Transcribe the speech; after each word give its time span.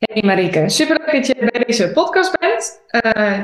Hey 0.00 0.22
Marieke, 0.22 0.68
superleuk 0.68 1.12
dat 1.12 1.26
je 1.26 1.50
bij 1.52 1.64
deze 1.66 1.92
podcast 1.92 2.38
bent. 2.38 2.80
Uh, 3.04 3.38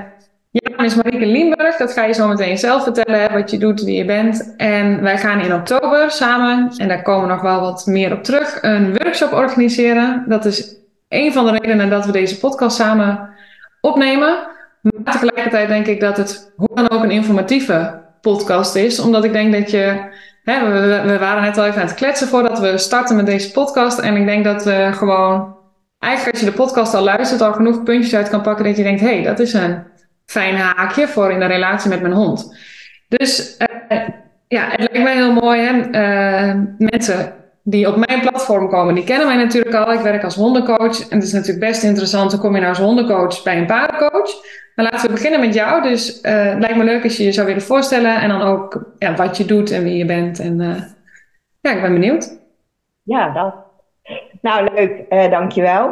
je 0.50 0.71
naam 0.76 0.86
is 0.86 0.94
Marieke 0.94 1.26
Lienburg, 1.26 1.76
dat 1.76 1.92
ga 1.92 2.04
je 2.04 2.12
zo 2.12 2.29
meteen 2.29 2.58
zelf 2.58 2.82
vertellen, 2.82 3.32
wat 3.32 3.50
je 3.50 3.58
doet, 3.58 3.82
wie 3.82 3.96
je 3.96 4.04
bent. 4.04 4.54
En 4.56 5.03
wij 5.03 5.19
gaan 5.19 5.40
in 5.40 5.54
oktober 5.54 6.11
samen, 6.11 6.72
en 6.77 6.88
daar 6.88 7.03
komen 7.03 7.27
we 7.27 7.32
nog 7.32 7.42
wel 7.42 7.61
wat 7.61 7.87
meer 7.87 8.12
op 8.12 8.22
terug, 8.22 8.58
een 8.62 8.96
workshop 8.96 9.32
organiseren. 9.32 10.24
Dat 10.29 10.45
is 10.45 10.77
een 11.08 11.32
van 11.32 11.45
de 11.45 11.50
redenen 11.50 11.90
dat 11.90 12.06
we 12.06 12.12
deze 12.12 12.38
podcast 12.38 12.77
samen 12.77 13.29
opnemen. 13.81 14.38
Maar 14.81 15.13
tegelijkertijd 15.13 15.69
denk 15.69 15.87
ik 15.87 16.01
dat 16.01 16.16
het 16.16 16.52
hoe 16.57 16.75
dan 16.75 16.91
ook 16.91 17.02
een 17.02 17.11
informatieve 17.11 18.02
podcast 18.20 18.75
is, 18.75 18.98
omdat 18.98 19.25
ik 19.25 19.33
denk 19.33 19.52
dat 19.52 19.70
je 19.70 20.15
we, 20.45 21.02
we, 21.07 21.19
waren 21.19 21.43
net 21.43 21.59
al 21.59 21.65
even 21.65 21.80
aan 21.80 21.87
het 21.87 21.97
kletsen 21.97 22.29
voordat 22.29 22.59
we 22.59 22.79
starten 22.79 23.16
met 23.16 23.27
deze 23.27 23.52
podcast. 23.52 23.98
En 23.98 24.16
ik 24.16 24.27
denk 24.27 24.45
dat 24.45 24.65
we 24.65 24.91
gewoon 24.93 25.55
eigenlijk 25.98 26.34
als 26.34 26.45
je 26.45 26.51
de 26.51 26.56
podcast 26.56 26.95
al 26.95 27.02
luistert, 27.02 27.41
al 27.41 27.52
genoeg 27.52 27.83
puntjes 27.83 28.15
uit 28.15 28.28
kan 28.28 28.42
pakken 28.42 28.64
dat 28.64 28.77
je 28.77 28.82
denkt, 28.82 29.00
hé, 29.00 29.14
hey, 29.14 29.23
dat 29.23 29.38
is 29.38 29.52
een 29.52 29.82
fijn 30.27 30.56
haakje 30.56 31.09
voor 31.09 31.30
in 31.30 31.41
de 31.41 31.46
relatie 31.46 31.91
met 31.91 32.00
mijn 32.00 32.14
hond. 32.14 32.56
Dus 33.09 33.56
uh, 33.88 33.98
ja, 34.48 34.69
het 34.69 34.78
lijkt 34.78 35.02
mij 35.02 35.14
heel 35.14 35.32
mooi. 35.32 35.60
Hè? 35.60 35.72
Uh, 35.72 36.60
mensen 36.78 37.34
die 37.62 37.88
op 37.88 38.06
mijn 38.06 38.20
platform 38.20 38.69
komen, 38.69 38.95
die 38.95 39.05
kennen 39.05 39.27
mij 39.27 39.36
natuurlijk 39.36 39.74
al. 39.74 39.92
Ik 39.92 40.00
werk 40.00 40.24
als 40.24 40.34
hondencoach. 40.34 41.09
En 41.09 41.16
het 41.16 41.27
is 41.27 41.32
natuurlijk 41.32 41.66
best 41.66 41.82
interessant. 41.82 42.30
Dan 42.30 42.41
kom 42.41 42.55
je 42.55 42.60
nou 42.60 42.69
als 42.69 42.78
hondencoach 42.78 43.42
bij 43.42 43.58
een 43.58 43.66
paardencoach. 43.66 44.30
Maar 44.74 44.84
laten 44.84 45.06
we 45.06 45.14
beginnen 45.14 45.41
met 45.41 45.55
jou. 45.55 45.83
Dus 45.83 46.20
uh, 46.20 46.44
het 46.44 46.58
lijkt 46.58 46.77
me 46.77 46.84
leuk 46.84 47.02
als 47.02 47.16
je 47.16 47.24
je 47.24 47.33
zou 47.33 47.47
willen 47.47 47.62
voorstellen. 47.62 48.20
En 48.20 48.28
dan 48.28 48.42
ook 48.42 48.92
ja, 48.98 49.14
wat 49.14 49.36
je 49.36 49.44
doet 49.44 49.70
en 49.70 49.83
wie 49.83 49.97
je 49.97 50.05
bent. 50.05 50.41
En 50.41 50.58
ja, 51.60 51.72
ik 51.72 51.80
ben 51.80 51.92
benieuwd. 51.92 52.38
Ja, 53.02 53.33
dat 53.33 53.66
nou, 54.46 54.68
leuk, 54.74 55.05
uh, 55.09 55.30
dankjewel. 55.30 55.84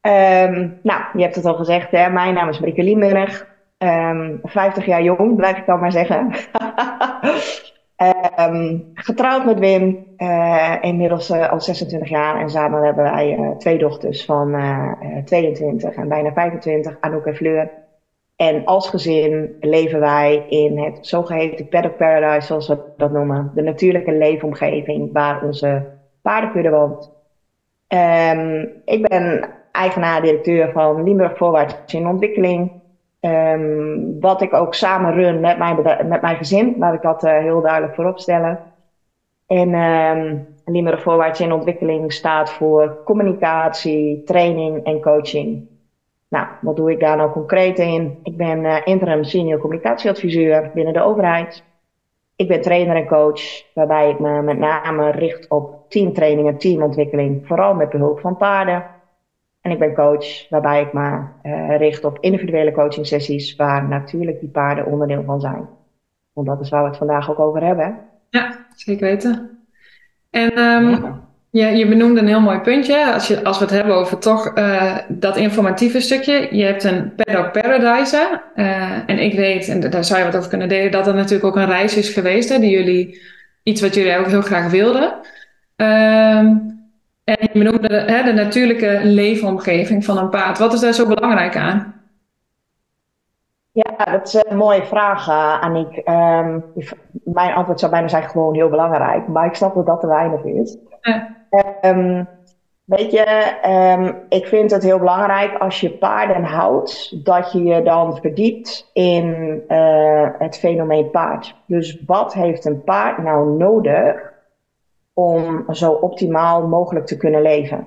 Um, 0.00 0.80
nou, 0.82 1.02
je 1.12 1.22
hebt 1.22 1.34
het 1.34 1.44
al 1.44 1.54
gezegd, 1.54 1.90
hè? 1.90 2.10
mijn 2.10 2.34
naam 2.34 2.48
is 2.48 2.58
Marieke 2.58 2.82
Lienburg. 2.82 3.46
Um, 3.78 4.40
50 4.42 4.86
jaar 4.86 5.02
jong, 5.02 5.36
blijf 5.36 5.56
ik 5.56 5.66
dan 5.66 5.80
maar 5.80 5.92
zeggen. 5.92 6.32
um, 8.38 8.90
getrouwd 9.08 9.44
met 9.44 9.58
Wim, 9.58 10.06
uh, 10.16 10.74
inmiddels 10.80 11.30
uh, 11.30 11.50
al 11.50 11.60
26 11.60 12.08
jaar. 12.08 12.40
En 12.40 12.50
samen 12.50 12.84
hebben 12.84 13.04
wij 13.04 13.54
twee 13.58 13.78
dochters 13.78 14.24
van 14.24 14.56
22 15.24 15.94
en 15.94 16.08
bijna 16.08 16.32
25, 16.32 16.96
Anouk 17.00 17.26
en 17.26 17.36
Fleur. 17.36 17.70
En 18.36 18.64
als 18.64 18.88
gezin 18.88 19.56
leven 19.60 20.00
wij 20.00 20.46
in 20.48 20.78
het 20.78 21.06
zogeheten 21.06 21.68
paddock 21.68 21.96
paradise, 21.96 22.46
zoals 22.46 22.68
we 22.68 22.78
dat 22.96 23.12
noemen. 23.12 23.52
De 23.54 23.62
natuurlijke 23.62 24.12
leefomgeving 24.12 25.12
waar 25.12 25.42
onze 25.42 25.86
paardenkudde 26.22 26.70
woont. 26.70 27.15
Um, 27.88 28.72
ik 28.84 29.08
ben 29.08 29.48
eigenaar-directeur 29.72 30.72
van 30.72 31.02
Limburg 31.02 31.36
Voorwaarts 31.36 31.94
in 31.94 32.06
Ontwikkeling. 32.06 32.72
Um, 33.20 34.20
wat 34.20 34.42
ik 34.42 34.54
ook 34.54 34.74
samen 34.74 35.14
run 35.14 35.40
met 35.40 35.58
mijn, 35.58 35.82
met 36.08 36.22
mijn 36.22 36.36
gezin, 36.36 36.74
laat 36.78 36.94
ik 36.94 37.02
dat 37.02 37.24
uh, 37.24 37.38
heel 37.38 37.60
duidelijk 37.60 37.94
voorop 37.94 38.18
stellen. 38.18 38.58
En 39.46 39.74
um, 39.74 40.46
Limburg 40.64 41.02
Voorwaarts 41.02 41.40
in 41.40 41.52
Ontwikkeling 41.52 42.12
staat 42.12 42.50
voor 42.50 43.02
communicatie, 43.04 44.22
training 44.24 44.84
en 44.84 45.00
coaching. 45.00 45.68
Nou, 46.28 46.46
wat 46.60 46.76
doe 46.76 46.90
ik 46.90 47.00
daar 47.00 47.16
nou 47.16 47.30
concreet 47.30 47.78
in? 47.78 48.18
Ik 48.22 48.36
ben 48.36 48.64
uh, 48.64 48.76
interim 48.84 49.24
senior 49.24 49.58
communicatieadviseur 49.58 50.70
binnen 50.74 50.92
de 50.92 51.02
overheid. 51.02 51.64
Ik 52.36 52.48
ben 52.48 52.60
trainer 52.60 52.96
en 52.96 53.06
coach, 53.06 53.72
waarbij 53.74 54.10
ik 54.10 54.18
me 54.18 54.42
met 54.42 54.58
name 54.58 55.10
richt 55.10 55.48
op 55.48 55.75
teamtraining 55.88 56.48
en 56.48 56.58
teamontwikkeling, 56.58 57.46
vooral 57.46 57.74
met 57.74 57.90
behulp 57.90 58.20
van 58.20 58.36
paarden. 58.36 58.84
En 59.60 59.70
ik 59.70 59.78
ben 59.78 59.94
coach, 59.94 60.48
waarbij 60.48 60.80
ik 60.80 60.92
me 60.92 61.20
uh, 61.42 61.76
richt 61.76 62.04
op 62.04 62.18
individuele 62.20 62.72
coaching 62.72 63.06
sessies, 63.06 63.56
waar 63.56 63.88
natuurlijk 63.88 64.40
die 64.40 64.48
paarden 64.48 64.86
onderdeel 64.86 65.22
van 65.22 65.40
zijn. 65.40 65.68
Want 66.32 66.46
dat 66.46 66.60
is 66.60 66.68
waar 66.68 66.82
we 66.82 66.88
het 66.88 66.98
vandaag 66.98 67.30
ook 67.30 67.38
over 67.38 67.64
hebben. 67.64 67.98
Ja, 68.30 68.66
zeker 68.74 69.06
weten. 69.06 69.58
En 70.30 70.58
um, 70.58 70.90
ja. 70.90 71.24
Ja, 71.56 71.68
je 71.68 71.88
benoemde 71.88 72.20
een 72.20 72.26
heel 72.26 72.40
mooi 72.40 72.58
puntje. 72.58 73.12
Als, 73.12 73.26
je, 73.26 73.44
als 73.44 73.58
we 73.58 73.64
het 73.64 73.74
hebben 73.74 73.94
over 73.94 74.18
toch 74.18 74.58
uh, 74.58 74.96
dat 75.08 75.36
informatieve 75.36 76.00
stukje. 76.00 76.48
Je 76.50 76.64
hebt 76.64 76.84
een 76.84 77.14
Paddock 77.14 77.52
Paradise. 77.52 78.40
Uh, 78.56 78.92
en 79.06 79.18
ik 79.18 79.34
weet, 79.34 79.68
en 79.68 79.90
daar 79.90 80.04
zou 80.04 80.18
je 80.18 80.24
wat 80.24 80.36
over 80.36 80.48
kunnen 80.48 80.68
delen, 80.68 80.90
dat 80.90 81.06
het 81.06 81.14
natuurlijk 81.14 81.44
ook 81.44 81.56
een 81.56 81.66
reis 81.66 81.96
is 81.96 82.08
geweest. 82.08 82.48
Hè, 82.48 82.58
die 82.58 82.70
jullie, 82.70 83.22
iets 83.62 83.80
wat 83.80 83.94
jullie 83.94 84.18
ook 84.18 84.26
heel 84.26 84.42
graag 84.42 84.70
wilden. 84.70 85.14
Um, 85.76 86.74
en 87.24 87.36
je 87.40 87.50
benoemde 87.52 87.88
de, 87.88 87.94
hè, 87.94 88.22
de 88.22 88.32
natuurlijke 88.32 89.00
leefomgeving 89.02 90.04
van 90.04 90.18
een 90.18 90.28
paard. 90.28 90.58
Wat 90.58 90.72
is 90.72 90.80
daar 90.80 90.92
zo 90.92 91.06
belangrijk 91.06 91.56
aan? 91.56 91.94
Ja, 93.72 94.04
dat 94.04 94.26
is 94.26 94.44
een 94.48 94.56
mooie 94.56 94.84
vraag, 94.84 95.28
uh, 95.28 95.60
Aniek. 95.60 95.96
Um, 95.96 96.64
mijn 97.24 97.54
antwoord 97.54 97.80
zou 97.80 97.92
bijna 97.92 98.08
zijn 98.08 98.22
gewoon 98.22 98.54
heel 98.54 98.68
belangrijk. 98.68 99.28
Maar 99.28 99.46
ik 99.46 99.54
snap 99.54 99.74
dat 99.74 99.86
dat 99.86 100.00
te 100.00 100.06
weinig 100.06 100.44
is. 100.44 100.76
Ja. 101.00 101.36
Um, 101.82 102.28
weet 102.84 103.12
je, 103.12 103.52
um, 103.98 104.16
ik 104.28 104.46
vind 104.46 104.70
het 104.70 104.82
heel 104.82 104.98
belangrijk 104.98 105.58
als 105.58 105.80
je 105.80 105.90
paarden 105.90 106.44
houdt, 106.44 107.24
dat 107.24 107.52
je 107.52 107.62
je 107.62 107.82
dan 107.82 108.16
verdiept 108.16 108.90
in 108.92 109.62
uh, 109.68 110.28
het 110.38 110.58
fenomeen 110.58 111.10
paard. 111.10 111.54
Dus 111.66 112.02
wat 112.06 112.34
heeft 112.34 112.64
een 112.64 112.84
paard 112.84 113.18
nou 113.18 113.56
nodig 113.56 114.34
om 115.16 115.64
zo 115.74 115.92
optimaal 115.92 116.66
mogelijk 116.66 117.06
te 117.06 117.16
kunnen 117.16 117.42
leven? 117.42 117.86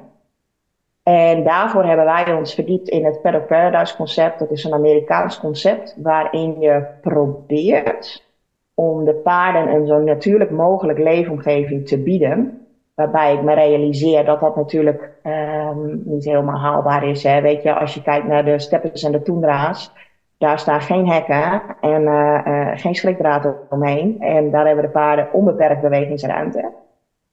En 1.03 1.43
daarvoor 1.43 1.83
hebben 1.83 2.05
wij 2.05 2.33
ons 2.33 2.53
verdiept 2.53 2.89
in 2.89 3.05
het 3.05 3.21
Paddock 3.21 3.47
Paradise 3.47 3.95
concept. 3.95 4.39
Dat 4.39 4.51
is 4.51 4.63
een 4.63 4.73
Amerikaans 4.73 5.39
concept 5.39 5.95
waarin 5.97 6.59
je 6.59 6.85
probeert 7.01 8.27
om 8.73 9.05
de 9.05 9.13
paarden 9.13 9.73
een 9.73 9.87
zo 9.87 9.99
natuurlijk 9.99 10.51
mogelijk 10.51 10.99
leefomgeving 10.99 11.87
te 11.87 11.97
bieden 11.97 12.59
Waarbij 12.99 13.33
ik 13.33 13.41
me 13.41 13.53
realiseer 13.53 14.25
dat 14.25 14.39
dat 14.39 14.55
natuurlijk 14.55 15.11
um, 15.23 16.01
niet 16.05 16.25
helemaal 16.25 16.59
haalbaar 16.59 17.07
is. 17.07 17.23
Hè. 17.23 17.41
Weet 17.41 17.63
je, 17.63 17.73
als 17.73 17.93
je 17.93 18.01
kijkt 18.01 18.27
naar 18.27 18.45
de 18.45 18.59
steppers 18.59 19.03
en 19.03 19.11
de 19.11 19.21
toendra's, 19.21 19.93
daar 20.37 20.59
staan 20.59 20.81
geen 20.81 21.09
hekken 21.09 21.61
en 21.81 22.01
uh, 22.01 22.41
uh, 22.47 22.71
geen 22.73 22.95
schrikdraad 22.95 23.53
omheen. 23.69 24.21
En 24.21 24.51
daar 24.51 24.65
hebben 24.65 24.85
de 24.85 24.91
paarden 24.91 25.33
onbeperkt 25.33 25.81
bewegingsruimte. 25.81 26.71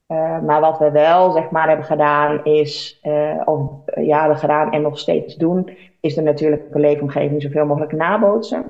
Uh, 0.08 0.40
maar 0.40 0.60
wat 0.60 0.78
we 0.78 0.90
wel, 0.90 1.30
zeg 1.30 1.50
maar, 1.50 1.68
hebben 1.68 1.86
gedaan 1.86 2.44
is, 2.44 3.00
of 3.44 3.70
ja, 3.94 4.18
hebben 4.18 4.38
gedaan 4.38 4.72
en 4.72 4.82
nog 4.82 4.98
steeds 4.98 5.36
doen, 5.36 5.70
is 6.00 6.14
de 6.14 6.22
natuurlijke 6.22 6.78
leefomgeving 6.78 7.42
zoveel 7.42 7.66
mogelijk 7.66 7.92
nabootsen. 7.92 8.64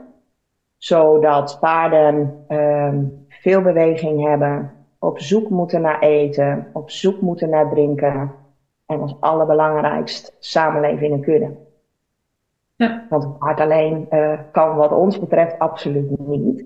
Zodat 0.76 1.58
paarden 1.60 2.44
um, 2.48 3.26
veel 3.28 3.62
beweging 3.62 4.28
hebben, 4.28 4.72
op 4.98 5.20
zoek 5.20 5.50
moeten 5.50 5.80
naar 5.80 6.00
eten, 6.00 6.66
op 6.72 6.90
zoek 6.90 7.20
moeten 7.20 7.50
naar 7.50 7.70
drinken. 7.70 8.32
En 8.86 9.00
als 9.00 9.16
allerbelangrijkst 9.20 10.36
samenleven 10.38 11.06
in 11.06 11.12
een 11.12 11.20
kudde. 11.20 11.56
Ja. 12.76 13.06
Want 13.08 13.22
het 13.22 13.38
paard 13.38 13.60
alleen 13.60 14.06
uh, 14.10 14.38
kan 14.52 14.76
wat 14.76 14.92
ons 14.92 15.18
betreft 15.18 15.58
absoluut 15.58 16.18
niet. 16.18 16.64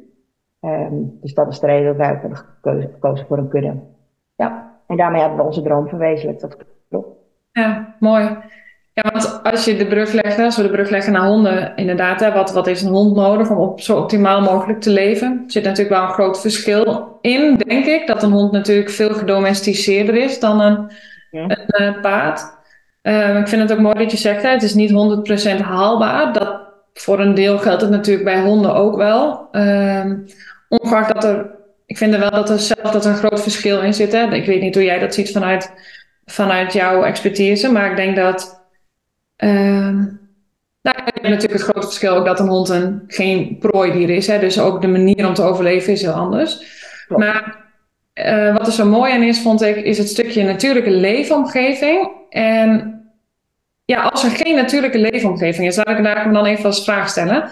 Um, 0.60 1.18
dus 1.20 1.34
dat 1.34 1.48
is 1.48 1.60
de 1.60 1.66
reden 1.66 1.86
dat 1.86 1.96
wij 1.96 2.06
hebben 2.06 2.36
gekozen 2.92 3.26
voor 3.26 3.38
een 3.38 3.48
kudde. 3.48 3.74
Ja, 4.40 4.72
en 4.86 4.96
daarmee 4.96 5.20
hebben 5.20 5.38
we 5.38 5.44
onze 5.44 5.62
droom 5.62 5.88
verwezenlijkt. 5.88 6.40
Dat 6.40 6.56
klopt. 6.88 7.08
Ja, 7.52 7.96
mooi. 7.98 8.24
Ja, 8.92 9.10
want 9.12 9.40
als 9.42 9.64
je 9.64 9.76
de 9.76 9.86
brug 9.86 10.12
legt, 10.12 10.38
als 10.38 10.56
we 10.56 10.62
de 10.62 10.70
brug 10.70 10.90
leggen 10.90 11.12
naar 11.12 11.26
honden, 11.26 11.72
inderdaad, 11.76 12.20
hè, 12.20 12.32
wat, 12.32 12.52
wat 12.52 12.66
is 12.66 12.82
een 12.82 12.92
hond 12.92 13.16
nodig 13.16 13.50
om 13.50 13.56
op 13.56 13.80
zo 13.80 13.96
optimaal 13.96 14.40
mogelijk 14.40 14.80
te 14.80 14.90
leven? 14.90 15.42
Er 15.44 15.50
zit 15.50 15.64
natuurlijk 15.64 15.96
wel 15.96 16.02
een 16.02 16.14
groot 16.14 16.40
verschil 16.40 17.18
in, 17.20 17.56
denk 17.56 17.84
ik, 17.84 18.06
dat 18.06 18.22
een 18.22 18.30
hond 18.30 18.52
natuurlijk 18.52 18.90
veel 18.90 19.14
gedomesticeerder 19.14 20.14
is 20.14 20.40
dan 20.40 20.60
een, 20.60 20.90
ja. 21.30 21.44
een 21.66 21.94
uh, 21.94 22.00
paard. 22.00 22.58
Uh, 23.02 23.38
ik 23.38 23.48
vind 23.48 23.62
het 23.62 23.72
ook 23.72 23.84
mooi 23.84 23.98
dat 23.98 24.10
je 24.10 24.16
zegt, 24.16 24.42
hè, 24.42 24.48
het 24.48 24.62
is 24.62 24.74
niet 24.74 24.90
100% 25.58 25.60
haalbaar. 25.60 26.32
Dat, 26.32 26.60
voor 26.94 27.20
een 27.20 27.34
deel 27.34 27.58
geldt 27.58 27.80
het 27.80 27.90
natuurlijk 27.90 28.24
bij 28.24 28.40
honden 28.40 28.74
ook 28.74 28.96
wel. 28.96 29.48
Uh, 29.52 30.12
ongeacht 30.68 31.14
dat 31.14 31.24
er, 31.24 31.58
ik 31.90 31.96
vind 31.96 32.14
er 32.14 32.20
wel 32.20 32.30
dat 32.30 32.50
er 32.50 32.58
zelf 32.58 32.90
dat 32.90 33.04
er 33.04 33.10
een 33.10 33.16
groot 33.16 33.42
verschil 33.42 33.80
in 33.80 33.94
zit. 33.94 34.12
Hè. 34.12 34.32
Ik 34.32 34.46
weet 34.46 34.60
niet 34.60 34.74
hoe 34.74 34.84
jij 34.84 34.98
dat 34.98 35.14
ziet 35.14 35.32
vanuit, 35.32 35.72
vanuit 36.24 36.72
jouw 36.72 37.02
expertise, 37.02 37.72
maar 37.72 37.90
ik 37.90 37.96
denk 37.96 38.16
dat 38.16 38.58
Um, 39.44 40.20
nou, 40.82 40.96
je 41.22 41.28
natuurlijk 41.28 41.52
het 41.52 41.62
grote 41.62 41.86
verschil 41.86 42.14
ook 42.14 42.24
dat 42.24 42.40
een 42.40 42.48
hond 42.48 42.68
een, 42.68 43.04
geen 43.06 43.58
prooidier 43.58 44.10
is. 44.10 44.26
Hè, 44.26 44.38
dus 44.38 44.60
ook 44.60 44.80
de 44.80 44.88
manier 44.88 45.26
om 45.26 45.34
te 45.34 45.42
overleven 45.42 45.92
is 45.92 46.02
heel 46.02 46.12
anders. 46.12 46.62
Maar 47.08 47.64
uh, 48.14 48.56
wat 48.56 48.66
er 48.66 48.72
zo 48.72 48.86
mooi 48.86 49.12
aan 49.12 49.22
is, 49.22 49.40
vond 49.40 49.62
ik, 49.62 49.76
is 49.76 49.98
het 49.98 50.08
stukje 50.08 50.44
natuurlijke 50.44 50.90
leefomgeving. 50.90 52.10
En 52.28 53.00
ja, 53.84 54.02
als 54.02 54.24
er 54.24 54.30
geen 54.30 54.54
natuurlijke 54.54 54.98
leefomgeving 54.98 55.66
is, 55.66 55.76
laat 55.76 55.98
ik 55.98 56.04
daar 56.04 56.32
dan 56.32 56.46
even 56.46 56.64
als 56.64 56.84
vraag 56.84 57.08
stellen. 57.08 57.50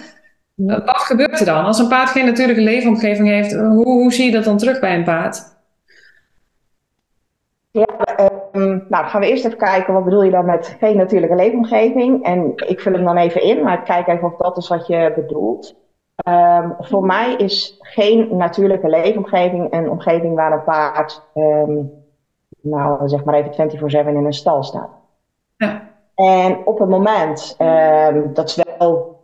Wat 0.66 0.98
gebeurt 0.98 1.40
er 1.40 1.46
dan? 1.46 1.64
Als 1.64 1.78
een 1.78 1.88
paard 1.88 2.08
geen 2.08 2.24
natuurlijke 2.24 2.62
leefomgeving 2.62 3.28
heeft, 3.28 3.54
hoe, 3.54 3.84
hoe 3.84 4.12
zie 4.12 4.24
je 4.24 4.32
dat 4.32 4.44
dan 4.44 4.56
terug 4.58 4.80
bij 4.80 4.94
een 4.94 5.04
paard? 5.04 5.56
Ja, 7.70 7.86
uh 8.20 8.26
nou, 8.88 9.06
gaan 9.06 9.20
we 9.20 9.28
eerst 9.28 9.44
even 9.44 9.58
kijken, 9.58 9.94
wat 9.94 10.04
bedoel 10.04 10.22
je 10.22 10.30
dan 10.30 10.44
met 10.44 10.76
geen 10.80 10.96
natuurlijke 10.96 11.34
leefomgeving? 11.34 12.24
En 12.24 12.52
ik 12.56 12.80
vul 12.80 12.92
hem 12.92 13.04
dan 13.04 13.16
even 13.16 13.42
in, 13.42 13.62
maar 13.62 13.82
kijk 13.82 14.06
even 14.06 14.32
of 14.32 14.36
dat 14.36 14.56
is 14.56 14.68
wat 14.68 14.86
je 14.86 15.12
bedoelt. 15.14 15.76
Um, 16.28 16.76
voor 16.78 17.04
mij 17.04 17.34
is 17.34 17.78
geen 17.80 18.36
natuurlijke 18.36 18.88
leefomgeving 18.88 19.72
een 19.72 19.90
omgeving 19.90 20.34
waar 20.34 20.52
een 20.52 20.64
paard, 20.64 21.22
um, 21.34 21.90
nou 22.60 23.08
zeg 23.08 23.24
maar 23.24 23.34
even 23.34 23.70
24-7 24.04 24.08
in 24.08 24.24
een 24.24 24.32
stal 24.32 24.62
staat. 24.62 24.90
Ja. 25.56 25.82
En 26.14 26.66
op 26.66 26.78
het 26.78 26.88
moment, 26.88 27.56
dat 28.34 28.48
is 28.48 28.62
wel 28.78 29.20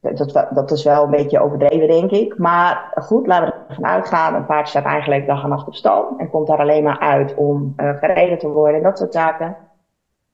dat, 0.00 0.48
dat 0.50 0.70
is 0.70 0.84
wel 0.84 1.04
een 1.04 1.10
beetje 1.10 1.40
overdreven, 1.40 1.88
denk 1.88 2.10
ik. 2.10 2.38
Maar 2.38 2.92
goed, 2.94 3.26
laten 3.26 3.46
we 3.46 3.54
ervan 3.68 3.86
uitgaan. 3.86 4.34
Een 4.34 4.46
paard 4.46 4.68
staat 4.68 4.84
eigenlijk 4.84 5.26
dag 5.26 5.42
en 5.42 5.48
nacht 5.48 5.66
op 5.66 5.74
stal. 5.74 6.14
En 6.16 6.30
komt 6.30 6.46
daar 6.46 6.58
alleen 6.58 6.82
maar 6.82 6.98
uit 6.98 7.34
om 7.34 7.74
uh, 7.76 7.90
gereden 7.96 8.38
te 8.38 8.48
worden 8.48 8.76
en 8.76 8.82
dat 8.82 8.98
soort 8.98 9.12
zaken. 9.12 9.56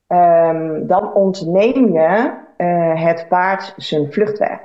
Um, 0.07 0.87
dan 0.87 1.13
ontneem 1.13 1.91
je 1.91 2.33
uh, 2.57 3.03
het 3.03 3.25
paard 3.29 3.73
zijn 3.77 4.11
vluchtweg. 4.11 4.59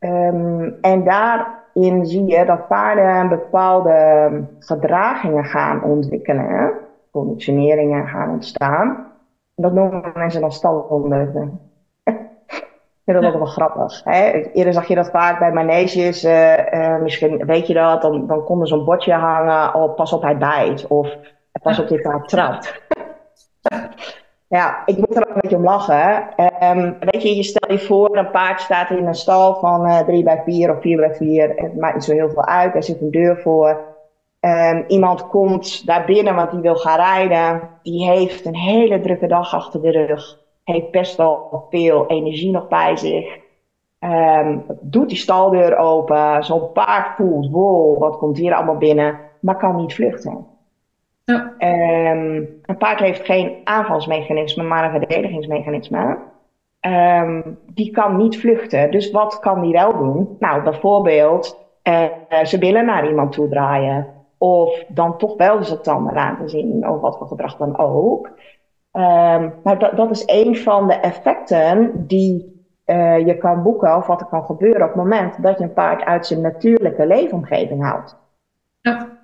Um, 0.00 0.78
en 0.80 1.04
daarin 1.04 2.06
zie 2.06 2.26
je 2.26 2.44
dat 2.44 2.68
paarden 2.68 3.28
bepaalde 3.28 4.44
gedragingen 4.58 5.44
gaan 5.44 5.82
ontwikkelen. 5.82 6.72
Conditioneringen 7.10 8.06
gaan 8.06 8.30
ontstaan. 8.30 9.06
Dat 9.54 9.72
noemen 9.72 10.12
mensen 10.14 10.40
dan 10.40 10.52
stalhonden 10.52 11.67
vind 13.12 13.22
dat 13.22 13.32
ook 13.32 13.38
wel 13.38 13.52
grappig. 13.52 14.00
Hè? 14.04 14.30
Eerder 14.52 14.72
zag 14.72 14.88
je 14.88 14.94
dat 14.94 15.10
vaak 15.10 15.38
bij 15.38 15.52
maneges, 15.52 16.24
uh, 16.24 16.98
misschien 17.02 17.46
weet 17.46 17.66
je 17.66 17.74
dat, 17.74 18.02
dan, 18.02 18.26
dan 18.26 18.44
kon 18.44 18.60
er 18.60 18.68
zo'n 18.68 18.84
bordje 18.84 19.12
hangen, 19.12 19.74
oh 19.74 19.94
pas 19.94 20.12
op 20.12 20.22
hij 20.22 20.38
bijt, 20.38 20.86
of 20.86 21.16
pas 21.62 21.78
op 21.78 21.88
dit 21.88 22.02
paard 22.02 22.28
trapt. 22.28 22.82
ja, 24.58 24.82
ik 24.86 24.96
moet 24.96 25.16
er 25.16 25.28
ook 25.28 25.34
een 25.34 25.40
beetje 25.40 25.56
om 25.56 25.64
lachen. 25.64 26.28
Um, 26.62 26.96
weet 27.00 27.22
je, 27.22 27.36
je 27.36 27.42
stel 27.42 27.72
je 27.72 27.78
voor, 27.78 28.16
een 28.16 28.30
paard 28.30 28.60
staat 28.60 28.90
in 28.90 29.06
een 29.06 29.14
stal 29.14 29.54
van 29.54 29.86
uh, 29.86 29.98
3 29.98 30.22
bij 30.22 30.42
4 30.44 30.70
of 30.70 30.80
4 30.80 30.96
bij 30.96 31.14
4, 31.14 31.52
het 31.56 31.76
maakt 31.76 31.94
niet 31.94 32.04
zo 32.04 32.12
heel 32.12 32.30
veel 32.30 32.46
uit, 32.46 32.74
er 32.74 32.82
zit 32.82 33.00
een 33.00 33.10
deur 33.10 33.40
voor. 33.40 33.96
Um, 34.40 34.84
iemand 34.88 35.28
komt 35.28 35.86
daar 35.86 36.04
binnen, 36.04 36.34
want 36.34 36.50
die 36.50 36.60
wil 36.60 36.76
gaan 36.76 36.96
rijden. 36.96 37.68
Die 37.82 38.10
heeft 38.10 38.46
een 38.46 38.56
hele 38.56 39.00
drukke 39.00 39.26
dag 39.26 39.54
achter 39.54 39.82
de 39.82 39.90
rug 39.90 40.46
heeft 40.72 40.90
best 40.90 41.16
wel 41.16 41.66
veel 41.70 42.06
energie 42.06 42.50
nog 42.50 42.68
bij 42.68 42.96
zich. 42.96 43.38
Um, 44.00 44.64
doet 44.80 45.08
die 45.08 45.18
staldeur 45.18 45.76
open. 45.76 46.44
Zo'n 46.44 46.72
paard 46.72 47.16
voelt, 47.16 47.50
wow, 47.50 47.98
wat 47.98 48.18
komt 48.18 48.38
hier 48.38 48.54
allemaal 48.54 48.76
binnen. 48.76 49.18
Maar 49.40 49.56
kan 49.56 49.76
niet 49.76 49.94
vluchten. 49.94 50.46
Ja. 51.24 51.54
Um, 52.12 52.60
een 52.62 52.76
paard 52.78 52.98
heeft 52.98 53.24
geen 53.24 53.56
aanvalsmechanisme, 53.64 54.62
maar 54.62 54.84
een 54.84 55.00
verdedigingsmechanisme. 55.00 56.18
Um, 56.80 57.58
die 57.66 57.90
kan 57.90 58.16
niet 58.16 58.40
vluchten. 58.40 58.90
Dus 58.90 59.10
wat 59.10 59.38
kan 59.38 59.60
die 59.60 59.72
wel 59.72 59.96
doen? 59.96 60.36
Nou, 60.38 60.62
bijvoorbeeld 60.62 61.66
uh, 61.82 62.04
ze 62.44 62.58
willen 62.58 62.84
naar 62.84 63.08
iemand 63.08 63.32
toe 63.32 63.48
draaien. 63.48 64.06
Of 64.38 64.84
dan 64.88 65.16
toch 65.16 65.36
wel 65.36 65.64
zijn 65.64 65.82
tanden 65.82 66.14
laten 66.14 66.48
zien. 66.48 66.88
Of 66.88 67.00
wat 67.00 67.18
voor 67.18 67.26
gedrag 67.26 67.56
dan 67.56 67.78
ook. 67.78 68.30
Um, 68.92 69.54
nou, 69.64 69.78
dat, 69.78 69.96
dat 69.96 70.10
is 70.10 70.22
een 70.26 70.56
van 70.56 70.86
de 70.86 70.94
effecten 70.94 71.92
die 72.06 72.56
uh, 72.86 73.26
je 73.26 73.38
kan 73.38 73.62
boeken 73.62 73.96
of 73.96 74.06
wat 74.06 74.20
er 74.20 74.26
kan 74.26 74.44
gebeuren 74.44 74.82
op 74.82 74.88
het 74.88 74.96
moment 74.96 75.42
dat 75.42 75.58
je 75.58 75.64
een 75.64 75.72
paard 75.72 76.04
uit 76.04 76.26
zijn 76.26 76.40
natuurlijke 76.40 77.06
leefomgeving 77.06 77.82
haalt. 77.82 78.16
Ja. 78.80 79.16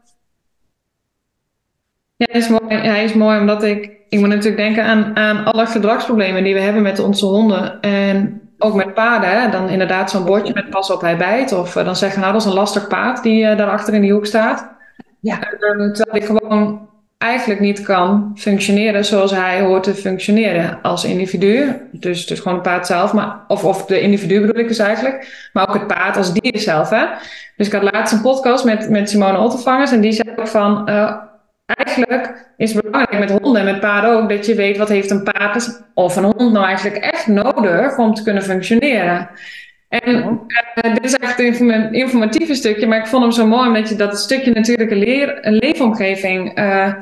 Ja, 2.16 2.26
hij 2.30 2.40
is 2.40 2.48
mooi, 2.48 2.74
hij 2.74 3.04
is 3.04 3.14
mooi 3.14 3.40
omdat 3.40 3.62
ik, 3.62 3.96
ik 4.08 4.18
moet 4.18 4.28
natuurlijk 4.28 4.56
denken 4.56 4.84
aan, 4.84 5.16
aan 5.16 5.44
alle 5.44 5.66
gedragsproblemen 5.66 6.44
die 6.44 6.54
we 6.54 6.60
hebben 6.60 6.82
met 6.82 6.98
onze 6.98 7.26
honden. 7.26 7.80
En 7.80 8.40
ook 8.58 8.74
met 8.74 8.94
paarden, 8.94 9.40
hè? 9.40 9.50
dan 9.50 9.68
inderdaad 9.68 10.10
zo'n 10.10 10.24
bordje 10.24 10.54
met 10.54 10.70
pas 10.70 10.90
op 10.90 11.00
hij 11.00 11.16
bijt. 11.16 11.52
Of 11.52 11.76
uh, 11.76 11.84
dan 11.84 11.96
zeggen 11.96 12.20
nou 12.20 12.32
dat 12.32 12.40
is 12.40 12.46
een 12.46 12.54
lastig 12.54 12.88
paard 12.88 13.22
die 13.22 13.44
uh, 13.44 13.56
daar 13.56 13.70
achter 13.70 13.94
in 13.94 14.00
die 14.00 14.12
hoek 14.12 14.26
staat. 14.26 14.72
Ja. 15.20 15.38
terwijl 15.38 15.94
ik 16.12 16.24
gewoon 16.24 16.88
eigenlijk 17.24 17.60
niet 17.60 17.82
kan 17.82 18.32
functioneren 18.36 19.04
zoals 19.04 19.30
hij 19.30 19.60
hoort 19.60 19.82
te 19.82 19.94
functioneren 19.94 20.78
als 20.82 21.04
individu. 21.04 21.76
Dus, 21.92 22.26
dus 22.26 22.38
gewoon 22.38 22.54
het 22.54 22.62
paard 22.62 22.86
zelf, 22.86 23.12
maar, 23.12 23.44
of, 23.48 23.64
of 23.64 23.84
de 23.86 24.00
individu 24.00 24.40
bedoel 24.40 24.62
ik 24.62 24.68
dus 24.68 24.78
eigenlijk. 24.78 25.48
Maar 25.52 25.68
ook 25.68 25.74
het 25.74 25.86
paard 25.86 26.16
als 26.16 26.32
dier 26.32 26.60
zelf. 26.60 26.90
Hè? 26.90 27.06
Dus 27.56 27.66
ik 27.66 27.72
had 27.72 27.92
laatst 27.92 28.12
een 28.12 28.20
podcast 28.20 28.64
met, 28.64 28.90
met 28.90 29.10
Simone 29.10 29.38
Ottervangers 29.38 29.92
en 29.92 30.00
die 30.00 30.12
zei 30.12 30.32
ook 30.36 30.48
van... 30.48 30.90
Uh, 30.90 31.16
eigenlijk 31.66 32.52
is 32.56 32.72
het 32.72 32.82
belangrijk 32.82 33.18
met 33.18 33.40
honden 33.40 33.60
en 33.60 33.72
met 33.72 33.80
paarden 33.80 34.10
ook 34.10 34.28
dat 34.28 34.46
je 34.46 34.54
weet 34.54 34.76
wat 34.76 34.88
heeft 34.88 35.10
een 35.10 35.22
paard 35.22 35.84
of 35.94 36.16
een 36.16 36.24
hond 36.24 36.52
nou 36.52 36.66
eigenlijk 36.66 36.96
echt 36.96 37.26
nodig 37.26 37.98
om 37.98 38.14
te 38.14 38.22
kunnen 38.22 38.42
functioneren. 38.42 39.28
En 40.02 40.40
uh, 40.84 40.94
dit 40.94 41.04
is 41.04 41.14
eigenlijk 41.14 41.58
het 41.58 41.92
informatieve 41.92 42.54
stukje, 42.54 42.86
maar 42.86 42.98
ik 42.98 43.06
vond 43.06 43.22
hem 43.22 43.32
zo 43.32 43.46
mooi 43.46 43.66
omdat 43.66 43.88
je 43.88 43.96
dat 43.96 44.18
stukje 44.18 44.50
natuurlijk 44.50 44.90
een, 44.90 44.98
leer, 44.98 45.46
een 45.46 45.54
leefomgeving, 45.54 46.58
uh, 46.58 46.94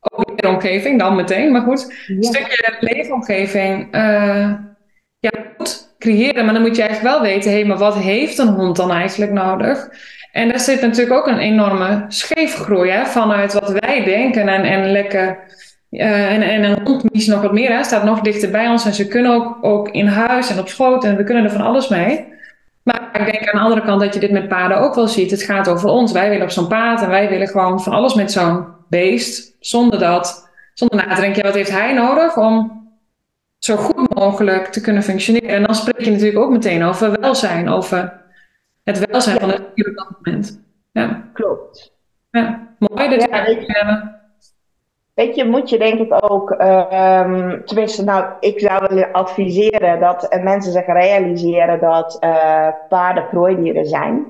ook 0.00 0.40
leeromgeving 0.40 0.98
dan 0.98 1.16
meteen, 1.16 1.52
maar 1.52 1.62
goed, 1.62 2.04
een 2.06 2.24
stukje 2.24 2.76
leefomgeving 2.80 3.94
uh, 3.94 4.52
ja, 5.18 5.30
moet 5.56 5.94
creëren. 5.98 6.44
Maar 6.44 6.54
dan 6.54 6.62
moet 6.62 6.76
je 6.76 6.82
eigenlijk 6.82 7.14
wel 7.14 7.22
weten, 7.22 7.50
hé, 7.50 7.56
hey, 7.56 7.66
maar 7.66 7.78
wat 7.78 7.98
heeft 7.98 8.38
een 8.38 8.48
hond 8.48 8.76
dan 8.76 8.90
eigenlijk 8.90 9.32
nodig? 9.32 9.88
En 10.32 10.48
daar 10.48 10.60
zit 10.60 10.80
natuurlijk 10.80 11.16
ook 11.16 11.26
een 11.26 11.38
enorme 11.38 12.04
scheefgroei 12.08 12.90
hè, 12.90 13.06
vanuit 13.06 13.52
wat 13.52 13.72
wij 13.72 14.04
denken 14.04 14.48
en, 14.48 14.62
en 14.62 14.90
lekker. 14.92 15.38
Uh, 15.90 16.32
en, 16.32 16.42
en 16.42 16.64
een 16.64 16.78
hond 16.84 17.04
is 17.10 17.26
nog 17.26 17.42
wat 17.42 17.52
meer, 17.52 17.76
hè, 17.76 17.84
staat 17.84 18.04
nog 18.04 18.20
dichter 18.20 18.50
bij 18.50 18.68
ons 18.68 18.84
en 18.84 18.94
ze 18.94 19.08
kunnen 19.08 19.32
ook, 19.32 19.58
ook 19.60 19.88
in 19.88 20.06
huis 20.06 20.50
en 20.50 20.58
op 20.58 20.68
schoot 20.68 21.04
en 21.04 21.16
we 21.16 21.24
kunnen 21.24 21.44
er 21.44 21.50
van 21.50 21.60
alles 21.60 21.88
mee. 21.88 22.26
Maar 22.82 23.08
ik 23.12 23.32
denk 23.32 23.48
aan 23.48 23.58
de 23.58 23.64
andere 23.64 23.86
kant 23.86 24.00
dat 24.00 24.14
je 24.14 24.20
dit 24.20 24.30
met 24.30 24.48
paarden 24.48 24.78
ook 24.78 24.94
wel 24.94 25.08
ziet. 25.08 25.30
Het 25.30 25.42
gaat 25.42 25.68
over 25.68 25.88
ons. 25.88 26.12
Wij 26.12 26.28
willen 26.28 26.44
op 26.44 26.50
zo'n 26.50 26.68
paard 26.68 27.02
en 27.02 27.08
wij 27.08 27.28
willen 27.28 27.48
gewoon 27.48 27.82
van 27.82 27.92
alles 27.92 28.14
met 28.14 28.32
zo'n 28.32 28.66
beest. 28.88 29.56
Zonder 29.60 29.98
dat, 29.98 30.50
zonder 30.74 31.06
na 31.06 31.14
te 31.14 31.20
denken, 31.20 31.42
wat 31.42 31.54
heeft 31.54 31.70
hij 31.70 31.92
nodig 31.94 32.36
om 32.36 32.86
zo 33.58 33.76
goed 33.76 34.14
mogelijk 34.14 34.66
te 34.66 34.80
kunnen 34.80 35.02
functioneren. 35.02 35.48
En 35.48 35.62
dan 35.62 35.74
spreek 35.74 36.04
je 36.04 36.10
natuurlijk 36.10 36.38
ook 36.38 36.50
meteen 36.50 36.82
over 36.82 37.20
welzijn, 37.20 37.68
over 37.68 38.22
het 38.84 39.10
welzijn 39.10 39.40
van 39.40 39.48
het 39.48 39.62
dier 39.74 39.88
op 39.88 39.96
dat 39.96 40.10
moment. 40.20 40.60
Ja. 40.92 41.22
Klopt. 41.32 41.92
Ja, 42.30 42.68
mooi 42.78 43.08
dat 43.08 43.20
ja, 43.20 43.44
we 43.44 43.64
hebben. 43.66 44.17
Weet 45.18 45.34
je, 45.34 45.44
moet 45.44 45.70
je 45.70 45.78
denk 45.78 46.00
ik 46.00 46.30
ook, 46.30 46.50
um, 46.50 47.64
tenminste, 47.64 48.04
nou, 48.04 48.24
ik 48.40 48.60
zou 48.60 48.86
willen 48.88 49.12
adviseren 49.12 50.00
dat 50.00 50.38
mensen 50.42 50.72
zich 50.72 50.86
realiseren 50.86 51.80
dat 51.80 52.18
uh, 52.24 52.68
paarden 52.88 53.28
prooidieren 53.28 53.86
zijn. 53.86 54.26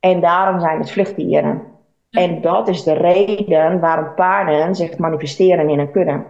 En 0.00 0.20
daarom 0.20 0.60
zijn 0.60 0.78
het 0.78 0.90
vluchtdieren. 0.90 1.62
En 2.10 2.40
dat 2.40 2.68
is 2.68 2.82
de 2.82 2.92
reden 2.92 3.80
waarom 3.80 4.14
paarden 4.14 4.74
zich 4.74 4.98
manifesteren 4.98 5.68
in 5.68 5.78
een 5.78 5.90
kudde. 5.90 6.22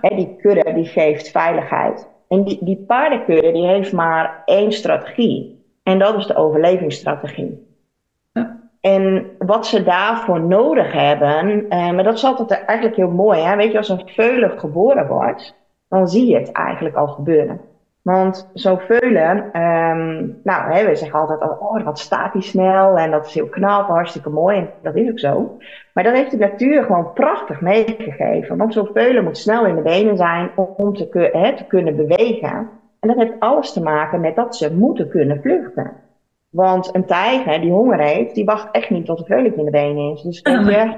He, 0.00 0.16
die 0.16 0.36
kudde 0.36 0.72
die 0.72 0.86
geeft 0.86 1.30
veiligheid. 1.30 2.08
En 2.28 2.44
die, 2.44 2.58
die 2.60 2.84
paardenkudde 2.86 3.52
die 3.52 3.66
heeft 3.66 3.92
maar 3.92 4.42
één 4.44 4.72
strategie. 4.72 5.64
En 5.82 5.98
dat 5.98 6.16
is 6.16 6.26
de 6.26 6.36
overlevingsstrategie. 6.36 7.73
En 8.84 9.30
wat 9.38 9.66
ze 9.66 9.82
daarvoor 9.82 10.40
nodig 10.40 10.92
hebben, 10.92 11.68
eh, 11.68 11.90
maar 11.90 12.04
dat 12.04 12.14
is 12.14 12.24
altijd 12.24 12.64
eigenlijk 12.64 12.96
heel 12.96 13.10
mooi. 13.10 13.40
Hè? 13.40 13.56
Weet 13.56 13.72
je, 13.72 13.78
als 13.78 13.88
een 13.88 14.08
veulen 14.08 14.58
geboren 14.58 15.06
wordt, 15.06 15.54
dan 15.88 16.08
zie 16.08 16.26
je 16.26 16.38
het 16.38 16.52
eigenlijk 16.52 16.96
al 16.96 17.06
gebeuren. 17.06 17.60
Want 18.02 18.50
zo'n 18.54 18.78
veulen, 18.78 19.36
um, 19.60 20.40
nou, 20.42 20.72
hè, 20.72 20.86
we 20.86 20.94
zeggen 20.94 21.18
altijd, 21.20 21.40
oh, 21.40 21.84
wat 21.84 21.98
staat 21.98 22.32
die 22.32 22.42
snel 22.42 22.98
en 22.98 23.10
dat 23.10 23.26
is 23.26 23.34
heel 23.34 23.48
knap, 23.48 23.88
hartstikke 23.88 24.30
mooi. 24.30 24.56
En 24.56 24.70
dat 24.82 24.94
is 24.94 25.10
ook 25.10 25.18
zo. 25.18 25.56
Maar 25.92 26.04
dat 26.04 26.14
heeft 26.14 26.30
de 26.30 26.36
natuur 26.36 26.82
gewoon 26.82 27.12
prachtig 27.12 27.60
meegegeven. 27.60 28.56
Want 28.56 28.72
zo'n 28.72 28.90
veulen 28.92 29.24
moet 29.24 29.38
snel 29.38 29.66
in 29.66 29.74
de 29.74 29.82
benen 29.82 30.16
zijn 30.16 30.50
om 30.76 30.94
te, 30.94 31.28
hè, 31.32 31.56
te 31.56 31.64
kunnen 31.64 31.96
bewegen. 31.96 32.68
En 33.00 33.08
dat 33.08 33.16
heeft 33.16 33.40
alles 33.40 33.72
te 33.72 33.82
maken 33.82 34.20
met 34.20 34.36
dat 34.36 34.56
ze 34.56 34.74
moeten 34.74 35.08
kunnen 35.08 35.40
vluchten. 35.40 36.03
Want 36.54 36.94
een 36.94 37.04
tijger 37.04 37.60
die 37.60 37.70
honger 37.70 38.00
heeft, 38.00 38.34
die 38.34 38.44
wacht 38.44 38.70
echt 38.70 38.90
niet 38.90 39.06
tot 39.06 39.18
een 39.18 39.24
veulentje 39.24 39.58
in 39.58 39.64
de 39.64 39.70
benen 39.70 40.12
is. 40.12 40.22
Dus 40.22 40.40
je, 40.42 40.96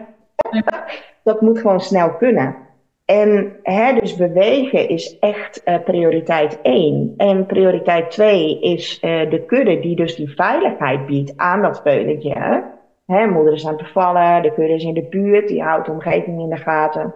dat 1.23 1.41
moet 1.41 1.59
gewoon 1.59 1.81
snel 1.81 2.11
kunnen. 2.11 2.57
En 3.05 3.57
hè, 3.63 4.01
dus 4.01 4.17
bewegen 4.17 4.89
is 4.89 5.19
echt 5.19 5.63
uh, 5.65 5.79
prioriteit 5.85 6.61
1. 6.63 7.15
En 7.17 7.47
prioriteit 7.47 8.11
2 8.11 8.61
is 8.61 9.01
uh, 9.03 9.31
de 9.31 9.45
kudde 9.47 9.81
die 9.81 9.97
dus 9.97 10.17
die 10.17 10.35
veiligheid 10.35 11.07
biedt 11.07 11.33
aan 11.37 11.63
dat 11.63 11.81
veulentje. 11.83 12.65
Hè, 13.07 13.27
moeder 13.27 13.53
is 13.53 13.67
aan 13.67 13.77
het 13.77 13.89
vallen, 13.89 14.43
de 14.43 14.53
kudde 14.53 14.75
is 14.75 14.85
in 14.85 14.95
de 14.95 15.07
buurt, 15.11 15.49
die 15.49 15.63
houdt 15.63 15.87
de 15.87 15.93
omgeving 15.93 16.41
in 16.41 16.49
de 16.49 16.57
gaten. 16.57 17.15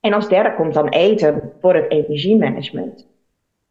En 0.00 0.12
als 0.12 0.28
derde 0.28 0.54
komt 0.54 0.74
dan 0.74 0.88
eten 0.88 1.52
voor 1.60 1.74
het 1.74 1.90
energiemanagement. 1.90 3.07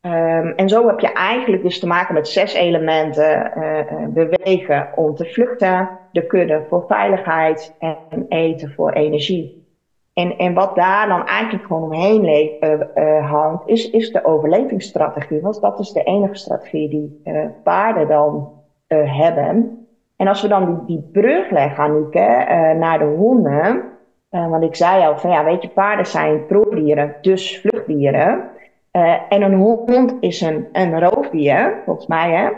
Um, 0.07 0.53
en 0.55 0.69
zo 0.69 0.87
heb 0.87 0.99
je 0.99 1.13
eigenlijk 1.13 1.63
dus 1.63 1.79
te 1.79 1.87
maken 1.87 2.13
met 2.13 2.27
zes 2.27 2.53
elementen. 2.53 3.51
Uh, 3.57 4.07
bewegen 4.07 4.89
om 4.95 5.15
te 5.15 5.25
vluchten, 5.25 5.89
de 6.11 6.25
kudde 6.25 6.65
voor 6.69 6.85
veiligheid 6.87 7.75
en 7.79 8.25
eten 8.29 8.71
voor 8.71 8.91
energie. 8.91 9.65
En, 10.13 10.37
en 10.37 10.53
wat 10.53 10.75
daar 10.75 11.07
dan 11.07 11.25
eigenlijk 11.25 11.65
gewoon 11.65 11.83
omheen 11.83 12.25
uh, 12.95 13.31
hangt, 13.31 13.67
is, 13.67 13.89
is 13.89 14.11
de 14.11 14.25
overlevingsstrategie. 14.25 15.41
Want 15.41 15.61
dat 15.61 15.79
is 15.79 15.91
de 15.91 16.03
enige 16.03 16.35
strategie 16.35 16.89
die 16.89 17.21
paarden 17.63 18.07
dan 18.07 18.51
hebben. 18.87 19.87
En 20.15 20.27
als 20.27 20.41
we 20.41 20.47
dan 20.47 20.65
die, 20.65 20.85
die 20.85 21.09
brug 21.11 21.49
leggen, 21.49 21.83
Anneke, 21.83 22.45
naar 22.79 22.99
de 22.99 23.05
honden. 23.05 23.83
want 24.29 24.63
ik 24.63 24.75
zei 24.75 25.05
al 25.05 25.17
van 25.17 25.29
ja, 25.29 25.43
weet 25.43 25.61
je, 25.61 25.69
paarden 25.69 26.05
zijn 26.05 26.45
proefdieren, 26.45 27.15
dus 27.21 27.59
vluchtdieren. 27.59 28.55
En 29.29 29.41
een 29.41 29.53
hond 29.53 30.13
is 30.19 30.41
een, 30.41 30.67
een 30.71 30.99
roofdier, 30.99 31.81
volgens 31.85 32.07
mij, 32.07 32.31
hè. 32.31 32.49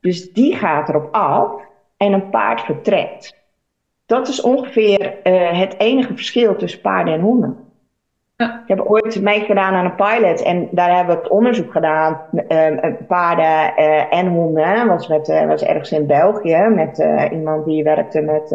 Dus 0.00 0.32
die 0.32 0.56
gaat 0.56 0.88
erop 0.88 1.08
af 1.14 1.50
en 1.96 2.12
een 2.12 2.30
paard 2.30 2.60
vertrekt. 2.60 3.36
Dat 4.06 4.28
is 4.28 4.40
ongeveer 4.40 5.14
uh, 5.24 5.58
het 5.60 5.74
enige 5.78 6.14
verschil 6.14 6.56
tussen 6.56 6.80
paarden 6.80 7.14
en 7.14 7.20
honden. 7.20 7.56
Ja. 8.36 8.60
Ik 8.62 8.68
heb 8.68 8.80
ooit 8.80 9.20
meegedaan 9.20 9.74
aan 9.74 9.84
een 9.84 9.94
pilot 9.94 10.42
en 10.42 10.68
daar 10.70 10.96
hebben 10.96 11.16
we 11.16 11.22
het 11.22 11.30
onderzoek 11.30 11.72
gedaan. 11.72 12.20
Uh, 12.48 12.94
paarden 13.06 13.72
uh, 13.78 14.12
en 14.12 14.26
honden. 14.26 14.86
Was, 14.86 15.08
met, 15.08 15.26
was 15.46 15.62
ergens 15.62 15.92
in 15.92 16.06
België 16.06 16.68
met 16.74 17.06
iemand 17.32 17.64
die 17.64 17.82
werkte 17.82 18.20
met 18.20 18.54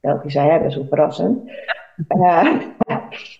Belgische 0.00 0.40
herders, 0.40 0.74
hoe 0.74 0.86
verrassend. 0.88 1.50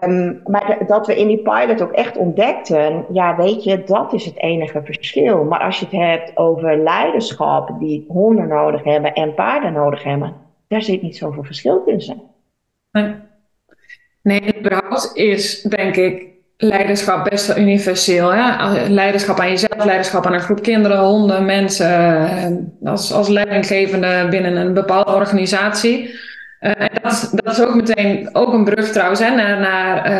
Um, 0.00 0.40
maar 0.44 0.78
dat 0.86 1.06
we 1.06 1.18
in 1.18 1.26
die 1.26 1.42
pilot 1.42 1.82
ook 1.82 1.92
echt 1.92 2.16
ontdekten, 2.16 3.04
ja, 3.12 3.36
weet 3.36 3.64
je, 3.64 3.82
dat 3.84 4.12
is 4.12 4.24
het 4.24 4.36
enige 4.36 4.82
verschil. 4.84 5.44
Maar 5.44 5.60
als 5.60 5.78
je 5.78 5.84
het 5.84 5.94
hebt 5.94 6.36
over 6.36 6.76
leiderschap 6.76 7.76
die 7.78 8.04
honden 8.08 8.48
nodig 8.48 8.84
hebben 8.84 9.12
en 9.12 9.34
paarden 9.34 9.72
nodig 9.72 10.02
hebben, 10.02 10.34
daar 10.68 10.82
zit 10.82 11.02
niet 11.02 11.16
zoveel 11.16 11.44
verschil 11.44 11.84
tussen. 11.84 12.22
Nee, 12.92 13.14
nee 14.22 14.58
überhaupt 14.58 15.10
is, 15.14 15.62
denk 15.62 15.96
ik, 15.96 16.26
leiderschap 16.56 17.30
best 17.30 17.46
wel 17.46 17.56
universeel. 17.56 18.32
Hè? 18.32 18.88
Leiderschap 18.88 19.38
aan 19.38 19.48
jezelf, 19.48 19.84
leiderschap 19.84 20.26
aan 20.26 20.34
een 20.34 20.40
groep 20.40 20.62
kinderen, 20.62 20.98
honden, 20.98 21.44
mensen, 21.44 22.78
als, 22.84 23.12
als 23.12 23.28
leidinggevende 23.28 24.26
binnen 24.30 24.56
een 24.56 24.74
bepaalde 24.74 25.14
organisatie. 25.14 26.10
Uh, 26.62 26.70
en 26.80 26.90
dat, 27.02 27.30
dat, 27.34 27.58
is 27.58 27.64
ook 27.64 27.74
meteen 27.74 28.28
ook 28.32 28.52
een 28.52 28.64
brug 28.64 28.92
trouwens 28.92 29.20
hè, 29.20 29.34
naar, 29.34 29.60
naar 29.60 30.10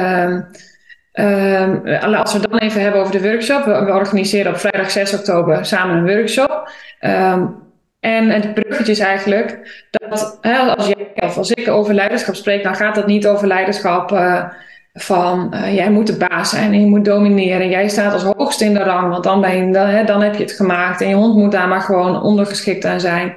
uh, 1.14 2.18
als 2.18 2.32
we 2.32 2.38
het 2.38 2.50
dan 2.50 2.58
even 2.58 2.80
hebben 2.80 3.00
over 3.00 3.12
de 3.12 3.28
workshop. 3.30 3.64
We, 3.64 3.92
organiseren 3.92 4.52
op 4.52 4.58
vrijdag 4.58 4.90
6 4.90 5.14
oktober 5.14 5.66
samen 5.66 5.96
een 5.96 6.14
workshop. 6.14 6.70
Ehm, 6.99 7.46
en 8.00 8.30
het 8.30 8.54
bruggetje 8.54 8.92
is 8.92 8.99
eigenlijk 8.99 9.87
dat 9.90 10.40
als 10.76 10.87
jij 10.87 11.02
of 11.14 11.37
als 11.37 11.50
ik 11.50 11.68
over 11.68 11.94
leiderschap 11.94 12.34
spreek, 12.34 12.62
dan 12.62 12.75
gaat 12.75 12.96
het 12.96 13.06
niet 13.06 13.26
over 13.26 13.46
leiderschap 13.46 14.12
uh, 14.12 14.44
van 14.92 15.54
uh, 15.54 15.75
jij 15.75 15.90
moet 15.90 16.06
de 16.06 16.16
baas 16.16 16.50
zijn 16.50 16.72
en 16.72 16.80
je 16.80 16.87
moet 16.87 17.04
domineren. 17.04 17.68
Jij 17.68 17.88
staat 17.88 18.12
als 18.12 18.22
hoogste 18.22 18.64
in 18.64 18.75
de 18.75 18.82
rang, 18.82 19.08
want 19.08 19.25
dan, 19.25 19.40
ben 19.40 19.66
je, 19.66 20.04
dan 20.04 20.22
heb 20.22 20.34
je 20.34 20.42
het 20.42 20.52
gemaakt. 20.52 21.00
En 21.00 21.08
je 21.08 21.14
hond 21.14 21.37
moet 21.37 21.52
daar 21.52 21.68
maar 21.68 21.80
gewoon 21.80 22.22
ondergeschikt 22.22 22.84
aan 22.84 23.00
zijn. 23.00 23.34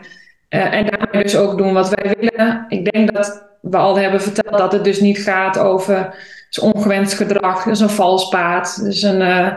Uh, 0.49 0.73
en 0.73 0.85
daarmee 0.85 1.23
dus 1.23 1.37
ook 1.37 1.57
doen 1.57 1.73
wat 1.73 1.89
wij 1.89 2.15
willen. 2.19 2.65
Ik 2.67 2.91
denk 2.91 3.13
dat 3.13 3.45
we 3.61 3.77
al 3.77 3.97
hebben 3.97 4.21
verteld 4.21 4.57
dat 4.57 4.71
het 4.71 4.83
dus 4.83 4.99
niet 4.99 5.17
gaat 5.17 5.59
over 5.59 6.15
ongewenst 6.61 7.13
gedrag, 7.13 7.63
dus 7.63 7.79
een 7.79 7.89
vals 7.89 8.29
paard, 8.29 8.83
dus 8.83 9.01
een, 9.01 9.21
uh, 9.21 9.53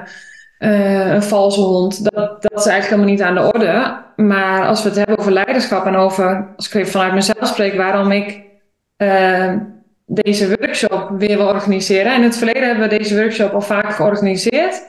uh, 0.58 1.12
een 1.12 1.22
valse 1.22 1.60
hond. 1.60 2.04
Dat, 2.04 2.42
dat 2.42 2.58
is 2.58 2.66
eigenlijk 2.66 2.84
helemaal 2.86 3.10
niet 3.10 3.22
aan 3.22 3.34
de 3.34 3.58
orde. 3.58 4.02
Maar 4.16 4.66
als 4.66 4.82
we 4.82 4.88
het 4.88 4.98
hebben 4.98 5.18
over 5.18 5.32
leiderschap 5.32 5.86
en 5.86 5.96
over, 5.96 6.52
als 6.56 6.66
ik 6.66 6.74
even 6.74 6.90
vanuit 6.92 7.14
mezelf 7.14 7.46
spreek, 7.46 7.74
waarom 7.74 8.12
ik 8.12 8.46
deze 10.06 10.48
workshop 10.48 11.10
weer 11.18 11.36
wil 11.36 11.46
organiseren. 11.46 12.14
In 12.14 12.22
het 12.22 12.36
verleden 12.36 12.66
hebben 12.66 12.88
we 12.88 12.96
deze 12.98 13.16
workshop 13.16 13.52
al 13.52 13.60
vaak 13.60 13.92
georganiseerd. 13.92 14.82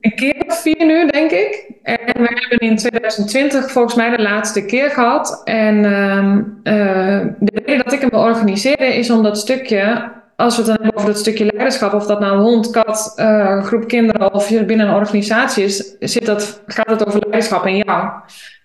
Een 0.00 0.14
keer 0.14 0.43
vier 0.64 0.86
nu, 0.86 1.06
denk 1.10 1.30
ik. 1.30 1.70
En 1.82 1.98
we 2.04 2.28
hebben 2.34 2.58
in 2.58 2.76
2020 2.76 3.70
volgens 3.70 3.94
mij 3.94 4.16
de 4.16 4.22
laatste 4.22 4.64
keer 4.64 4.90
gehad. 4.90 5.40
En 5.44 5.76
uh, 5.84 6.74
uh, 6.74 7.26
de 7.38 7.62
reden 7.64 7.84
dat 7.84 7.92
ik 7.92 8.00
hem 8.00 8.10
wil 8.10 8.56
is 8.78 9.10
om 9.10 9.22
dat 9.22 9.38
stukje, 9.38 10.12
als 10.36 10.56
we 10.56 10.62
het 10.62 10.70
dan 10.70 10.82
hebben 10.82 10.96
over 10.96 11.12
dat 11.12 11.18
stukje 11.18 11.44
leiderschap, 11.44 11.92
of 11.92 12.06
dat 12.06 12.20
nou 12.20 12.40
hond, 12.40 12.70
kat, 12.70 13.12
uh, 13.16 13.62
groep 13.62 13.88
kinderen 13.88 14.34
of 14.34 14.64
binnen 14.66 14.88
een 14.88 14.94
organisatie 14.94 15.64
is, 15.64 15.96
zit 16.00 16.26
dat, 16.26 16.62
gaat 16.66 16.90
het 16.90 17.06
over 17.06 17.20
leiderschap 17.20 17.66
in 17.66 17.76
jou. 17.76 18.10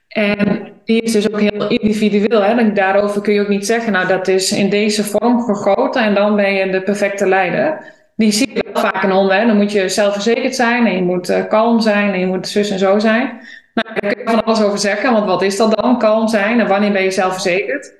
En 0.07 0.67
die 0.85 1.01
is 1.01 1.11
dus 1.11 1.31
ook 1.33 1.39
heel 1.39 1.67
individueel. 1.67 2.43
Hè? 2.43 2.73
Daarover 2.73 3.21
kun 3.21 3.33
je 3.33 3.41
ook 3.41 3.47
niet 3.47 3.65
zeggen, 3.65 3.91
nou 3.91 4.07
dat 4.07 4.27
is 4.27 4.51
in 4.51 4.69
deze 4.69 5.03
vorm 5.03 5.41
gegoten 5.41 6.03
en 6.03 6.13
dan 6.13 6.35
ben 6.35 6.53
je 6.53 6.71
de 6.71 6.81
perfecte 6.81 7.27
leider 7.27 7.97
die 8.19 8.31
zie 8.31 8.53
je 8.53 8.65
wel 8.71 8.81
vaak 8.81 9.03
in 9.03 9.09
honden. 9.09 9.47
Dan 9.47 9.57
moet 9.57 9.71
je 9.71 9.89
zelfverzekerd 9.89 10.55
zijn 10.55 10.85
en 10.85 10.95
je 10.95 11.01
moet 11.01 11.29
uh, 11.29 11.47
kalm 11.47 11.79
zijn 11.81 12.13
en 12.13 12.19
je 12.19 12.25
moet 12.25 12.47
zus 12.47 12.69
en 12.69 12.79
zo 12.79 12.99
zijn. 12.99 13.25
Nou, 13.73 13.99
daar 13.99 14.13
kun 14.13 14.23
je 14.23 14.29
van 14.29 14.43
alles 14.43 14.61
over 14.61 14.79
zeggen, 14.79 15.13
want 15.13 15.25
wat 15.25 15.41
is 15.41 15.57
dat 15.57 15.77
dan, 15.77 15.99
kalm 15.99 16.27
zijn 16.27 16.59
en 16.59 16.67
wanneer 16.67 16.91
ben 16.91 17.03
je 17.03 17.11
zelfverzekerd? 17.11 17.93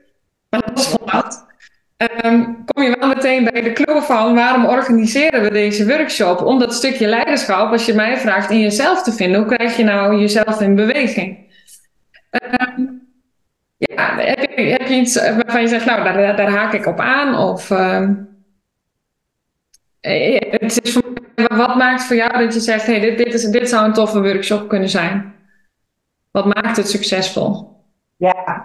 Maar 0.49 0.61
dat 0.65 0.79
is 0.79 0.85
van 0.85 1.23
Um, 2.25 2.65
kom 2.65 2.83
je 2.83 2.95
wel 2.99 3.07
meteen 3.07 3.43
bij 3.43 3.61
de 3.61 3.73
clue 3.73 4.01
van 4.01 4.35
waarom 4.35 4.65
organiseren 4.65 5.41
we 5.41 5.51
deze 5.51 5.87
workshop? 5.87 6.41
Om 6.41 6.59
dat 6.59 6.73
stukje 6.73 7.07
leiderschap, 7.07 7.71
als 7.71 7.85
je 7.85 7.93
mij 7.93 8.17
vraagt, 8.17 8.49
in 8.49 8.59
jezelf 8.59 9.03
te 9.03 9.11
vinden. 9.11 9.39
Hoe 9.39 9.55
krijg 9.55 9.77
je 9.77 9.83
nou 9.83 10.19
jezelf 10.19 10.61
in 10.61 10.75
beweging? 10.75 11.37
Um, 12.75 13.07
ja, 13.77 14.15
heb 14.17 14.39
je, 14.55 14.61
heb 14.61 14.87
je 14.87 14.95
iets 14.95 15.15
waarvan 15.15 15.61
je 15.61 15.67
zegt, 15.67 15.85
nou, 15.85 16.03
daar, 16.03 16.35
daar 16.35 16.49
haak 16.49 16.73
ik 16.73 16.85
op 16.85 16.99
aan? 16.99 17.37
Of... 17.37 17.69
Um, 17.69 17.77
eh, 17.79 18.28
het 20.01 20.79
is 20.83 20.99
wat 21.47 21.75
maakt 21.75 22.03
voor 22.03 22.15
jou 22.15 22.31
dat 22.43 22.53
je 22.53 22.59
zegt: 22.59 22.85
hey, 22.85 22.99
dit, 22.99 23.17
dit, 23.17 23.33
is, 23.33 23.43
dit 23.43 23.69
zou 23.69 23.85
een 23.85 23.93
toffe 23.93 24.21
workshop 24.21 24.67
kunnen 24.67 24.89
zijn? 24.89 25.35
Wat 26.31 26.45
maakt 26.45 26.77
het 26.77 26.89
succesvol? 26.89 27.77
Ja, 28.17 28.63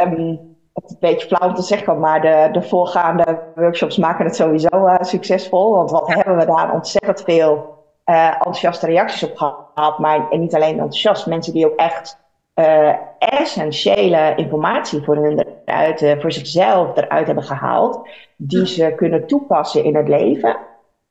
um, 0.00 0.38
het 0.72 0.84
is 0.84 0.90
een 0.90 0.96
beetje 1.00 1.26
flauw 1.26 1.52
te 1.52 1.62
zeggen, 1.62 2.00
maar 2.00 2.20
de, 2.20 2.48
de 2.52 2.62
voorgaande 2.62 3.42
workshops 3.54 3.96
maken 3.96 4.24
het 4.24 4.36
sowieso 4.36 4.86
uh, 4.86 4.94
succesvol. 5.00 5.74
Want 5.74 5.90
wat 5.90 6.14
hebben 6.14 6.36
we 6.36 6.46
daar 6.46 6.72
ontzettend 6.72 7.22
veel 7.22 7.74
uh, 8.04 8.26
enthousiaste 8.26 8.86
reacties 8.86 9.22
op 9.22 9.36
gehad. 9.36 9.98
Maar 9.98 10.30
en 10.30 10.40
niet 10.40 10.54
alleen 10.54 10.78
enthousiast, 10.78 11.26
mensen 11.26 11.52
die 11.52 11.66
ook 11.66 11.76
echt 11.76 12.23
uh, 12.54 12.94
essentiële 13.18 14.32
informatie 14.36 15.02
voor 15.02 15.16
hun 15.16 15.44
eruit, 15.64 16.02
uh, 16.02 16.20
voor 16.20 16.32
zichzelf 16.32 16.96
eruit 16.96 17.26
hebben 17.26 17.44
gehaald, 17.44 18.08
die 18.36 18.66
ze 18.66 18.92
kunnen 18.96 19.26
toepassen 19.26 19.84
in 19.84 19.96
het 19.96 20.08
leven. 20.08 20.56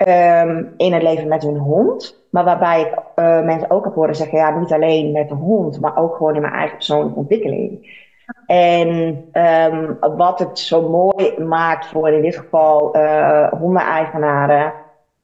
Um, 0.07 0.73
in 0.77 0.93
het 0.93 1.03
leven 1.03 1.27
met 1.27 1.43
hun 1.43 1.57
hond. 1.57 2.25
Maar 2.31 2.43
waarbij 2.43 2.81
ik 2.81 2.93
uh, 3.15 3.41
mensen 3.41 3.69
ook 3.69 3.83
heb 3.83 3.93
horen 3.93 4.15
zeggen, 4.15 4.37
ja, 4.37 4.59
niet 4.59 4.73
alleen 4.73 5.11
met 5.11 5.29
de 5.29 5.35
hond, 5.35 5.81
maar 5.81 5.97
ook 5.97 6.15
gewoon 6.15 6.35
in 6.35 6.41
mijn 6.41 6.53
eigen 6.53 6.75
persoonlijke 6.75 7.19
ontwikkeling. 7.19 8.01
En 8.45 8.89
um, 9.33 9.97
wat 10.15 10.39
het 10.39 10.59
zo 10.59 10.89
mooi 10.89 11.43
maakt 11.43 11.87
voor 11.87 12.09
in 12.09 12.21
dit 12.21 12.35
geval 12.35 12.97
hondeneigenaren. 13.59 14.73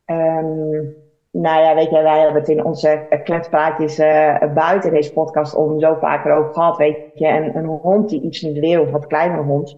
Um, 0.05 0.95
nou 1.31 1.61
ja, 1.61 1.75
weet 1.75 1.89
je, 1.89 2.01
wij 2.01 2.19
hebben 2.19 2.41
het 2.41 2.49
in 2.49 2.65
onze 2.65 3.07
kletspraatjes 3.23 3.99
uh, 3.99 4.53
buiten 4.53 4.91
deze 4.91 5.13
podcast 5.13 5.55
om 5.55 5.79
zo 5.79 5.97
vaak 5.99 6.25
erover 6.25 6.53
gehad, 6.53 6.77
weet 6.77 6.97
je. 7.13 7.27
En 7.27 7.55
een 7.55 7.65
hond 7.65 8.09
die 8.09 8.21
iets 8.21 8.41
niet 8.41 8.59
wil, 8.59 8.81
of 8.81 8.91
wat 8.91 9.07
kleinere 9.07 9.43
hond, 9.43 9.77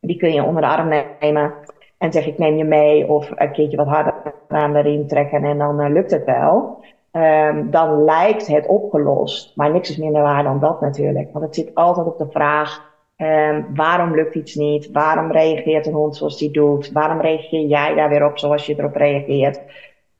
die 0.00 0.16
kun 0.16 0.32
je 0.32 0.42
onder 0.42 0.62
de 0.62 0.68
arm 0.68 0.88
nemen 1.20 1.54
en 1.98 2.12
zeg 2.12 2.26
ik 2.26 2.38
neem 2.38 2.56
je 2.56 2.64
mee 2.64 3.08
of 3.08 3.30
een 3.34 3.52
keertje 3.52 3.76
wat 3.76 3.86
harder 3.86 4.14
aan 4.48 4.72
de 4.72 4.80
riem 4.80 5.06
trekken 5.06 5.44
en 5.44 5.58
dan 5.58 5.80
uh, 5.80 5.90
lukt 5.90 6.10
het 6.10 6.24
wel. 6.24 6.82
Um, 7.12 7.70
dan 7.70 8.04
lijkt 8.04 8.46
het 8.46 8.66
opgelost, 8.66 9.56
maar 9.56 9.72
niks 9.72 9.90
is 9.90 9.96
minder 9.96 10.22
waar 10.22 10.42
dan 10.42 10.60
dat 10.60 10.80
natuurlijk. 10.80 11.32
Want 11.32 11.44
het 11.44 11.54
zit 11.54 11.74
altijd 11.74 12.06
op 12.06 12.18
de 12.18 12.30
vraag, 12.30 12.92
um, 13.16 13.66
waarom 13.74 14.14
lukt 14.14 14.34
iets 14.34 14.54
niet? 14.54 14.90
Waarom 14.92 15.32
reageert 15.32 15.86
een 15.86 15.92
hond 15.92 16.16
zoals 16.16 16.38
die 16.38 16.50
doet? 16.50 16.92
Waarom 16.92 17.20
reageer 17.20 17.66
jij 17.66 17.94
daar 17.94 18.08
weer 18.08 18.26
op 18.26 18.38
zoals 18.38 18.66
je 18.66 18.74
erop 18.78 18.96
reageert? 18.96 19.60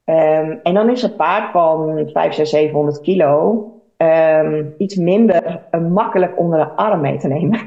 Um, 0.06 0.60
en 0.62 0.74
dan 0.74 0.90
is 0.90 1.02
het 1.02 1.16
paard 1.16 1.50
van 1.50 2.08
5, 2.12 2.34
6, 2.34 2.50
700 2.50 3.00
kilo 3.00 3.72
um, 3.96 4.74
iets 4.78 4.96
minder 4.96 5.62
uh, 5.70 5.80
makkelijk 5.80 6.38
onder 6.38 6.58
de 6.58 6.70
arm 6.70 7.00
mee 7.00 7.18
te 7.18 7.28
nemen. 7.28 7.60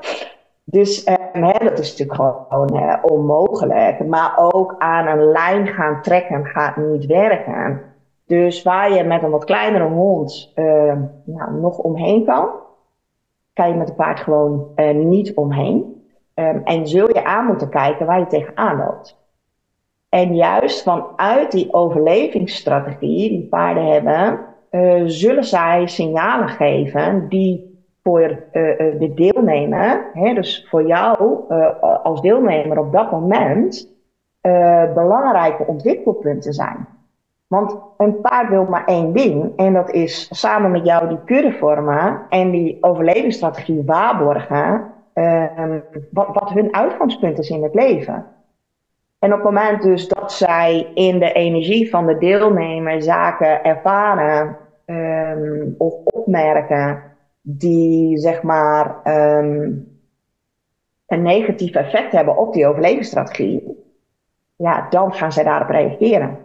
dus 0.64 1.08
um, 1.08 1.42
hè, 1.42 1.64
dat 1.64 1.78
is 1.78 1.90
natuurlijk 1.96 2.48
gewoon 2.48 2.76
uh, 2.76 2.96
onmogelijk. 3.02 4.06
Maar 4.06 4.32
ook 4.36 4.74
aan 4.78 5.06
een 5.06 5.24
lijn 5.24 5.66
gaan 5.66 6.02
trekken 6.02 6.44
gaat 6.44 6.76
niet 6.76 7.06
werken. 7.06 7.82
Dus 8.26 8.62
waar 8.62 8.92
je 8.92 9.04
met 9.04 9.22
een 9.22 9.30
wat 9.30 9.44
kleinere 9.44 9.88
hond 9.88 10.52
nou, 11.24 11.52
nog 11.60 11.78
omheen 11.78 12.24
kan, 12.24 12.48
kan 13.52 13.68
je 13.68 13.74
met 13.74 13.88
een 13.88 13.94
paard 13.94 14.20
gewoon 14.20 14.68
uh, 14.76 14.94
niet 14.94 15.34
omheen. 15.34 16.02
en 16.64 16.88
zul 16.88 17.08
je 17.08 17.24
aan 17.24 17.46
moeten 17.46 17.68
kijken 17.68 18.06
waar 18.06 18.18
je 18.18 18.26
tegenaan 18.26 18.76
loopt. 18.76 19.23
En 20.14 20.34
juist 20.34 20.82
vanuit 20.82 21.50
die 21.52 21.72
overlevingsstrategie 21.72 23.28
die 23.28 23.46
paarden 23.48 23.86
hebben, 23.86 24.40
uh, 24.70 25.02
zullen 25.06 25.44
zij 25.44 25.86
signalen 25.86 26.48
geven 26.48 27.28
die 27.28 27.72
voor 28.02 28.42
de 28.98 29.12
deelnemer, 29.14 30.10
hè, 30.12 30.34
dus 30.34 30.66
voor 30.70 30.86
jou 30.86 31.38
als 32.02 32.20
deelnemer 32.20 32.78
op 32.78 32.92
dat 32.92 33.10
moment, 33.10 33.88
belangrijke 34.94 35.66
ontwikkelpunten 35.66 36.52
zijn. 36.52 36.88
Want 37.46 37.76
een 37.96 38.20
paard 38.20 38.48
wil 38.48 38.64
maar 38.64 38.84
één 38.84 39.12
ding. 39.12 39.52
En 39.56 39.72
dat 39.72 39.90
is 39.90 40.28
samen 40.30 40.70
met 40.70 40.84
jou 40.84 41.08
die 41.08 41.24
kudde 41.24 41.52
vormen 41.52 42.20
en 42.28 42.50
die 42.50 42.78
overlevingsstrategie 42.80 43.82
waarborgen. 43.86 44.92
Wat, 46.10 46.28
wat 46.32 46.50
hun 46.50 46.74
uitgangspunt 46.74 47.38
is 47.38 47.50
in 47.50 47.62
het 47.62 47.74
leven. 47.74 48.33
En 49.18 49.32
op 49.32 49.38
het 49.38 49.44
moment 49.44 49.82
dus 49.82 50.08
dat 50.08 50.32
zij 50.32 50.90
in 50.94 51.18
de 51.18 51.32
energie 51.32 51.90
van 51.90 52.06
de 52.06 52.18
deelnemer 52.18 53.02
zaken 53.02 53.64
ervaren 53.64 54.56
um, 54.86 55.74
of 55.78 55.94
opmerken 56.04 57.02
die 57.40 58.18
zeg 58.18 58.42
maar 58.42 59.00
um, 59.04 59.92
een 61.06 61.22
negatief 61.22 61.74
effect 61.74 62.12
hebben 62.12 62.36
op 62.36 62.52
die 62.52 62.66
overlevingsstrategie, 62.66 63.84
ja, 64.56 64.86
dan 64.90 65.14
gaan 65.14 65.32
zij 65.32 65.44
daarop 65.44 65.68
reageren. 65.68 66.38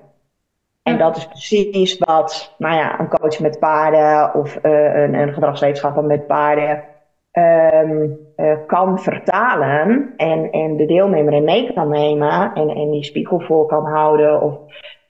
En 0.84 0.98
dat 0.98 1.18
is 1.18 1.28
precies 1.28 1.98
wat 1.98 2.56
nou 2.58 2.76
ja, 2.76 3.00
een 3.00 3.10
coach 3.10 3.40
met 3.40 3.60
paarden 3.60 4.34
of 4.34 4.60
uh, 4.64 4.94
een, 4.96 5.14
een 5.14 5.34
gedragswetenschapper 5.34 6.04
met 6.04 6.28
paarden 6.28 6.84
um, 7.32 8.18
uh, 8.40 8.54
kan 8.68 9.00
vertalen 9.00 10.14
en, 10.18 10.52
en 10.52 10.78
de 10.78 10.86
deelnemer 10.86 11.34
in 11.34 11.44
mee 11.44 11.74
kan 11.74 11.90
nemen 11.90 12.54
en, 12.54 12.70
en 12.70 12.92
die 12.92 13.04
spiegel 13.04 13.40
voor 13.40 13.66
kan 13.66 13.86
houden 13.86 14.42
of 14.42 14.58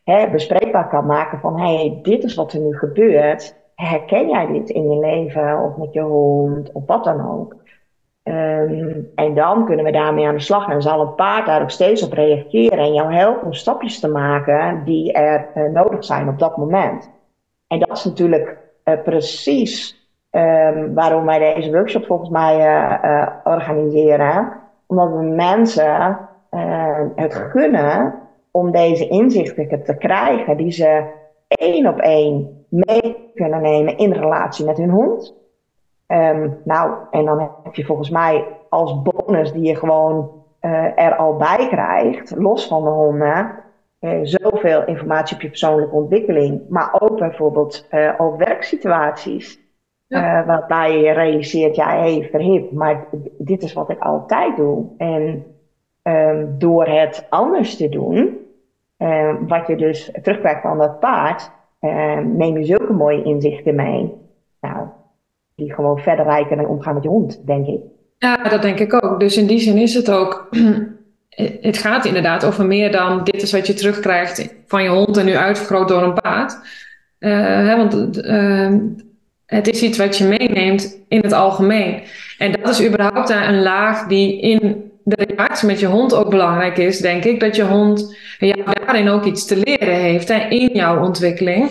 hè, 0.04 0.30
bespreekbaar 0.30 0.90
kan 0.90 1.06
maken 1.06 1.40
van 1.40 1.60
hey, 1.60 2.00
dit 2.02 2.24
is 2.24 2.36
wat 2.36 2.54
er 2.54 2.60
nu 2.60 2.78
gebeurt. 2.78 3.58
Herken 3.76 4.30
jij 4.30 4.48
dit 4.48 4.70
in 4.70 4.92
je 4.92 5.00
leven 5.00 5.60
of 5.60 5.78
met 5.78 5.94
je 5.94 6.02
hond 6.02 6.72
of 6.72 6.86
wat 6.86 7.04
dan 7.04 7.30
ook? 7.32 7.56
Um, 8.24 9.12
en 9.16 9.34
dan 9.34 9.66
kunnen 9.66 9.86
we 9.86 9.92
daarmee 9.92 10.28
aan 10.28 10.36
de 10.36 10.42
slag. 10.42 10.70
En 10.70 10.82
zal 10.82 11.02
een 11.02 11.16
paard 11.16 11.46
daar 11.46 11.62
ook 11.62 11.70
steeds 11.70 12.04
op 12.04 12.14
reageren 12.14 12.78
en 12.78 12.94
jou 12.94 13.14
helpen 13.14 13.46
om 13.46 13.54
stapjes 13.54 14.00
te 14.00 14.08
maken 14.08 14.82
die 14.86 15.14
er 15.14 15.50
uh, 15.56 15.72
nodig 15.72 16.06
zijn 16.06 16.28
op 16.28 16.40
dat 16.40 16.58
moment. 16.58 17.12
En 17.68 17.80
dat 17.80 17.98
is 17.98 18.04
natuurlijk 18.04 18.58
uh, 18.86 19.02
precies 19.04 19.99
um, 20.32 20.94
waarom 20.94 21.26
wij 21.26 21.40
deze 21.40 21.72
workshop 21.72 22.06
volgens 22.06 22.30
mij 22.30 22.58
uh, 22.58 23.28
organiseren. 23.44 24.54
Omdat 24.88 25.10
we 25.10 25.22
mensen 25.24 26.18
het 27.16 27.34
gunnen 27.34 28.14
om 28.52 28.72
deze 28.72 29.08
inzichten 29.08 29.84
te 29.84 29.98
krijgen 29.98 30.58
die 30.58 30.72
ze 30.72 31.04
één 31.48 31.88
op 31.88 32.00
één 32.00 32.66
mee 32.70 33.32
kunnen 33.36 33.62
nemen 33.62 33.98
in 33.98 34.12
relatie 34.12 34.66
met 34.66 34.78
hun 34.78 34.90
hond 34.90 35.40
Um, 36.14 36.62
nou, 36.64 36.94
en 37.12 37.26
dan 37.26 37.52
heb 37.64 37.76
je 37.76 37.86
volgens 37.86 38.10
mij 38.10 38.48
als 38.70 39.02
bonus 39.02 39.52
die 39.52 39.64
je 39.64 39.76
gewoon 39.76 40.32
uh, 40.62 41.00
er 41.00 41.16
al 41.16 41.36
bij 41.36 41.68
krijgt, 41.68 42.36
los 42.36 42.68
van 42.68 42.84
de 42.84 42.90
honden, 42.90 43.56
zoveel 44.24 44.86
informatie 44.86 45.36
op 45.36 45.42
je 45.42 45.48
persoonlijke 45.50 45.96
ontwikkeling, 45.96 46.62
maar 46.70 46.98
ook 47.00 47.18
bijvoorbeeld 47.18 47.88
uh, 47.92 48.14
op 48.18 48.38
werksituaties. 48.38 49.60
Ja. 50.10 50.46
waarbij 50.46 51.02
je 51.02 51.12
realiseert, 51.12 51.76
ja, 51.76 51.90
hé, 51.90 52.18
hey, 52.18 52.28
verhip, 52.32 52.72
maar 52.72 53.08
dit 53.38 53.64
is 53.64 53.74
wat 53.74 53.90
ik 53.90 54.00
altijd 54.00 54.56
doe. 54.56 54.86
En 54.98 55.46
um, 56.04 56.56
door 56.58 56.86
het 56.88 57.26
anders 57.30 57.78
te 57.78 57.90
doen, 57.90 58.38
wat 59.48 59.68
je 59.68 59.76
dus 59.76 60.12
terugkrijgt 60.22 60.62
van 60.62 60.78
dat 60.78 61.00
paard, 61.00 61.52
neem 62.24 62.58
je 62.58 62.66
zulke 62.66 62.94
mooie 62.94 63.24
inzichten 63.24 63.76
mee. 63.76 64.14
Nou, 64.62 64.88
die 65.56 65.74
gewoon 65.74 66.00
verder 66.00 66.26
rijken 66.26 66.60
en 66.60 66.68
omgaan 66.68 66.94
met 66.94 67.04
je 67.04 67.10
hond, 67.10 67.46
denk 67.46 67.68
ik. 67.68 67.82
Ja, 68.18 68.50
dat 68.50 68.62
denk 68.62 68.80
ik 68.80 69.04
ook. 69.04 69.20
Dus 69.20 69.38
in 69.38 69.48
die 69.48 69.60
zin 69.60 69.78
is 69.78 69.94
het 69.94 70.12
ook. 70.12 70.48
Het 71.62 71.78
gaat 71.78 72.06
inderdaad 72.06 72.46
over 72.46 72.66
meer 72.66 72.92
dan 72.92 73.24
dit 73.24 73.42
is 73.42 73.52
wat 73.52 73.68
je 73.68 73.74
terugkrijgt 73.74 74.56
van 74.66 74.84
je 74.84 74.90
hond 74.90 75.18
en 75.18 75.26
nu 75.26 75.36
uitvergroot 75.36 75.88
door 75.88 76.02
een 76.02 76.22
paard. 76.22 76.60
Uh, 77.20 77.32
hè, 77.42 77.78
want 77.78 78.26
uh, 78.26 78.74
het 79.50 79.68
is 79.68 79.82
iets 79.82 79.98
wat 79.98 80.18
je 80.18 80.26
meeneemt 80.26 81.00
in 81.08 81.20
het 81.20 81.34
algemeen. 81.34 82.04
En 82.38 82.52
dat 82.52 82.70
is 82.70 82.86
überhaupt 82.86 83.30
een 83.30 83.62
laag 83.62 84.08
die 84.08 84.42
in 84.42 84.92
de 85.04 85.26
relatie 85.28 85.68
met 85.68 85.80
je 85.80 85.86
hond 85.86 86.14
ook 86.14 86.30
belangrijk 86.30 86.78
is, 86.78 87.00
denk 87.00 87.24
ik. 87.24 87.40
Dat 87.40 87.56
je 87.56 87.64
hond 87.64 88.18
ja, 88.40 88.56
daarin 88.64 89.10
ook 89.10 89.26
iets 89.26 89.46
te 89.46 89.58
leren 89.58 89.96
heeft 89.96 90.28
hè, 90.28 90.48
in 90.48 90.70
jouw 90.74 91.04
ontwikkeling. 91.04 91.70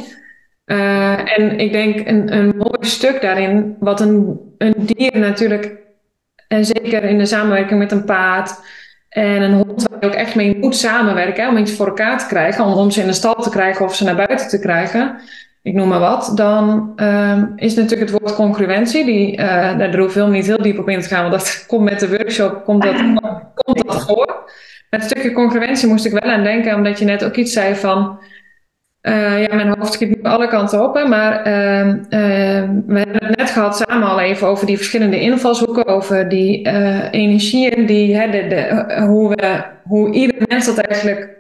Uh, 0.67 1.39
en 1.39 1.59
ik 1.59 1.73
denk 1.73 2.09
een, 2.09 2.37
een 2.37 2.57
mooi 2.57 2.79
stuk 2.81 3.21
daarin, 3.21 3.77
wat 3.81 4.01
een, 4.01 4.41
een 4.59 4.75
dier 4.79 5.19
natuurlijk, 5.19 5.77
en 6.49 6.65
zeker 6.65 7.03
in 7.03 7.19
de 7.19 7.27
samenwerking 7.27 7.79
met 7.79 7.93
een 7.93 8.05
paard 8.05 8.61
en 9.09 9.43
een 9.43 9.53
hond 9.53 9.89
waar 9.89 9.99
je 10.01 10.07
ook 10.07 10.15
echt 10.15 10.35
mee 10.35 10.57
moet 10.59 10.77
samenwerken 10.77 11.49
om 11.49 11.57
iets 11.57 11.73
voor 11.73 11.87
elkaar 11.87 12.19
te 12.19 12.27
krijgen, 12.27 12.65
om, 12.65 12.73
om 12.73 12.91
ze 12.91 13.01
in 13.01 13.07
de 13.07 13.13
stal 13.13 13.35
te 13.35 13.51
krijgen 13.51 13.85
of 13.85 13.95
ze 13.95 14.05
naar 14.05 14.27
buiten 14.27 14.49
te 14.49 14.59
krijgen, 14.59 15.21
ik 15.69 15.75
noem 15.75 15.89
maar 15.89 16.01
wat, 16.01 16.33
dan 16.35 16.93
uh, 16.97 17.43
is 17.57 17.75
natuurlijk 17.75 18.11
het 18.11 18.21
woord 18.21 18.35
congruentie, 18.35 19.05
die, 19.05 19.33
uh, 19.33 19.79
daar 19.79 19.99
hoef 19.99 20.17
ik 20.17 20.27
niet 20.27 20.47
heel 20.47 20.63
diep 20.63 20.79
op 20.79 20.89
in 20.89 21.01
te 21.01 21.09
gaan, 21.09 21.21
want 21.21 21.33
dat 21.33 21.65
komt 21.69 21.85
met 21.85 22.01
de 22.01 22.09
workshop, 22.09 22.65
komt 22.65 22.83
dat, 22.83 22.95
komt 23.65 23.87
dat 23.87 24.05
voor. 24.07 24.51
Met 24.91 25.01
het 25.01 25.11
stukje 25.11 25.33
congruentie 25.33 25.89
moest 25.89 26.05
ik 26.05 26.13
wel 26.13 26.31
aan 26.31 26.43
denken, 26.43 26.75
omdat 26.75 26.99
je 26.99 27.05
net 27.05 27.25
ook 27.25 27.37
iets 27.37 27.53
zei 27.53 27.75
van 27.75 28.19
uh, 29.03 29.43
ja, 29.43 29.55
mijn 29.55 29.75
hoofd 29.79 29.93
schiet 29.93 30.09
nu 30.09 30.23
alle 30.23 30.49
kanten 30.49 30.85
op. 30.85 30.95
Hè, 30.95 31.07
maar 31.07 31.47
uh, 31.47 31.87
uh, 31.87 31.99
we 32.87 32.99
hebben 32.99 33.29
het 33.29 33.37
net 33.37 33.51
gehad 33.51 33.77
samen 33.77 34.09
al 34.09 34.21
even 34.21 34.47
over 34.47 34.67
die 34.67 34.77
verschillende 34.77 35.21
invalshoeken, 35.21 35.87
over 35.87 36.29
die 36.29 36.67
uh, 36.67 37.13
energieën, 37.13 37.87
die, 37.87 38.17
hè, 38.17 38.31
de, 38.31 38.47
de, 38.47 38.95
hoe, 39.07 39.29
we, 39.29 39.63
hoe 39.85 40.13
ieder 40.13 40.37
mens 40.49 40.67
dat 40.67 40.79
eigenlijk 40.79 41.38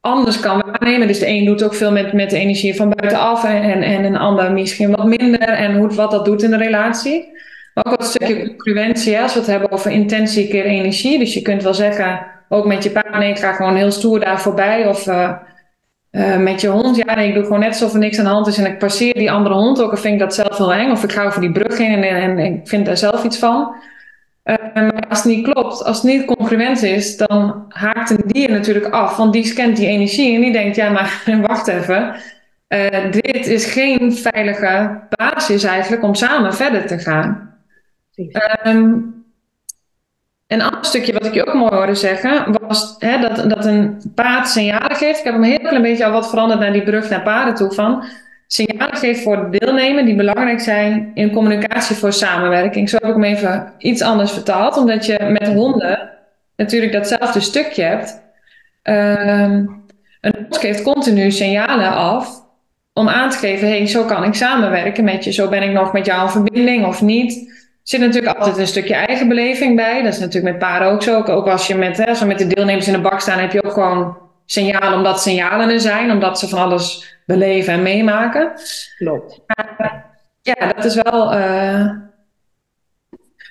anders 0.00 0.40
kan 0.40 0.62
waarnemen. 0.66 1.06
Dus 1.06 1.18
de 1.18 1.28
een 1.28 1.44
doet 1.44 1.62
ook 1.62 1.74
veel 1.74 1.92
met, 1.92 2.12
met 2.12 2.30
de 2.30 2.38
energie 2.38 2.76
van 2.76 2.92
buitenaf 2.96 3.44
en, 3.44 3.82
en 3.82 4.04
een 4.04 4.16
ander 4.16 4.52
misschien 4.52 4.90
wat 4.90 5.06
minder. 5.06 5.48
En 5.48 5.76
hoe, 5.76 5.88
wat 5.88 6.10
dat 6.10 6.24
doet 6.24 6.42
in 6.42 6.50
de 6.50 6.56
relatie. 6.56 7.38
Maar 7.74 7.84
ook 7.84 7.96
wat 7.98 8.06
stukje 8.06 8.46
congruentie, 8.46 9.20
als 9.20 9.32
we 9.32 9.38
het 9.38 9.48
hebben 9.48 9.70
over 9.70 9.90
intentie 9.90 10.48
keer 10.48 10.64
energie. 10.64 11.18
Dus 11.18 11.34
je 11.34 11.42
kunt 11.42 11.62
wel 11.62 11.74
zeggen, 11.74 12.26
ook 12.48 12.66
met 12.66 12.82
je 12.82 12.90
paard, 12.90 13.18
nee, 13.18 13.30
ik 13.30 13.38
ga 13.38 13.52
gewoon 13.52 13.76
heel 13.76 13.90
stoer 13.90 14.20
daar 14.20 14.40
voorbij. 14.40 14.86
Of 14.86 15.06
uh, 15.06 16.36
met 16.38 16.60
je 16.60 16.68
hond, 16.68 16.96
ja, 16.96 17.14
nee, 17.14 17.28
ik 17.28 17.34
doe 17.34 17.42
gewoon 17.42 17.60
net 17.60 17.68
alsof 17.68 17.92
er 17.92 17.98
niks 17.98 18.18
aan 18.18 18.24
de 18.24 18.30
hand 18.30 18.46
is 18.46 18.58
en 18.58 18.66
ik 18.66 18.78
passeer 18.78 19.14
die 19.14 19.30
andere 19.30 19.54
hond 19.54 19.82
ook 19.82 19.90
en 19.90 19.98
vind 19.98 20.14
ik 20.14 20.20
dat 20.20 20.34
zelf 20.34 20.58
heel 20.58 20.72
eng. 20.72 20.90
Of 20.90 21.04
ik 21.04 21.12
ga 21.12 21.24
over 21.24 21.40
die 21.40 21.52
brug 21.52 21.78
heen 21.78 22.04
en, 22.04 22.38
en, 22.38 22.38
ik 22.38 22.68
vind 22.68 22.86
daar 22.86 22.96
zelf 22.96 23.24
iets 23.24 23.38
van. 23.38 23.74
Uh, 24.44 24.56
maar 24.74 25.08
als 25.08 25.18
het 25.22 25.34
niet 25.34 25.44
klopt, 25.44 25.84
als 25.84 26.02
het 26.02 26.12
niet 26.12 26.24
congruent 26.24 26.82
is, 26.82 27.16
dan 27.16 27.64
haakt 27.68 28.10
een 28.10 28.22
dier 28.26 28.50
natuurlijk 28.50 28.94
af. 28.94 29.16
Want 29.16 29.32
die 29.32 29.44
scant 29.44 29.76
die 29.76 29.86
energie 29.86 30.34
en 30.34 30.40
die 30.40 30.52
denkt, 30.52 30.76
ja, 30.76 30.90
maar 30.90 31.22
wacht 31.48 31.66
even. 31.66 32.14
Uh, 32.68 33.10
dit 33.10 33.46
is 33.46 33.64
geen 33.64 34.12
veilige 34.12 35.00
basis 35.08 35.64
eigenlijk 35.64 36.02
om 36.02 36.14
samen 36.14 36.54
verder 36.54 36.86
te 36.86 36.98
gaan. 36.98 37.54
Um, 38.66 39.18
een 40.46 40.62
ander 40.62 40.84
stukje 40.84 41.12
wat 41.12 41.26
ik 41.26 41.34
je 41.34 41.46
ook 41.46 41.54
mooi 41.54 41.74
hoorde 41.74 41.94
zeggen, 41.94 42.56
was 42.60 42.94
hè, 42.98 43.20
dat, 43.20 43.50
dat 43.50 43.64
een 43.64 44.12
paard 44.14 44.48
signalen 44.48 44.96
geeft. 44.96 45.18
Ik 45.18 45.24
heb 45.24 45.34
hem 45.34 45.42
heel 45.42 45.58
klein 45.58 45.82
beetje 45.82 46.04
al 46.04 46.12
wat 46.12 46.28
veranderd 46.30 46.60
naar 46.60 46.72
die 46.72 46.82
brug 46.82 47.10
naar 47.10 47.22
paarden 47.22 47.54
toe 47.54 47.72
van. 47.72 48.04
Signalen 48.52 48.96
geeft 48.96 49.22
voor 49.22 49.50
deelnemen 49.50 50.04
die 50.04 50.14
belangrijk 50.14 50.60
zijn 50.60 51.10
in 51.14 51.32
communicatie 51.32 51.96
voor 51.96 52.12
samenwerking. 52.12 52.88
Zo 52.88 52.96
heb 53.00 53.08
ik 53.08 53.14
hem 53.14 53.24
even 53.24 53.72
iets 53.78 54.02
anders 54.02 54.32
vertaald, 54.32 54.76
omdat 54.76 55.06
je 55.06 55.36
met 55.38 55.48
honden 55.48 56.10
natuurlijk 56.56 56.92
datzelfde 56.92 57.40
stukje 57.40 57.82
hebt. 57.82 58.22
Um, 58.82 59.84
een 60.20 60.34
hond 60.36 60.56
geeft 60.56 60.82
continu 60.82 61.30
signalen 61.30 61.92
af 61.92 62.44
om 62.92 63.08
aan 63.08 63.30
te 63.30 63.38
geven: 63.38 63.68
hé, 63.68 63.76
hey, 63.76 63.86
zo 63.86 64.04
kan 64.04 64.24
ik 64.24 64.34
samenwerken 64.34 65.04
met 65.04 65.24
je, 65.24 65.32
zo 65.32 65.48
ben 65.48 65.62
ik 65.62 65.72
nog 65.72 65.92
met 65.92 66.06
jou 66.06 66.22
in 66.22 66.30
verbinding 66.30 66.86
of 66.86 67.02
niet 67.02 67.58
zit 67.82 68.00
natuurlijk 68.00 68.38
altijd 68.38 68.58
een 68.58 68.66
stukje 68.66 68.94
eigen 68.94 69.28
beleving 69.28 69.76
bij. 69.76 70.02
Dat 70.02 70.12
is 70.12 70.18
natuurlijk 70.18 70.52
met 70.52 70.58
paarden 70.58 70.88
ook 70.88 71.02
zo. 71.02 71.22
Ook 71.22 71.46
als 71.46 71.66
je 71.66 71.74
met, 71.74 71.96
hè, 71.96 72.26
met 72.26 72.38
de 72.38 72.46
deelnemers 72.46 72.86
in 72.86 72.92
de 72.92 73.00
bak 73.00 73.20
staan, 73.20 73.38
heb 73.38 73.52
je 73.52 73.64
ook 73.64 73.72
gewoon 73.72 74.16
signalen 74.46 74.94
omdat 74.94 75.22
signalen 75.22 75.70
er 75.70 75.80
zijn, 75.80 76.10
omdat 76.10 76.38
ze 76.38 76.48
van 76.48 76.58
alles 76.58 77.09
beleven 77.30 77.72
en 77.72 77.82
meemaken. 77.82 78.52
Klopt. 78.98 79.40
ja, 80.42 80.72
dat 80.72 80.84
is 80.84 80.94
wel 81.02 81.34
uh, 81.34 81.90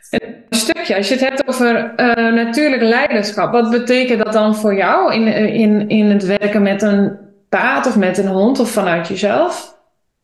een 0.10 0.46
stukje. 0.50 0.96
Als 0.96 1.08
je 1.08 1.13
het 1.13 1.30
hebt 1.30 1.48
over 1.48 1.94
uh, 1.98 2.34
natuurlijk 2.34 2.82
leiderschap, 2.82 3.52
wat 3.52 3.70
betekent 3.70 4.24
dat 4.24 4.34
dan 4.34 4.56
voor 4.56 4.76
jou 4.76 5.13
in, 5.13 5.28
in, 5.54 5.89
in 5.89 6.06
het 6.06 6.26
werken 6.26 6.62
met 6.62 6.82
een 6.82 7.18
paard 7.50 7.88
of 7.88 7.98
met 7.98 8.18
een 8.18 8.28
hond 8.28 8.60
of 8.60 8.70
vanuit 8.70 9.08
jezelf? 9.08 9.78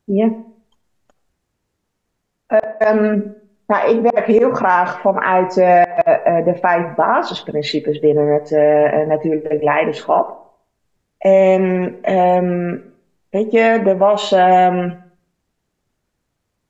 Ja. 0.03 0.29
Um, 2.79 3.35
nou, 3.67 3.95
ik 3.95 4.11
werk 4.11 4.25
heel 4.25 4.53
graag 4.53 4.99
vanuit 5.01 5.57
uh, 5.57 5.83
de 6.45 6.57
vijf 6.61 6.95
basisprincipes 6.95 7.99
binnen 7.99 8.33
het 8.33 8.51
natuurlijk 9.07 9.63
leiderschap. 9.63 10.43
En 11.17 11.95
um, 12.15 12.94
weet 13.35 13.51
je, 13.51 13.59
er 13.59 13.97
was 13.97 14.31
um, 14.31 15.03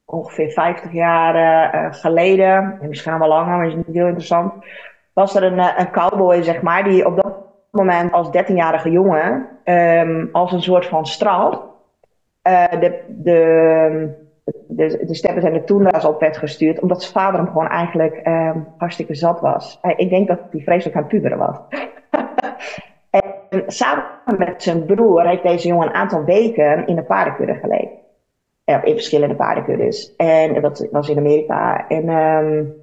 ongeveer 0.06 0.52
50 0.52 0.92
jaar 0.92 1.94
geleden, 1.94 2.78
en 2.82 2.88
misschien 2.88 3.20
wel 3.20 3.28
langer, 3.28 3.58
maar 3.58 3.68
is 3.68 3.76
niet 3.76 3.86
heel 3.96 4.06
interessant, 4.06 4.54
was 5.14 5.36
er 5.36 5.44
een, 5.44 5.80
een 5.80 5.92
cowboy, 5.92 6.44
zeg 6.44 6.62
maar, 6.62 6.84
die 6.84 7.06
op 7.06 7.16
dat 7.16 7.36
moment 7.72 8.12
als 8.12 8.28
13-jarige 8.28 8.92
jongen, 8.92 9.48
um, 9.66 10.30
als 10.32 10.52
een 10.52 10.62
soort 10.62 10.86
van 10.86 11.06
straf, 11.06 11.62
de, 12.80 13.04
de 13.08 14.24
de, 14.68 15.06
de 15.06 15.16
steppers 15.16 15.46
en 15.46 15.54
de 15.54 15.64
toenra's 15.64 16.06
op 16.06 16.20
werd 16.20 16.38
gestuurd, 16.38 16.80
omdat 16.80 17.02
zijn 17.02 17.14
vader 17.14 17.40
hem 17.40 17.48
gewoon 17.48 17.68
eigenlijk 17.68 18.16
ehm, 18.16 18.60
hartstikke 18.78 19.16
zat 19.16 19.40
was. 19.40 19.80
ik 19.96 20.10
denk 20.10 20.28
dat 20.28 20.40
hij 20.52 20.62
vreselijk 20.62 20.98
aan 20.98 21.08
puberen 21.08 21.38
was. 21.38 21.58
en 23.50 23.64
samen 23.68 24.04
met 24.38 24.64
zijn 24.64 24.86
broer 24.86 25.28
heeft 25.28 25.44
deze 25.44 25.68
jongen 25.68 25.88
een 25.88 25.94
aantal 25.94 26.24
weken 26.24 26.88
in 26.88 26.98
een 26.98 27.06
paardenkudde 27.06 27.54
geleefd. 27.54 28.04
in 28.66 28.94
verschillende 28.94 29.36
paardenkuddes. 29.36 30.16
En 30.16 30.62
dat 30.62 30.88
was 30.92 31.10
in 31.10 31.18
Amerika. 31.18 31.88
En 31.88 32.10
um, 32.10 32.74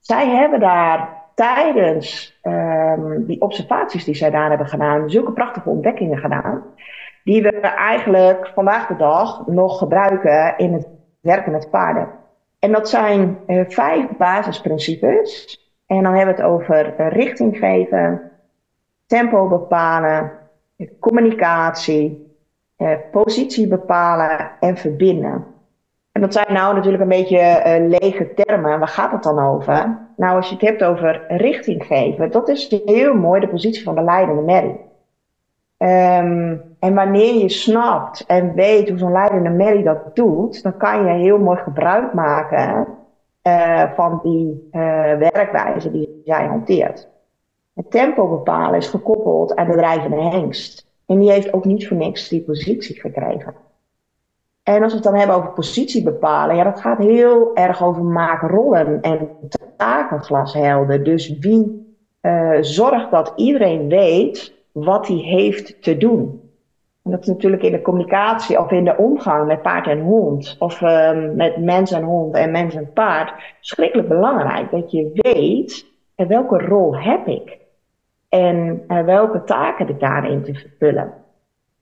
zij 0.00 0.28
hebben 0.28 0.60
daar 0.60 1.24
tijdens 1.34 2.38
um, 2.42 3.26
die 3.26 3.40
observaties 3.40 4.04
die 4.04 4.14
zij 4.14 4.30
daar 4.30 4.48
hebben 4.48 4.66
gedaan, 4.66 5.10
zulke 5.10 5.32
prachtige 5.32 5.68
ontdekkingen 5.68 6.18
gedaan. 6.18 6.62
Die 7.24 7.42
we 7.42 7.60
eigenlijk 7.60 8.50
vandaag 8.54 8.86
de 8.86 8.96
dag 8.96 9.46
nog 9.46 9.78
gebruiken 9.78 10.54
in 10.56 10.72
het 10.72 10.88
werken 11.20 11.52
met 11.52 11.70
paarden. 11.70 12.08
En 12.58 12.72
dat 12.72 12.88
zijn 12.88 13.38
uh, 13.46 13.64
vijf 13.68 14.06
basisprincipes. 14.18 15.60
En 15.86 16.02
dan 16.02 16.14
hebben 16.14 16.34
we 16.34 16.42
het 16.42 16.50
over 16.50 16.94
uh, 17.00 17.10
richting 17.10 17.56
geven, 17.56 18.30
tempo 19.06 19.48
bepalen, 19.48 20.32
communicatie, 21.00 22.34
uh, 22.78 22.90
positie 23.10 23.68
bepalen 23.68 24.50
en 24.60 24.76
verbinden. 24.76 25.44
En 26.12 26.20
dat 26.20 26.32
zijn 26.32 26.52
nou 26.52 26.74
natuurlijk 26.74 27.02
een 27.02 27.08
beetje 27.08 27.62
lege 28.00 28.34
termen. 28.34 28.78
Waar 28.78 28.88
gaat 28.88 29.12
het 29.12 29.22
dan 29.22 29.38
over? 29.38 29.98
Nou, 30.16 30.36
als 30.36 30.48
je 30.48 30.54
het 30.54 30.64
hebt 30.64 30.84
over 30.84 31.24
richting 31.28 31.84
geven, 31.84 32.30
dat 32.30 32.48
is 32.48 32.80
heel 32.84 33.14
mooi 33.14 33.40
de 33.40 33.48
positie 33.48 33.82
van 33.82 33.94
de 33.94 34.02
leidende 34.02 34.42
merrie. 34.42 34.84
Um, 35.78 36.62
en 36.78 36.94
wanneer 36.94 37.34
je 37.34 37.48
snapt 37.48 38.26
en 38.26 38.54
weet 38.54 38.88
hoe 38.88 38.98
zo'n 38.98 39.12
leidende 39.12 39.50
Mary 39.50 39.82
dat 39.82 40.16
doet, 40.16 40.62
dan 40.62 40.76
kan 40.76 41.04
je 41.04 41.12
heel 41.12 41.38
mooi 41.38 41.58
gebruik 41.58 42.12
maken 42.12 42.86
uh, 43.42 43.92
van 43.94 44.20
die 44.22 44.68
werkwijze 45.18 45.90
die 45.90 46.22
jij 46.24 46.46
hanteert. 46.46 47.08
Het 47.76 47.90
tempo 47.90 48.28
bepalen 48.28 48.78
is 48.78 48.86
gekoppeld 48.86 49.56
aan 49.56 49.66
de 49.66 49.76
drijvende 49.76 50.22
hengst. 50.22 50.86
En 51.06 51.18
die 51.18 51.30
heeft 51.30 51.52
ook 51.52 51.64
niet 51.64 51.88
voor 51.88 51.96
niks 51.96 52.28
die 52.28 52.42
positie 52.42 53.00
gekregen. 53.00 53.54
En 54.62 54.82
als 54.82 54.92
we 54.92 54.98
het 54.98 55.06
dan 55.06 55.14
hebben 55.14 55.36
over 55.36 55.50
positie 55.50 56.02
bepalen, 56.02 56.56
ja, 56.56 56.64
dat 56.64 56.80
gaat 56.80 56.98
heel 56.98 57.54
erg 57.54 57.82
over 57.82 58.02
maken 58.02 58.48
rollen 58.48 59.00
en 59.00 59.28
taken 59.76 61.04
Dus 61.04 61.38
wie 61.38 61.94
uh, 62.22 62.56
zorgt 62.60 63.10
dat 63.10 63.32
iedereen 63.36 63.88
weet 63.88 64.52
wat 64.72 65.06
hij 65.06 65.16
heeft 65.16 65.82
te 65.82 65.96
doen. 65.96 66.50
En 67.02 67.10
dat 67.10 67.20
is 67.20 67.26
natuurlijk 67.26 67.62
in 67.62 67.72
de 67.72 67.82
communicatie 67.82 68.60
of 68.60 68.70
in 68.70 68.84
de 68.84 68.96
omgang 68.96 69.46
met 69.46 69.62
paard 69.62 69.86
en 69.86 70.00
hond, 70.00 70.56
of 70.58 70.80
um, 70.80 71.36
met 71.36 71.56
mens 71.56 71.92
en 71.92 72.02
hond 72.02 72.34
en 72.34 72.50
mens 72.50 72.74
en 72.74 72.92
paard, 72.92 73.32
schrikkelijk 73.60 74.08
belangrijk 74.08 74.70
dat 74.70 74.90
je 74.90 75.10
weet 75.12 75.86
uh, 76.16 76.26
welke 76.26 76.58
rol 76.58 76.96
heb 76.96 77.26
ik 77.26 77.64
en 78.28 78.84
uh, 78.88 79.04
welke 79.04 79.44
taken 79.44 79.88
ik 79.88 80.00
daarin 80.00 80.42
te 80.42 80.54
vervullen. 80.54 81.12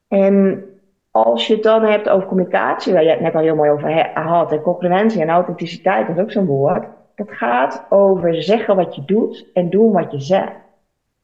En 0.08 0.64
als 1.10 1.46
je 1.46 1.54
het 1.54 1.62
dan 1.62 1.82
hebt 1.82 2.08
over 2.08 2.28
communicatie, 2.28 2.92
waar 2.92 3.02
je 3.02 3.10
het 3.10 3.20
net 3.20 3.34
al 3.34 3.40
heel 3.40 3.54
mooi 3.54 3.70
over 3.70 4.10
had, 4.14 4.52
en 4.52 4.62
congruentie 4.62 5.22
en 5.22 5.28
authenticiteit, 5.28 6.06
dat 6.06 6.16
is 6.16 6.22
ook 6.22 6.30
zo'n 6.30 6.46
woord. 6.46 6.86
Dat 7.14 7.30
gaat 7.30 7.86
over 7.88 8.42
zeggen 8.42 8.76
wat 8.76 8.94
je 8.94 9.04
doet 9.04 9.50
en 9.52 9.70
doen 9.70 9.92
wat 9.92 10.12
je 10.12 10.20
zegt. 10.20 10.52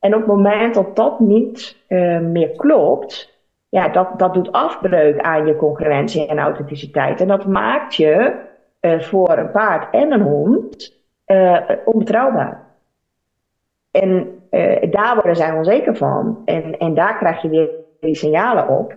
En 0.01 0.15
op 0.15 0.21
het 0.21 0.29
moment 0.29 0.75
dat 0.75 0.97
dat 0.97 1.21
niet 1.21 1.77
uh, 1.89 2.19
meer 2.19 2.51
klopt, 2.51 3.39
ja, 3.69 3.89
dat, 3.89 4.19
dat 4.19 4.35
doet 4.35 4.53
afbreuk 4.53 5.21
aan 5.21 5.47
je 5.47 5.57
concurrentie 5.57 6.27
en 6.27 6.39
authenticiteit. 6.39 7.21
En 7.21 7.29
dat 7.29 7.47
maakt 7.47 7.95
je 7.95 8.35
uh, 8.81 9.01
voor 9.01 9.39
een 9.39 9.51
paard 9.51 9.95
en 9.95 10.13
een 10.13 10.23
hond 10.23 10.97
uh, 11.27 11.61
onbetrouwbaar. 11.85 12.70
En 13.91 14.41
uh, 14.51 14.91
daar 14.91 15.15
worden 15.15 15.37
zij 15.37 15.53
onzeker 15.53 15.97
van. 15.97 16.43
En, 16.45 16.79
en 16.79 16.95
daar 16.95 17.17
krijg 17.17 17.43
je 17.43 17.49
weer 17.49 17.71
die 18.01 18.15
signalen 18.15 18.69
op. 18.69 18.97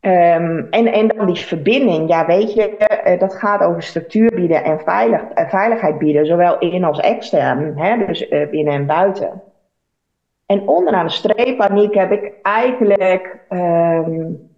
Um, 0.00 0.66
en, 0.70 0.86
en 0.86 1.08
dan 1.08 1.26
die 1.26 1.36
verbinding, 1.36 2.08
ja 2.08 2.26
weet 2.26 2.52
je, 2.54 3.16
dat 3.18 3.34
gaat 3.34 3.62
over 3.62 3.82
structuur 3.82 4.34
bieden 4.34 4.64
en 4.64 4.80
veilig, 4.80 5.22
veiligheid 5.34 5.98
bieden, 5.98 6.26
zowel 6.26 6.58
in 6.58 6.84
als 6.84 7.00
extern, 7.00 7.78
hè, 7.78 8.06
dus 8.06 8.28
binnen 8.28 8.74
en 8.74 8.86
buiten. 8.86 9.42
En 10.46 10.68
onderaan 10.68 11.06
de 11.06 11.12
streep, 11.12 11.60
Aniek, 11.60 11.94
heb 11.94 12.12
ik 12.12 12.32
eigenlijk 12.42 13.38
um, 13.48 14.50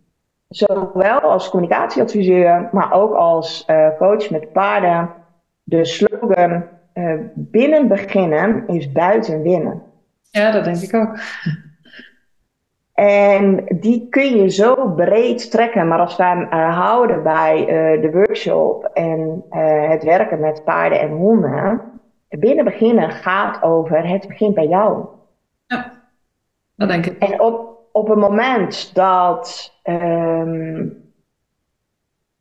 zowel 0.48 1.20
als 1.20 1.50
communicatieadviseur, 1.50 2.68
maar 2.72 2.92
ook 2.92 3.14
als 3.14 3.66
coach 3.98 4.30
met 4.30 4.52
paarden, 4.52 5.10
de 5.62 5.84
slogan 5.84 6.64
uh, 6.98 7.20
binnen 7.34 7.88
beginnen 7.88 8.68
is 8.68 8.92
buiten 8.92 9.42
winnen. 9.42 9.82
Ja, 10.30 10.50
dat 10.50 10.64
denk 10.64 10.76
ik 10.76 10.94
ook. 10.94 11.18
En 12.94 13.64
die 13.80 14.08
kun 14.08 14.36
je 14.36 14.48
zo 14.48 14.92
breed 14.92 15.50
trekken, 15.50 15.88
maar 15.88 15.98
als 15.98 16.16
we 16.16 16.24
hem 16.24 16.42
uh, 16.42 16.78
houden 16.78 17.22
bij 17.22 17.64
de 18.00 18.10
workshop 18.12 18.84
en 18.84 19.44
het 19.88 20.02
werken 20.02 20.40
met 20.40 20.64
paarden 20.64 21.00
en 21.00 21.10
honden, 21.10 21.82
binnen 22.28 22.64
beginnen 22.64 23.10
gaat 23.10 23.62
over 23.62 24.08
het 24.08 24.28
begint 24.28 24.54
bij 24.54 24.66
jou. 24.66 25.06
Ja, 25.66 25.92
dat 26.76 26.88
denk 26.88 27.06
ik. 27.06 27.18
En 27.18 27.40
op, 27.40 27.78
op 27.92 28.08
het 28.08 28.18
moment 28.18 28.94
dat. 28.94 29.72
Um, 29.84 31.06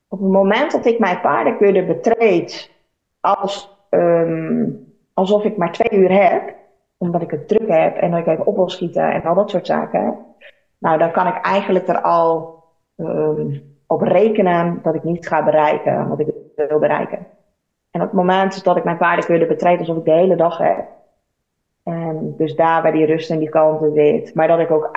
op 0.08 0.20
het 0.20 0.30
moment 0.30 0.72
dat 0.72 0.86
ik 0.86 1.00
mijn 1.00 1.22
paardenkudde 1.22 1.86
betreed. 1.86 2.72
Als, 3.20 3.77
um, 3.90 4.94
alsof 5.14 5.44
ik 5.44 5.58
maar 5.58 5.72
twee 5.72 6.00
uur 6.00 6.12
heb. 6.12 6.56
Omdat 6.98 7.22
ik 7.22 7.32
het 7.32 7.48
druk 7.48 7.68
heb 7.70 7.98
en 7.98 8.12
dat 8.12 8.20
ik 8.20 8.28
even 8.28 8.46
op 8.46 8.56
wil 8.56 8.70
schieten 8.70 9.12
en 9.12 9.24
al 9.24 9.36
dat 9.36 9.50
soort 9.50 9.66
zaken. 9.66 10.18
Nou, 10.78 10.98
dan 10.98 11.12
kan 11.12 11.28
ik 11.28 11.46
eigenlijk 11.46 11.88
er 11.88 12.02
al 12.02 12.64
um, 12.96 13.76
op 13.88 14.02
rekenen 14.02 14.80
dat 14.84 14.96
ik 14.96 15.04
niet 15.04 15.28
ga 15.28 15.44
bereiken 15.44 16.08
wat 16.08 16.20
ik 16.20 16.28
wil 16.56 16.80
bereiken. 16.80 17.28
En 17.92 18.02
op 18.02 18.08
het 18.08 18.18
moment 18.18 18.64
dat 18.64 18.78
ik 18.78 18.84
mijn 18.84 18.98
paardenkudde 18.98 19.46
betreed 19.46 19.80
alsof 19.80 19.98
ik 19.98 20.06
de 20.06 20.12
hele 20.12 20.36
dag 20.36 20.58
heb 20.58 20.86
en 21.88 22.34
dus 22.38 22.56
daar 22.56 22.82
bij 22.82 22.92
die 22.92 23.06
rust 23.06 23.30
en 23.30 23.40
die 23.40 23.50
kalmte 23.50 23.92
weet. 23.92 24.36
Maar 24.36 24.48
dat 24.48 24.60
ik 24.60 24.72
ook 24.72 24.90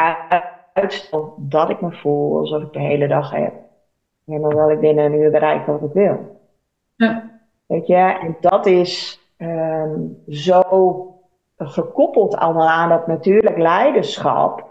uitstel 0.72 1.34
dat 1.38 1.70
ik 1.70 1.80
me 1.80 1.92
voel 1.92 2.38
alsof 2.38 2.62
ik 2.62 2.72
de 2.72 2.80
hele 2.80 3.08
dag 3.08 3.30
heb. 3.30 3.52
En 4.26 4.40
dan 4.40 4.54
wil 4.54 4.70
ik 4.70 4.80
binnen 4.80 5.04
een 5.04 5.20
uur 5.20 5.30
bereiken 5.30 5.72
wat 5.72 5.82
ik 5.82 5.92
wil. 5.92 6.40
Ja. 6.94 7.29
Weet 7.70 7.86
je, 7.86 7.94
en 7.94 8.36
dat 8.40 8.66
is 8.66 9.20
um, 9.38 10.22
zo 10.28 10.62
gekoppeld 11.56 12.36
allemaal 12.36 12.68
aan 12.68 12.88
dat 12.88 13.06
natuurlijk 13.06 13.58
leiderschap. 13.58 14.68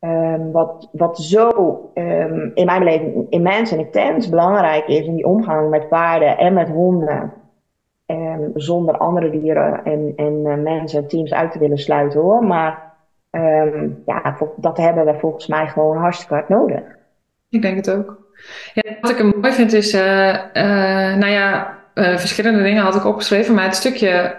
Um, 0.00 0.52
wat, 0.52 0.88
wat 0.92 1.18
zo 1.18 1.50
um, 1.94 2.50
in 2.54 2.66
mijn 2.66 2.78
beleving 2.78 3.26
immens 3.30 3.72
en 3.72 3.78
intens 3.78 4.28
belangrijk 4.28 4.86
is 4.86 5.06
in 5.06 5.14
die 5.14 5.26
omgang 5.26 5.70
met 5.70 5.88
paarden 5.88 6.38
en 6.38 6.54
met 6.54 6.68
honden. 6.68 7.32
Zonder 8.54 8.96
andere 8.96 9.30
dieren 9.30 9.84
en, 9.84 10.12
en 10.16 10.40
uh, 10.44 10.54
mensen 10.54 11.02
en 11.02 11.08
teams 11.08 11.32
uit 11.32 11.52
te 11.52 11.58
willen 11.58 11.78
sluiten 11.78 12.20
hoor. 12.20 12.44
Maar 12.44 12.92
ja, 14.06 14.36
dat 14.56 14.76
hebben 14.76 15.04
we 15.04 15.18
volgens 15.18 15.46
mij 15.46 15.66
gewoon 15.66 15.96
hartstikke 15.96 16.34
hard 16.34 16.48
nodig. 16.48 16.82
Ik 17.48 17.62
denk 17.62 17.76
het 17.76 17.90
ook. 17.90 18.18
Ja, 18.74 18.96
wat 19.00 19.10
ik 19.10 19.36
mooi 19.36 19.52
vind 19.52 19.72
is, 19.72 19.94
uh, 19.94 20.28
uh, 20.34 21.16
nou 21.16 21.26
ja, 21.26 21.78
verschillende 21.94 22.62
dingen 22.62 22.82
had 22.82 22.94
ik 22.94 23.04
opgeschreven, 23.04 23.54
maar 23.54 23.64
het 23.64 23.74
stukje 23.74 24.36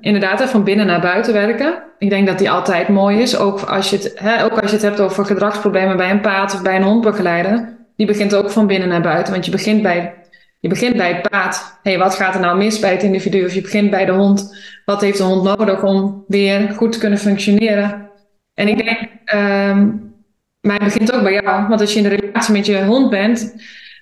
inderdaad 0.00 0.50
van 0.50 0.64
binnen 0.64 0.86
naar 0.86 1.00
buiten 1.00 1.32
werken. 1.32 1.82
Ik 1.98 2.10
denk 2.10 2.26
dat 2.26 2.38
die 2.38 2.50
altijd 2.50 2.88
mooi 2.88 3.20
is, 3.20 3.36
ook 3.36 3.60
als 3.60 3.90
je 3.90 3.96
het, 3.96 4.12
hè, 4.14 4.44
ook 4.44 4.60
als 4.60 4.70
je 4.70 4.76
het 4.76 4.84
hebt 4.84 5.00
over 5.00 5.24
gedragsproblemen 5.24 5.96
bij 5.96 6.10
een 6.10 6.20
paard 6.20 6.54
of 6.54 6.62
bij 6.62 6.76
een 6.76 6.82
hondbegeleider. 6.82 7.76
Die 7.96 8.06
begint 8.06 8.34
ook 8.34 8.50
van 8.50 8.66
binnen 8.66 8.88
naar 8.88 9.02
buiten, 9.02 9.32
want 9.32 9.44
je 9.44 9.50
begint 9.50 9.82
bij 9.82 10.14
je 10.60 10.68
begint 10.68 10.96
bij 10.96 11.12
het 11.12 11.28
paard. 11.30 11.78
hey, 11.82 11.98
wat 11.98 12.14
gaat 12.14 12.34
er 12.34 12.40
nou 12.40 12.58
mis 12.58 12.78
bij 12.78 12.90
het 12.90 13.02
individu? 13.02 13.44
Of 13.44 13.54
je 13.54 13.60
begint 13.60 13.90
bij 13.90 14.04
de 14.04 14.12
hond. 14.12 14.56
Wat 14.84 15.00
heeft 15.00 15.18
de 15.18 15.24
hond 15.24 15.42
nodig 15.42 15.82
om 15.82 16.24
weer 16.28 16.70
goed 16.76 16.92
te 16.92 16.98
kunnen 16.98 17.18
functioneren? 17.18 18.10
En 18.54 18.68
ik 18.68 18.84
denk, 18.84 18.98
um, 19.34 20.14
maar 20.60 20.74
het 20.74 20.84
begint 20.84 21.12
ook 21.12 21.22
bij 21.22 21.32
jou. 21.32 21.68
Want 21.68 21.80
als 21.80 21.92
je 21.92 22.00
in 22.00 22.08
de 22.08 22.16
relatie 22.16 22.52
met 22.52 22.66
je 22.66 22.84
hond 22.84 23.10
bent, 23.10 23.54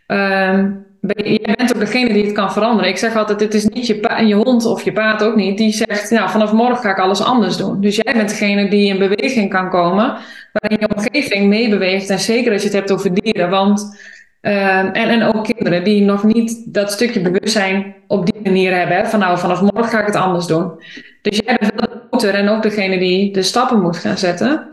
um, 0.07 0.87
jij 1.25 1.55
bent 1.57 1.75
ook 1.75 1.81
degene 1.81 2.13
die 2.13 2.25
het 2.25 2.33
kan 2.33 2.53
veranderen. 2.53 2.91
Ik 2.91 2.97
zeg 2.97 3.17
altijd, 3.17 3.41
het 3.41 3.55
is 3.55 3.67
niet 3.67 3.87
je, 3.87 4.25
je 4.27 4.35
hond 4.35 4.65
of 4.65 4.83
je 4.83 4.93
paard 4.93 5.23
ook 5.23 5.37
niet. 5.37 5.59
Die 5.59 5.73
zegt, 5.73 6.11
nou, 6.11 6.31
vanaf 6.31 6.53
morgen 6.53 6.77
ga 6.77 6.91
ik 6.91 6.99
alles 6.99 7.21
anders 7.21 7.57
doen. 7.57 7.81
Dus 7.81 7.97
jij 7.97 8.15
bent 8.15 8.29
degene 8.29 8.71
die 8.71 8.89
in 8.89 8.99
beweging 8.99 9.51
kan 9.51 9.71
komen. 9.71 10.17
Waarin 10.53 10.79
je 10.81 10.97
omgeving 10.97 11.49
meebeweegt. 11.49 12.11
En 12.11 12.19
zeker 12.19 12.53
als 12.53 12.61
je 12.63 12.69
het 12.69 12.77
hebt 12.77 12.93
over 12.93 13.15
dieren. 13.15 13.51
Want 13.51 13.97
Ehm, 14.41 14.87
en, 14.87 15.09
en 15.09 15.23
ook 15.23 15.45
kinderen 15.45 15.85
die 15.85 16.03
nog 16.03 16.25
niet 16.25 16.75
dat 16.75 16.93
stukje 16.93 17.21
bewustzijn 17.21 17.95
op 18.07 18.27
die 18.27 18.41
manier 18.43 18.77
hebben. 18.77 19.07
Van 19.07 19.19
nou, 19.19 19.39
vanaf 19.39 19.61
morgen 19.61 19.85
ga 19.85 20.01
ik 20.01 20.07
het 20.07 20.15
anders 20.15 20.47
doen. 20.47 20.83
Dus 21.23 21.41
jij 21.45 21.57
bent 21.61 21.79
de 21.79 22.07
motor 22.11 22.35
en 22.35 22.49
ook 22.49 22.63
degene 22.63 22.99
die 22.99 23.33
de 23.33 23.43
stappen 23.43 23.81
moet 23.81 23.97
gaan 23.97 24.19
zetten. 24.19 24.69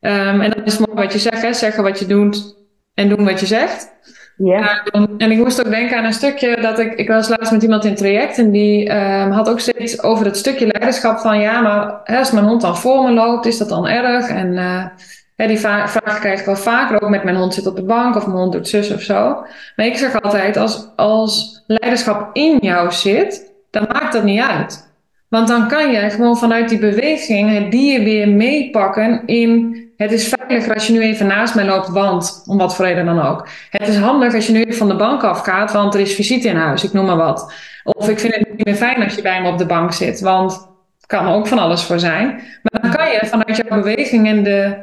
Ehm, 0.00 0.40
en 0.40 0.50
dat 0.50 0.66
is 0.66 0.78
mooi 0.78 0.92
wat 0.94 1.12
je 1.12 1.18
zegt, 1.18 1.42
hè? 1.42 1.52
zeggen 1.52 1.82
wat 1.82 1.98
je 1.98 2.06
doet 2.06 2.56
en 2.94 3.08
doen 3.08 3.24
wat 3.24 3.40
je 3.40 3.46
zegt. 3.46 3.88
Ja. 4.36 4.84
Ehm, 4.84 5.06
en 5.18 5.30
ik 5.30 5.38
moest 5.38 5.66
ook 5.66 5.70
denken 5.70 5.96
aan 5.96 6.04
een 6.04 6.12
stukje 6.12 6.56
dat 6.60 6.78
ik, 6.78 6.94
ik 6.94 7.08
was 7.08 7.28
laatst 7.28 7.52
met 7.52 7.62
iemand 7.62 7.84
in 7.84 7.94
traject 7.94 8.38
en 8.38 8.50
die 8.50 8.92
had 9.30 9.48
ook 9.48 9.60
steeds 9.60 10.02
over 10.02 10.24
het 10.24 10.36
stukje 10.36 10.66
leiderschap 10.66 11.18
van 11.18 11.40
ja, 11.40 11.60
maar 11.60 12.00
hè, 12.04 12.18
als 12.18 12.30
mijn 12.30 12.46
hond 12.46 12.60
dan 12.60 12.76
voor 12.76 13.02
me 13.04 13.12
loopt, 13.12 13.46
is 13.46 13.58
dat 13.58 13.68
dan 13.68 13.86
erg? 13.86 14.28
En 14.28 14.52
uh, 14.52 15.48
die 15.48 15.58
vraag 15.58 16.18
krijg 16.20 16.40
ik 16.40 16.46
wel 16.46 16.56
vaker, 16.56 17.02
ook 17.02 17.10
met 17.10 17.24
mijn 17.24 17.36
hond 17.36 17.54
zit 17.54 17.66
op 17.66 17.76
de 17.76 17.84
bank 17.84 18.16
of 18.16 18.26
mijn 18.26 18.38
hond 18.38 18.52
doet 18.52 18.68
zus 18.68 18.92
of 18.92 19.00
zo. 19.00 19.44
Maar 19.76 19.86
ik 19.86 19.96
zeg 19.96 20.20
altijd, 20.20 20.56
als, 20.56 20.88
als 20.96 21.62
leiderschap 21.66 22.30
in 22.32 22.58
jou 22.60 22.92
zit, 22.92 23.52
dan 23.70 23.86
maakt 23.92 24.12
dat 24.12 24.24
niet 24.24 24.40
uit. 24.40 24.85
Want 25.28 25.48
dan 25.48 25.68
kan 25.68 25.92
je 25.92 26.10
gewoon 26.10 26.38
vanuit 26.38 26.68
die 26.68 26.78
beweging 26.78 27.52
het 27.52 27.70
dier 27.70 28.04
weer 28.04 28.28
meepakken 28.28 29.22
in 29.26 29.84
het 29.96 30.12
is 30.12 30.28
veilig 30.28 30.74
als 30.74 30.86
je 30.86 30.92
nu 30.92 31.00
even 31.00 31.26
naast 31.26 31.54
mij 31.54 31.64
loopt, 31.64 31.88
want 31.88 32.42
om 32.46 32.58
wat 32.58 32.76
voor 32.76 32.84
reden 32.84 33.04
dan 33.06 33.20
ook. 33.20 33.48
Het 33.70 33.88
is 33.88 33.96
handig 33.96 34.34
als 34.34 34.46
je 34.46 34.52
nu 34.52 34.72
van 34.72 34.88
de 34.88 34.96
bank 34.96 35.22
afgaat, 35.22 35.72
want 35.72 35.94
er 35.94 36.00
is 36.00 36.14
visite 36.14 36.48
in 36.48 36.56
huis, 36.56 36.84
ik 36.84 36.92
noem 36.92 37.06
maar 37.06 37.16
wat. 37.16 37.52
Of 37.84 38.08
ik 38.08 38.18
vind 38.18 38.34
het 38.34 38.48
niet 38.48 38.64
meer 38.64 38.74
fijn 38.74 39.02
als 39.02 39.14
je 39.14 39.22
bij 39.22 39.42
me 39.42 39.48
op 39.48 39.58
de 39.58 39.66
bank 39.66 39.92
zit, 39.92 40.20
want 40.20 40.52
het 40.96 41.06
kan 41.06 41.28
ook 41.28 41.46
van 41.46 41.58
alles 41.58 41.82
voor 41.82 41.98
zijn. 41.98 42.26
Maar 42.62 42.82
dan 42.82 42.90
kan 42.90 43.10
je 43.10 43.26
vanuit 43.26 43.56
jouw 43.56 43.82
beweging 43.82 44.28
en 44.28 44.42
de 44.42 44.76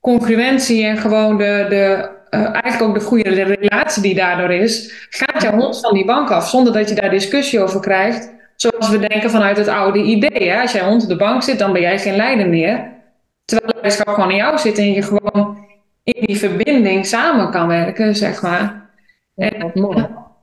congruentie 0.00 0.84
en 0.86 0.96
gewoon 0.96 1.36
de, 1.36 1.66
de 1.68 2.08
uh, 2.30 2.40
eigenlijk 2.40 2.82
ook 2.82 2.94
de 2.94 3.06
goede 3.06 3.42
relatie 3.42 4.02
die 4.02 4.14
daardoor 4.14 4.50
is, 4.50 5.06
gaat 5.10 5.42
jouw 5.42 5.58
hond 5.58 5.80
van 5.80 5.94
die 5.94 6.04
bank 6.04 6.30
af 6.30 6.48
zonder 6.48 6.72
dat 6.72 6.88
je 6.88 6.94
daar 6.94 7.10
discussie 7.10 7.60
over 7.60 7.80
krijgt. 7.80 8.36
Zoals 8.60 8.88
we 8.88 8.98
denken 8.98 9.30
vanuit 9.30 9.56
het 9.56 9.68
oude 9.68 10.02
idee. 10.02 10.50
Hè? 10.50 10.60
Als 10.60 10.72
jij 10.72 10.84
hond 10.84 11.02
op 11.02 11.08
de 11.08 11.16
bank 11.16 11.42
zit, 11.42 11.58
dan 11.58 11.72
ben 11.72 11.82
jij 11.82 11.98
geen 11.98 12.16
leider 12.16 12.48
meer. 12.48 12.92
Terwijl 13.44 13.72
leiderschap 13.72 14.14
gewoon 14.14 14.30
in 14.30 14.36
jou 14.36 14.58
zit 14.58 14.78
en 14.78 14.92
je 14.92 15.02
gewoon 15.02 15.66
in 16.02 16.24
die 16.26 16.38
verbinding 16.38 17.06
samen 17.06 17.50
kan 17.50 17.66
werken, 17.66 18.16
zeg 18.16 18.42
maar. 18.42 18.90
En, 19.36 19.72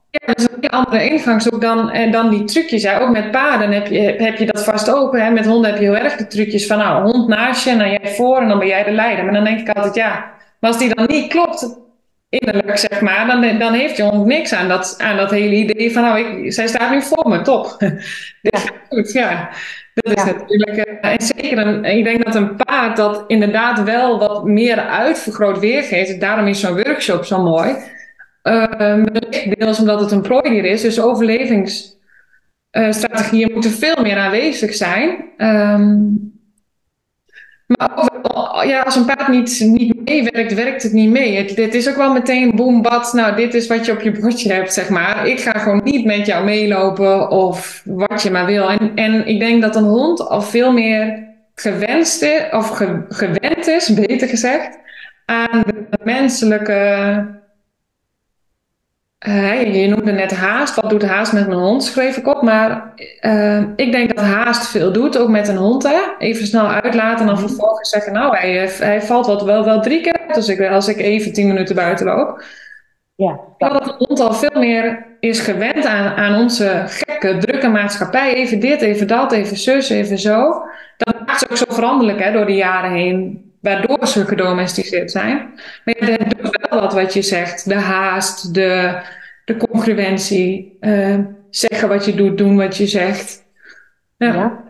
ja, 0.09 0.25
dat 0.25 0.39
is 0.39 0.47
een 0.61 0.69
andere 0.69 1.09
ingangshoek 1.09 1.61
dan, 1.61 1.91
en 1.91 2.11
dan 2.11 2.29
die 2.29 2.43
trucjes. 2.43 2.87
Ook 2.87 3.09
met 3.09 3.31
paarden 3.31 3.71
heb 3.71 3.87
je, 3.87 3.99
heb 3.99 4.37
je 4.37 4.45
dat 4.45 4.63
vast 4.63 4.91
ook. 4.91 5.17
Hè? 5.17 5.29
Met 5.29 5.45
honden 5.45 5.71
heb 5.71 5.79
je 5.79 5.85
heel 5.85 5.97
erg 5.97 6.15
de 6.15 6.27
trucjes 6.27 6.67
van 6.67 6.77
nou, 6.77 7.11
hond 7.11 7.27
naast 7.27 7.63
je 7.63 7.69
en 7.69 7.77
dan 7.77 7.89
jij 7.89 8.13
voor 8.15 8.37
en 8.37 8.47
dan 8.47 8.59
ben 8.59 8.67
jij 8.67 8.83
de 8.83 8.91
leider. 8.91 9.23
Maar 9.25 9.33
dan 9.33 9.43
denk 9.43 9.59
ik 9.59 9.75
altijd 9.75 9.95
ja, 9.95 10.33
maar 10.59 10.69
als 10.69 10.79
die 10.79 10.95
dan 10.95 11.05
niet 11.07 11.27
klopt, 11.27 11.84
innerlijk 12.39 12.77
zeg 12.77 13.01
maar, 13.01 13.27
dan, 13.27 13.59
dan 13.59 13.73
heeft 13.73 13.97
je 13.97 14.03
hond 14.03 14.25
niks 14.25 14.53
aan 14.53 14.67
dat, 14.67 14.95
aan 14.97 15.17
dat 15.17 15.31
hele 15.31 15.55
idee 15.55 15.91
van 15.91 16.01
nou, 16.01 16.19
ik, 16.19 16.53
zij 16.53 16.67
staat 16.67 16.91
nu 16.91 17.01
voor 17.01 17.29
me, 17.29 17.41
top. 17.41 17.77
ja. 18.51 18.59
goed, 18.89 19.11
ja. 19.11 19.49
Dat 19.93 20.17
is 20.17 20.23
natuurlijk, 20.23 20.87
uh, 20.87 21.11
en 21.11 21.21
zeker, 21.21 21.57
een, 21.57 21.85
ik 21.85 22.03
denk 22.03 22.25
dat 22.25 22.35
een 22.35 22.55
paard 22.55 22.97
dat 22.97 23.23
inderdaad 23.27 23.83
wel 23.83 24.19
wat 24.19 24.45
meer 24.45 24.79
uitvergroot 24.79 25.59
weergeeft. 25.59 26.19
Daarom 26.19 26.47
is 26.47 26.59
zo'n 26.59 26.83
workshop 26.83 27.25
zo 27.25 27.43
mooi. 27.43 27.75
Uh, 28.43 29.03
deels 29.57 29.79
omdat 29.79 29.99
het 29.99 30.11
een 30.11 30.21
prooidier 30.21 30.65
is, 30.65 30.81
dus 30.81 31.01
overlevingsstrategieën 31.01 33.51
moeten 33.53 33.71
veel 33.71 34.01
meer 34.01 34.17
aanwezig 34.17 34.73
zijn. 34.73 35.25
Um, 35.37 36.34
maar 37.67 38.67
ja, 38.67 38.81
als 38.81 38.95
een 38.95 39.05
paard 39.05 39.27
niet, 39.27 39.59
niet 39.59 40.05
meewerkt, 40.05 40.53
werkt 40.53 40.83
het 40.83 40.93
niet 40.93 41.09
mee. 41.09 41.37
Het, 41.37 41.55
het 41.55 41.73
is 41.73 41.89
ook 41.89 41.95
wel 41.95 42.13
meteen 42.13 42.55
boem, 42.55 42.81
bad. 42.81 43.13
Nou, 43.13 43.35
dit 43.35 43.53
is 43.53 43.67
wat 43.67 43.85
je 43.85 43.91
op 43.91 44.01
je 44.01 44.11
bordje 44.11 44.53
hebt, 44.53 44.73
zeg 44.73 44.89
maar. 44.89 45.27
Ik 45.27 45.39
ga 45.39 45.51
gewoon 45.51 45.81
niet 45.83 46.05
met 46.05 46.25
jou 46.25 46.45
meelopen 46.45 47.29
of 47.29 47.81
wat 47.85 48.23
je 48.23 48.31
maar 48.31 48.45
wil. 48.45 48.69
En, 48.69 48.91
en 48.95 49.27
ik 49.27 49.39
denk 49.39 49.61
dat 49.61 49.75
een 49.75 49.83
hond 49.83 50.29
al 50.29 50.41
veel 50.41 50.71
meer 50.71 51.23
gewenst 51.55 52.21
is, 52.21 52.41
of 52.51 52.69
gewend 53.09 53.67
is, 53.67 53.93
beter 53.93 54.27
gezegd, 54.27 54.77
aan 55.25 55.63
de 55.65 55.97
menselijke 56.03 57.43
uh, 59.27 59.81
je 59.81 59.87
noemde 59.87 60.11
net 60.11 60.35
haast. 60.35 60.75
Wat 60.75 60.89
doet 60.89 61.05
haast 61.05 61.33
met 61.33 61.47
mijn 61.47 61.59
hond? 61.59 61.83
Schreef 61.83 62.17
ik 62.17 62.27
op. 62.27 62.41
Maar 62.41 62.93
uh, 63.21 63.61
ik 63.75 63.91
denk 63.91 64.15
dat 64.15 64.25
haast 64.25 64.67
veel 64.67 64.91
doet, 64.91 65.17
ook 65.17 65.29
met 65.29 65.47
een 65.47 65.57
hond. 65.57 65.83
Hè? 65.83 65.99
Even 66.17 66.47
snel 66.47 66.67
uitlaten 66.67 67.19
en 67.19 67.25
dan 67.25 67.35
mhm. 67.35 67.47
vervolgens 67.47 67.89
zeggen: 67.89 68.13
Nou, 68.13 68.37
hij, 68.37 68.69
hij 68.79 69.01
valt 69.01 69.25
wat, 69.25 69.43
wel, 69.43 69.65
wel 69.65 69.81
drie 69.81 70.01
keer 70.01 70.19
uit 70.27 70.35
als 70.35 70.49
ik, 70.49 70.69
als 70.69 70.87
ik 70.87 70.97
even 70.97 71.33
tien 71.33 71.47
minuten 71.47 71.75
buiten 71.75 72.05
loop. 72.05 72.43
Ja, 73.15 73.39
dat. 73.57 73.71
dat 73.71 73.87
een 73.87 74.05
hond 74.07 74.19
al 74.19 74.33
veel 74.33 74.59
meer 74.59 75.05
is 75.19 75.39
gewend 75.39 75.85
aan, 75.85 76.15
aan 76.15 76.39
onze 76.41 76.83
gekke, 76.85 77.37
drukke 77.37 77.67
maatschappij. 77.67 78.33
Even 78.33 78.59
dit, 78.59 78.81
even 78.81 79.07
dat, 79.07 79.31
even 79.31 79.57
zus, 79.57 79.89
even 79.89 80.17
zo. 80.17 80.63
Dat 80.97 81.25
maakt 81.25 81.39
ze 81.39 81.49
ook 81.49 81.57
zo 81.57 81.65
veranderlijk 81.67 82.23
hè, 82.23 82.31
door 82.31 82.45
de 82.45 82.55
jaren 82.55 82.91
heen 82.91 83.44
waardoor 83.65 84.07
ze 84.07 84.25
gedomesticeerd 84.25 85.11
zijn. 85.11 85.53
Maar 85.85 85.95
ja, 85.99 86.17
dat 86.17 86.29
doet 86.29 86.67
wel 86.69 86.79
wat 86.81 86.93
wat 86.93 87.13
je 87.13 87.21
zegt. 87.21 87.69
De 87.69 87.79
haast, 87.79 88.53
de, 88.53 89.01
de 89.45 89.57
congruentie, 89.57 90.77
uh, 90.81 91.19
zeggen 91.49 91.89
wat 91.89 92.05
je 92.05 92.15
doet, 92.15 92.37
doen 92.37 92.57
wat 92.57 92.77
je 92.77 92.87
zegt. 92.87 93.43
Ja. 94.17 94.33
ja. 94.33 94.63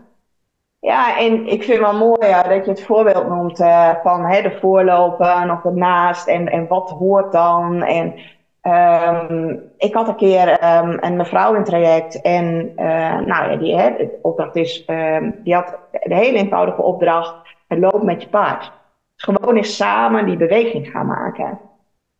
ja 0.80 1.18
en 1.18 1.46
ik 1.46 1.62
vind 1.62 1.78
wel 1.78 1.96
mooi 1.96 2.26
ja, 2.26 2.42
dat 2.42 2.64
je 2.64 2.70
het 2.70 2.82
voorbeeld 2.82 3.28
noemt 3.28 3.60
uh, 3.60 3.90
van 4.02 4.24
hè, 4.24 4.42
de 4.42 4.56
voorlopen 4.60 5.50
of 5.50 5.72
naast 5.72 6.28
en, 6.28 6.48
en 6.48 6.66
wat 6.66 6.90
hoort 6.90 7.32
dan. 7.32 7.82
En 7.82 8.14
um, 8.62 9.62
ik 9.76 9.94
had 9.94 10.08
een 10.08 10.16
keer 10.16 10.48
um, 10.64 10.96
een 11.00 11.16
mevrouw 11.16 11.54
in 11.54 11.64
traject 11.64 12.20
en 12.22 12.72
uh, 12.76 13.18
nou 13.18 13.50
ja, 13.50 13.56
die 13.56 13.76
hè, 13.76 13.96
de 13.96 14.18
opdracht 14.22 14.56
is, 14.56 14.84
um, 14.86 15.34
die 15.44 15.54
had 15.54 15.78
de 15.90 16.14
hele 16.14 16.38
eenvoudige 16.38 16.82
opdracht, 16.82 17.34
loop 17.68 18.02
met 18.02 18.22
je 18.22 18.28
paard 18.28 18.74
gewoon 19.16 19.56
eens 19.56 19.76
samen 19.76 20.26
die 20.26 20.36
beweging 20.36 20.88
gaan 20.88 21.06
maken. 21.06 21.58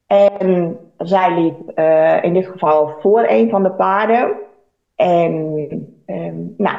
En 0.07 0.79
zij 0.99 1.41
liep 1.41 1.79
uh, 1.79 2.25
in 2.25 2.35
dit 2.35 2.47
geval 2.47 2.97
voor 3.01 3.25
een 3.29 3.51
van 3.51 3.63
de 3.63 3.71
paarden. 3.71 4.33
En 4.95 5.33
um, 6.07 6.55
nou, 6.57 6.79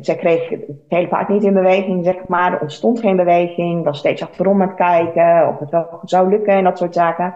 zij 0.00 0.16
kreeg 0.16 0.48
het 0.48 0.62
hele 0.88 1.08
paard 1.08 1.28
niet 1.28 1.44
in 1.44 1.54
beweging, 1.54 2.04
zeg 2.04 2.26
maar. 2.28 2.52
Er 2.52 2.60
ontstond 2.60 3.00
geen 3.00 3.16
beweging. 3.16 3.84
Was 3.84 3.98
steeds 3.98 4.22
achterom 4.22 4.62
aan 4.62 4.68
het 4.68 4.76
kijken 4.76 5.48
of 5.48 5.58
het 5.58 5.70
wel 5.70 6.00
zou 6.04 6.28
lukken 6.28 6.54
en 6.54 6.64
dat 6.64 6.78
soort 6.78 6.94
zaken. 6.94 7.34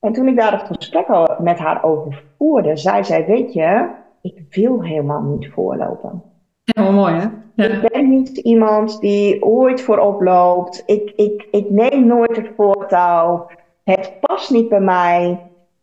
En 0.00 0.12
toen 0.12 0.28
ik 0.28 0.36
daar 0.36 0.52
het 0.52 0.76
gesprek 0.76 1.08
al 1.08 1.36
met 1.38 1.58
haar 1.58 1.84
over 1.84 2.24
voerde, 2.38 2.76
zei 2.76 3.04
zij: 3.04 3.26
Weet 3.26 3.52
je, 3.52 3.88
ik 4.22 4.46
wil 4.50 4.82
helemaal 4.82 5.22
niet 5.22 5.50
voorlopen. 5.52 6.22
Ja, 6.62 6.90
mooi 6.90 7.14
hè? 7.14 7.26
Ik 7.66 7.88
ben 7.92 8.08
niet 8.08 8.36
iemand 8.36 9.00
die 9.00 9.42
ooit 9.42 9.80
voorop 9.80 10.20
loopt. 10.20 10.82
Ik, 10.86 11.12
ik, 11.16 11.46
ik 11.50 11.70
neem 11.70 12.06
nooit 12.06 12.36
het 12.36 12.50
voortouw. 12.56 13.46
Het 13.84 14.12
past 14.20 14.50
niet 14.50 14.68
bij 14.68 14.80
mij. 14.80 15.38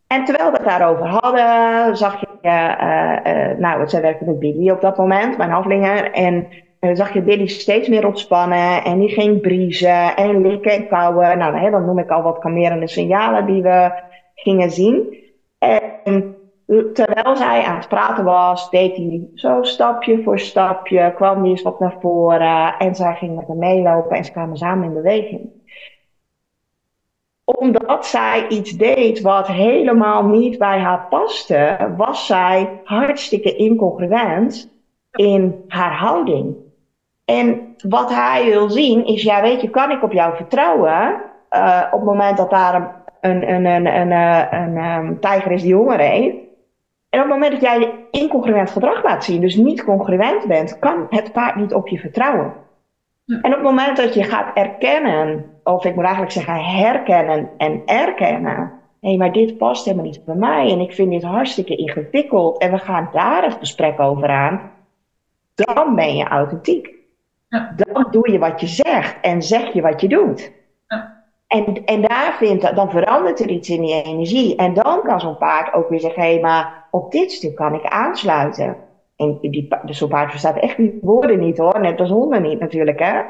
En 0.08 0.26
terwijl 0.26 0.52
we 0.52 0.58
het 0.58 0.66
daarover 0.66 1.06
hadden, 1.06 1.98
zag 1.98 2.20
je, 2.20 2.28
uh, 2.42 3.52
uh, 3.52 3.58
nou, 3.58 3.90
zij 3.90 4.02
werkte 4.02 4.26
met 4.26 4.40
Billy 4.40 4.70
op 4.70 4.82
dat 4.82 4.98
moment, 4.98 5.38
mijn 5.38 5.52
aflinger. 5.52 6.12
En 6.12 6.48
uh, 6.80 6.96
zag 6.96 7.14
je 7.14 7.22
Billy 7.22 7.48
steeds 7.48 7.88
meer 7.88 8.06
ontspannen. 8.06 8.84
En 8.84 9.00
die 9.00 9.10
ging 9.10 9.42
briezen 9.42 10.16
en 10.16 10.42
likken 10.42 10.72
en 10.72 10.88
kauwen. 10.88 11.38
Nou, 11.38 11.72
dan 11.72 11.86
noem 11.86 12.00
ik 12.00 12.10
al 12.10 12.22
wat 12.24 12.40
kalmerende 12.40 12.88
signalen 12.88 13.46
die 13.46 13.62
we 13.62 13.92
gingen 14.36 14.72
zien. 14.72 15.18
En 16.04 16.35
terwijl 16.68 17.36
zij 17.36 17.64
aan 17.64 17.76
het 17.76 17.88
praten 17.88 18.24
was, 18.24 18.70
deed 18.70 18.96
hij 18.96 19.28
zo 19.34 19.64
stapje 19.64 20.24
voor 20.24 20.40
stapje, 20.40 21.14
kwam 21.16 21.42
hij 21.42 21.50
eens 21.50 21.62
wat 21.62 21.80
naar 21.80 21.98
voren 22.00 22.78
en 22.78 22.96
zij 22.96 23.16
ging 23.16 23.36
met 23.36 23.48
hem 23.48 23.58
meelopen 23.58 24.18
en 24.18 24.26
ze 24.26 24.32
kwamen 24.32 24.58
samen 24.58 24.88
in 24.88 24.94
beweging. 24.94 25.50
Omdat 27.44 28.06
zij 28.06 28.48
iets 28.48 28.72
deed 28.72 29.22
wat 29.22 29.48
helemaal 29.48 30.26
niet 30.26 30.58
bij 30.58 30.80
haar 30.80 31.08
paste, 31.10 31.94
was 31.98 32.26
zij 32.26 32.82
hartstikke 32.84 33.56
incongruent 33.56 34.72
in 35.12 35.64
haar 35.68 35.94
houding. 35.98 36.56
En 37.26 37.76
wat 37.90 38.14
hij 38.14 38.46
wil 38.46 38.70
zien 38.70 39.06
is, 39.06 39.24
ja 39.24 39.42
weet 39.42 39.62
je, 39.62 39.70
kan 39.70 39.92
ik 39.92 40.04
op 40.04 40.12
jou 40.12 40.36
vertrouwen 40.36 41.22
uh, 41.52 41.84
op 41.92 42.00
het 42.00 42.10
moment 42.10 42.38
dat 42.38 42.50
daar 42.50 43.04
een, 43.22 43.54
een, 43.54 43.66
een, 43.66 43.86
een, 43.86 44.12
een, 44.12 44.12
een, 44.12 44.78
een 44.78 45.20
tijger 45.20 45.52
is 45.52 45.62
die 45.62 45.76
honger 45.76 46.00
heeft? 46.00 46.45
En 47.16 47.22
op 47.22 47.28
het 47.28 47.34
moment 47.34 47.52
dat 47.52 47.62
jij 47.62 47.94
incongruent 48.12 48.72
gedrag 48.72 49.04
laat 49.04 49.24
zien, 49.24 49.42
dus 49.42 49.56
niet 49.56 49.84
congruent 49.84 50.48
bent, 50.48 50.80
kan 50.80 51.08
het 51.10 51.32
paard 51.32 51.56
niet 51.56 51.74
op 51.74 51.88
je 51.88 52.00
vertrouwen. 52.00 52.54
En 53.26 53.46
op 53.46 53.52
het 53.52 53.62
moment 53.62 53.98
dat 53.98 54.14
je 54.14 54.24
gaat 54.24 54.58
erkennen, 54.58 55.46
of 55.64 55.86
ik 55.86 55.96
moet 55.96 56.04
eigenlijk 56.04 56.34
zeggen 56.34 56.64
herkennen 56.64 57.50
en 57.58 57.82
erkennen, 57.86 58.72
hé, 59.02 59.10
hey, 59.10 59.18
maar 59.18 59.32
dit 59.32 59.58
past 59.58 59.86
helemaal 59.86 60.06
niet 60.06 60.26
bij 60.26 60.36
mij 60.36 60.72
en 60.72 60.80
ik 60.80 60.94
vind 60.94 61.12
dit 61.12 61.24
hartstikke 61.24 61.76
ingewikkeld 61.76 62.58
en 62.58 62.72
we 62.72 62.78
gaan 62.78 63.10
daar 63.12 63.44
het 63.44 63.54
gesprek 63.54 64.00
over 64.00 64.30
aan, 64.30 64.72
dan 65.56 65.96
ben 65.96 66.16
je 66.16 66.28
authentiek. 66.28 66.94
Ja. 67.50 67.74
Dan 67.76 68.08
doe 68.12 68.32
je 68.32 68.40
wat 68.40 68.62
je 68.62 68.68
zegt 68.68 69.16
en 69.22 69.42
zeg 69.42 69.74
je 69.74 69.82
wat 69.82 70.02
je 70.02 70.08
doet. 70.08 70.52
En, 71.56 71.86
en 71.86 72.02
daar 72.02 72.36
vindt, 72.38 72.76
dan 72.76 72.90
verandert 72.90 73.40
er 73.40 73.50
iets 73.50 73.70
in 73.70 73.82
die 73.82 74.04
energie. 74.04 74.56
En 74.56 74.74
dan 74.74 75.02
kan 75.04 75.20
zo'n 75.20 75.38
paard 75.38 75.74
ook 75.74 75.90
weer 75.90 76.00
zeggen, 76.00 76.22
hé, 76.22 76.32
hey, 76.32 76.42
maar 76.42 76.88
op 76.92 77.12
dit 77.12 77.32
stuk 77.32 77.56
kan 77.56 77.74
ik 77.74 77.86
aansluiten. 77.86 78.78
En 79.16 79.38
die, 79.42 79.68
dus 79.86 79.98
zo'n 79.98 80.10
paard 80.10 80.30
verstaat 80.30 80.58
echt 80.58 80.78
die 80.78 81.00
woorden 81.02 81.40
niet 81.40 81.58
hoor, 81.58 81.80
net 81.80 82.00
als 82.00 82.10
honden 82.10 82.42
niet 82.42 82.60
natuurlijk 82.60 83.00
hè. 83.00 83.22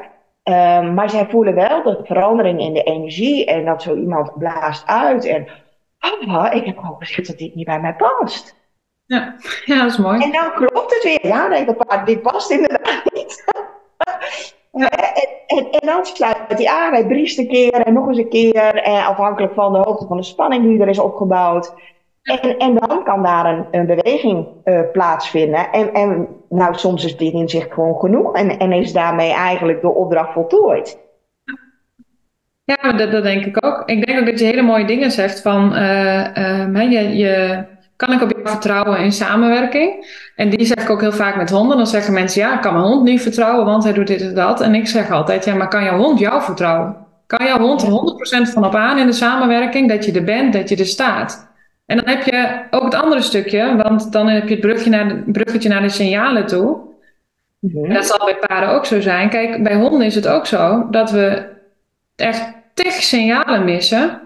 Um, 0.78 0.94
maar 0.94 1.10
zij 1.10 1.26
voelen 1.26 1.54
wel 1.54 1.82
de 1.82 2.00
verandering 2.02 2.60
in 2.60 2.72
de 2.72 2.82
energie 2.82 3.44
en 3.46 3.64
dat 3.64 3.82
zo 3.82 3.94
iemand 3.94 4.38
blaast 4.38 4.86
uit. 4.86 5.24
En 5.24 5.48
oh, 6.26 6.46
ik 6.50 6.64
heb 6.64 6.78
gewoon 6.78 6.96
gezegd 6.98 7.26
dat 7.26 7.38
dit 7.38 7.54
niet 7.54 7.66
bij 7.66 7.80
mij 7.80 7.94
past. 7.94 8.56
Ja. 9.06 9.34
ja, 9.64 9.82
dat 9.82 9.90
is 9.90 9.98
mooi. 9.98 10.22
En 10.22 10.32
dan 10.32 10.52
klopt 10.52 10.94
het 10.94 11.02
weer. 11.02 11.26
Ja, 11.26 11.46
nee, 11.46 11.64
dat 11.64 11.86
paard, 11.86 12.06
dit 12.06 12.22
past 12.22 12.50
inderdaad 12.50 13.02
niet. 13.14 13.44
en, 14.84 15.28
en, 15.46 15.70
en, 15.70 15.86
dan 15.86 16.06
sluit 16.06 16.36
hij 16.48 16.66
aan, 16.66 16.92
hij 16.92 17.06
briest 17.06 17.38
een 17.38 17.48
keer 17.48 17.72
en 17.72 17.92
nog 17.92 18.08
eens 18.08 18.18
een 18.18 18.28
keer, 18.28 18.74
eh, 18.74 19.08
afhankelijk 19.08 19.54
van 19.54 19.72
de 19.72 19.78
hoogte 19.78 20.06
van 20.06 20.16
de 20.16 20.22
spanning 20.22 20.64
die 20.64 20.80
er 20.80 20.88
is 20.88 20.98
opgebouwd. 20.98 21.74
En, 22.22 22.58
en 22.58 22.74
dan 22.74 23.04
kan 23.04 23.22
daar 23.22 23.46
een, 23.46 23.66
een 23.70 23.86
beweging 23.86 24.46
uh, 24.64 24.80
plaatsvinden. 24.92 25.72
En, 25.72 25.92
en 25.92 26.28
nou, 26.48 26.74
soms 26.74 27.04
is 27.04 27.16
dit 27.16 27.32
inzicht 27.32 27.72
gewoon 27.72 27.98
genoeg 27.98 28.34
en, 28.34 28.58
en 28.58 28.72
is 28.72 28.92
daarmee 28.92 29.32
eigenlijk 29.32 29.80
de 29.80 29.94
opdracht 29.94 30.32
voltooid. 30.32 30.98
Ja, 32.64 32.92
dat, 32.92 33.10
dat 33.10 33.22
denk 33.22 33.44
ik 33.44 33.64
ook. 33.64 33.82
Ik 33.86 34.06
denk 34.06 34.18
ook 34.20 34.26
dat 34.26 34.38
je 34.38 34.44
hele 34.44 34.62
mooie 34.62 34.84
dingen 34.84 35.10
zegt 35.10 35.42
van 35.42 35.72
uh, 35.72 36.90
je, 36.90 37.16
je, 37.16 37.64
kan 37.96 38.12
ik 38.12 38.22
op 38.22 38.30
jou 38.30 38.48
vertrouwen 38.48 38.98
in 38.98 39.12
samenwerking? 39.12 40.06
En 40.36 40.50
die 40.50 40.66
zeg 40.66 40.82
ik 40.82 40.90
ook 40.90 41.00
heel 41.00 41.12
vaak 41.12 41.36
met 41.36 41.50
honden. 41.50 41.76
Dan 41.76 41.86
zeggen 41.86 42.12
mensen, 42.12 42.40
ja, 42.40 42.54
ik 42.54 42.60
kan 42.60 42.72
mijn 42.72 42.84
hond 42.84 43.02
niet 43.02 43.22
vertrouwen, 43.22 43.64
want 43.64 43.84
hij 43.84 43.92
doet 43.92 44.06
dit 44.06 44.20
en 44.20 44.34
dat. 44.34 44.60
En 44.60 44.74
ik 44.74 44.86
zeg 44.86 45.10
altijd, 45.10 45.44
ja, 45.44 45.54
maar 45.54 45.68
kan 45.68 45.84
jouw 45.84 45.98
hond 45.98 46.18
jou 46.18 46.42
vertrouwen? 46.42 46.96
Kan 47.26 47.46
jouw 47.46 47.58
hond 47.58 47.82
er 47.82 47.88
100% 48.48 48.52
van 48.52 48.64
op 48.64 48.74
aan 48.74 48.98
in 48.98 49.06
de 49.06 49.12
samenwerking, 49.12 49.88
dat 49.88 50.04
je 50.04 50.12
er 50.12 50.24
bent, 50.24 50.52
dat 50.52 50.68
je 50.68 50.76
er 50.76 50.86
staat? 50.86 51.54
En 51.86 51.96
dan 51.96 52.08
heb 52.08 52.22
je 52.22 52.62
ook 52.70 52.84
het 52.84 52.94
andere 52.94 53.22
stukje, 53.22 53.76
want 53.76 54.12
dan 54.12 54.28
heb 54.28 54.48
je 54.48 54.50
het 54.50 54.60
bruggetje 54.60 54.90
naar 54.90 55.08
de, 55.08 55.22
bruggetje 55.32 55.68
naar 55.68 55.82
de 55.82 55.88
signalen 55.88 56.46
toe. 56.46 56.78
Mhm. 57.60 57.92
Dat 57.92 58.06
zal 58.06 58.24
bij 58.24 58.36
paarden 58.46 58.68
ook 58.68 58.86
zo 58.86 59.00
zijn. 59.00 59.28
Kijk, 59.28 59.62
bij 59.62 59.74
honden 59.74 60.06
is 60.06 60.14
het 60.14 60.28
ook 60.28 60.46
zo 60.46 60.86
dat 60.90 61.10
we 61.10 61.44
echt 62.16 62.52
tig 62.74 62.92
signalen 62.92 63.64
missen, 63.64 64.20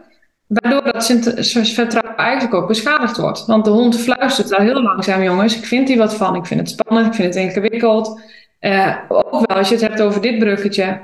waardoor 0.51 0.93
dat 0.93 1.07
vertrouwen 1.53 2.17
eigenlijk 2.17 2.55
ook 2.55 2.69
beschadigd 2.69 3.17
wordt. 3.17 3.47
Want 3.47 3.65
de 3.65 3.71
hond 3.71 4.01
fluistert 4.01 4.57
al 4.57 4.65
heel 4.65 4.83
langzaam, 4.83 5.23
jongens, 5.23 5.57
ik 5.57 5.65
vind 5.65 5.89
hier 5.89 5.99
wat 5.99 6.15
van, 6.15 6.35
ik 6.35 6.47
vind 6.47 6.61
het 6.61 6.69
spannend, 6.69 7.07
ik 7.07 7.15
vind 7.15 7.35
het 7.35 7.45
ingewikkeld. 7.45 8.21
Uh, 8.61 8.97
ook 9.09 9.47
wel 9.47 9.57
als 9.57 9.69
je 9.69 9.75
het 9.75 9.89
hebt 9.89 10.01
over 10.01 10.21
dit 10.21 10.39
bruggetje 10.39 11.01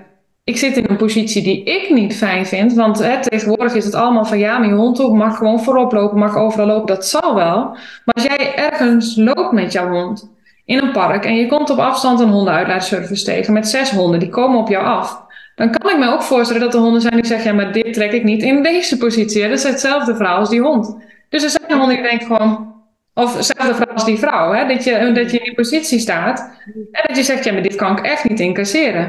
ik 0.47 0.57
zit 0.57 0.77
in 0.77 0.85
een 0.89 0.97
positie 0.97 1.43
die 1.43 1.65
ik 1.65 1.91
niet 1.91 2.17
fijn 2.17 2.47
vind. 2.47 2.75
Want 2.75 2.99
hè, 2.99 3.23
tegenwoordig 3.23 3.75
is 3.75 3.85
het 3.85 3.95
allemaal 3.95 4.25
van 4.25 4.39
ja, 4.39 4.63
je 4.63 4.73
hond 4.73 5.13
mag 5.13 5.37
gewoon 5.37 5.63
voorop 5.63 5.93
lopen, 5.93 6.19
mag 6.19 6.37
overal 6.37 6.67
lopen. 6.67 6.87
Dat 6.87 7.07
zal 7.07 7.35
wel. 7.35 7.59
Maar 8.05 8.15
als 8.15 8.25
jij 8.25 8.55
ergens 8.55 9.17
loopt 9.17 9.53
met 9.53 9.73
jouw 9.73 9.89
hond 9.89 10.31
in 10.65 10.79
een 10.79 10.93
park 10.93 11.25
en 11.25 11.37
je 11.37 11.47
komt 11.47 11.71
op 11.71 11.79
afstand 11.79 12.21
een 12.21 12.29
hondenuitlaatservice 12.29 13.25
tegen 13.25 13.53
met 13.53 13.69
zes 13.69 13.91
honden, 13.91 14.21
die 14.21 14.29
komen 14.29 14.59
op 14.59 14.69
jou 14.69 14.85
af. 14.85 15.26
Dan 15.57 15.71
kan 15.71 15.91
ik 15.91 15.99
me 15.99 16.13
ook 16.13 16.23
voorstellen 16.23 16.63
dat 16.63 16.75
er 16.75 16.81
honden 16.81 17.01
zijn 17.01 17.15
die 17.15 17.27
zeggen, 17.27 17.51
ja, 17.51 17.57
maar 17.57 17.73
dit 17.73 17.93
trek 17.93 18.13
ik 18.13 18.25
niet 18.25 18.43
in 18.43 18.63
deze 18.63 18.97
positie. 18.97 19.43
Dat 19.43 19.51
is 19.51 19.63
hetzelfde 19.63 20.17
verhaal 20.17 20.39
als 20.39 20.51
die 20.51 20.61
hond. 20.61 20.97
Dus 21.29 21.43
er 21.43 21.51
zijn 21.51 21.79
honden 21.79 21.97
die 21.97 22.09
denken 22.09 22.27
gewoon, 22.27 22.75
of 23.15 23.37
hetzelfde 23.37 23.75
verhaal 23.75 23.95
als 23.95 24.05
die 24.05 24.19
vrouw, 24.19 24.53
hè, 24.53 24.67
dat, 24.67 24.85
je, 24.85 25.13
dat 25.13 25.31
je 25.31 25.39
in 25.39 25.45
die 25.45 25.55
positie 25.55 25.99
staat 25.99 26.51
en 26.93 27.03
dat 27.07 27.17
je 27.17 27.23
zegt, 27.23 27.45
ja, 27.45 27.53
maar 27.53 27.63
dit 27.63 27.75
kan 27.75 27.99
ik 27.99 28.05
echt 28.05 28.29
niet 28.29 28.41
incasseren. 28.41 29.05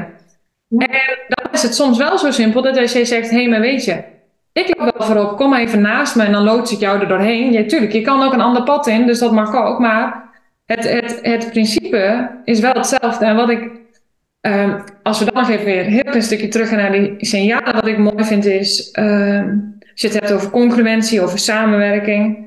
En 0.68 0.88
dan 1.28 1.52
is 1.52 1.62
het 1.62 1.74
soms 1.74 1.98
wel 1.98 2.18
zo 2.18 2.30
simpel 2.30 2.62
dat 2.62 2.78
als 2.78 2.92
je 2.92 3.04
zegt: 3.04 3.30
hé, 3.30 3.36
hey, 3.36 3.48
maar 3.48 3.60
weet 3.60 3.84
je, 3.84 4.04
ik 4.52 4.74
loop 4.78 4.96
wel 4.96 5.06
voorop, 5.06 5.36
kom 5.36 5.54
even 5.54 5.80
naast 5.80 6.16
me 6.16 6.22
en 6.22 6.32
dan 6.32 6.44
loods 6.44 6.72
ik 6.72 6.80
jou 6.80 7.00
er 7.00 7.08
doorheen. 7.08 7.52
Ja, 7.52 7.64
tuurlijk, 7.64 7.92
je 7.92 8.00
kan 8.00 8.22
ook 8.22 8.32
een 8.32 8.40
ander 8.40 8.62
pad 8.62 8.86
in, 8.86 9.06
dus 9.06 9.18
dat 9.18 9.32
mag 9.32 9.54
ook. 9.54 9.78
Maar 9.78 10.30
het, 10.66 10.90
het, 10.90 11.18
het 11.22 11.50
principe 11.50 12.30
is 12.44 12.60
wel 12.60 12.72
hetzelfde. 12.72 13.24
En 13.24 13.36
wat 13.36 13.50
ik, 13.50 13.70
um, 14.40 14.84
als 15.02 15.18
we 15.18 15.24
dan 15.24 15.34
nog 15.34 15.50
even 15.50 15.64
weer 15.64 15.86
een 15.86 15.92
heel 15.92 16.02
klein 16.02 16.22
stukje 16.22 16.48
terug 16.48 16.68
gaan 16.68 16.78
naar 16.78 16.92
die 16.92 17.14
signalen, 17.18 17.74
wat 17.74 17.86
ik 17.86 17.98
mooi 17.98 18.24
vind 18.24 18.44
is, 18.44 18.96
um, 18.98 19.76
als 19.92 20.00
je 20.00 20.08
het 20.08 20.20
hebt 20.20 20.32
over 20.32 20.50
congruentie, 20.50 21.20
over 21.20 21.38
samenwerking, 21.38 22.46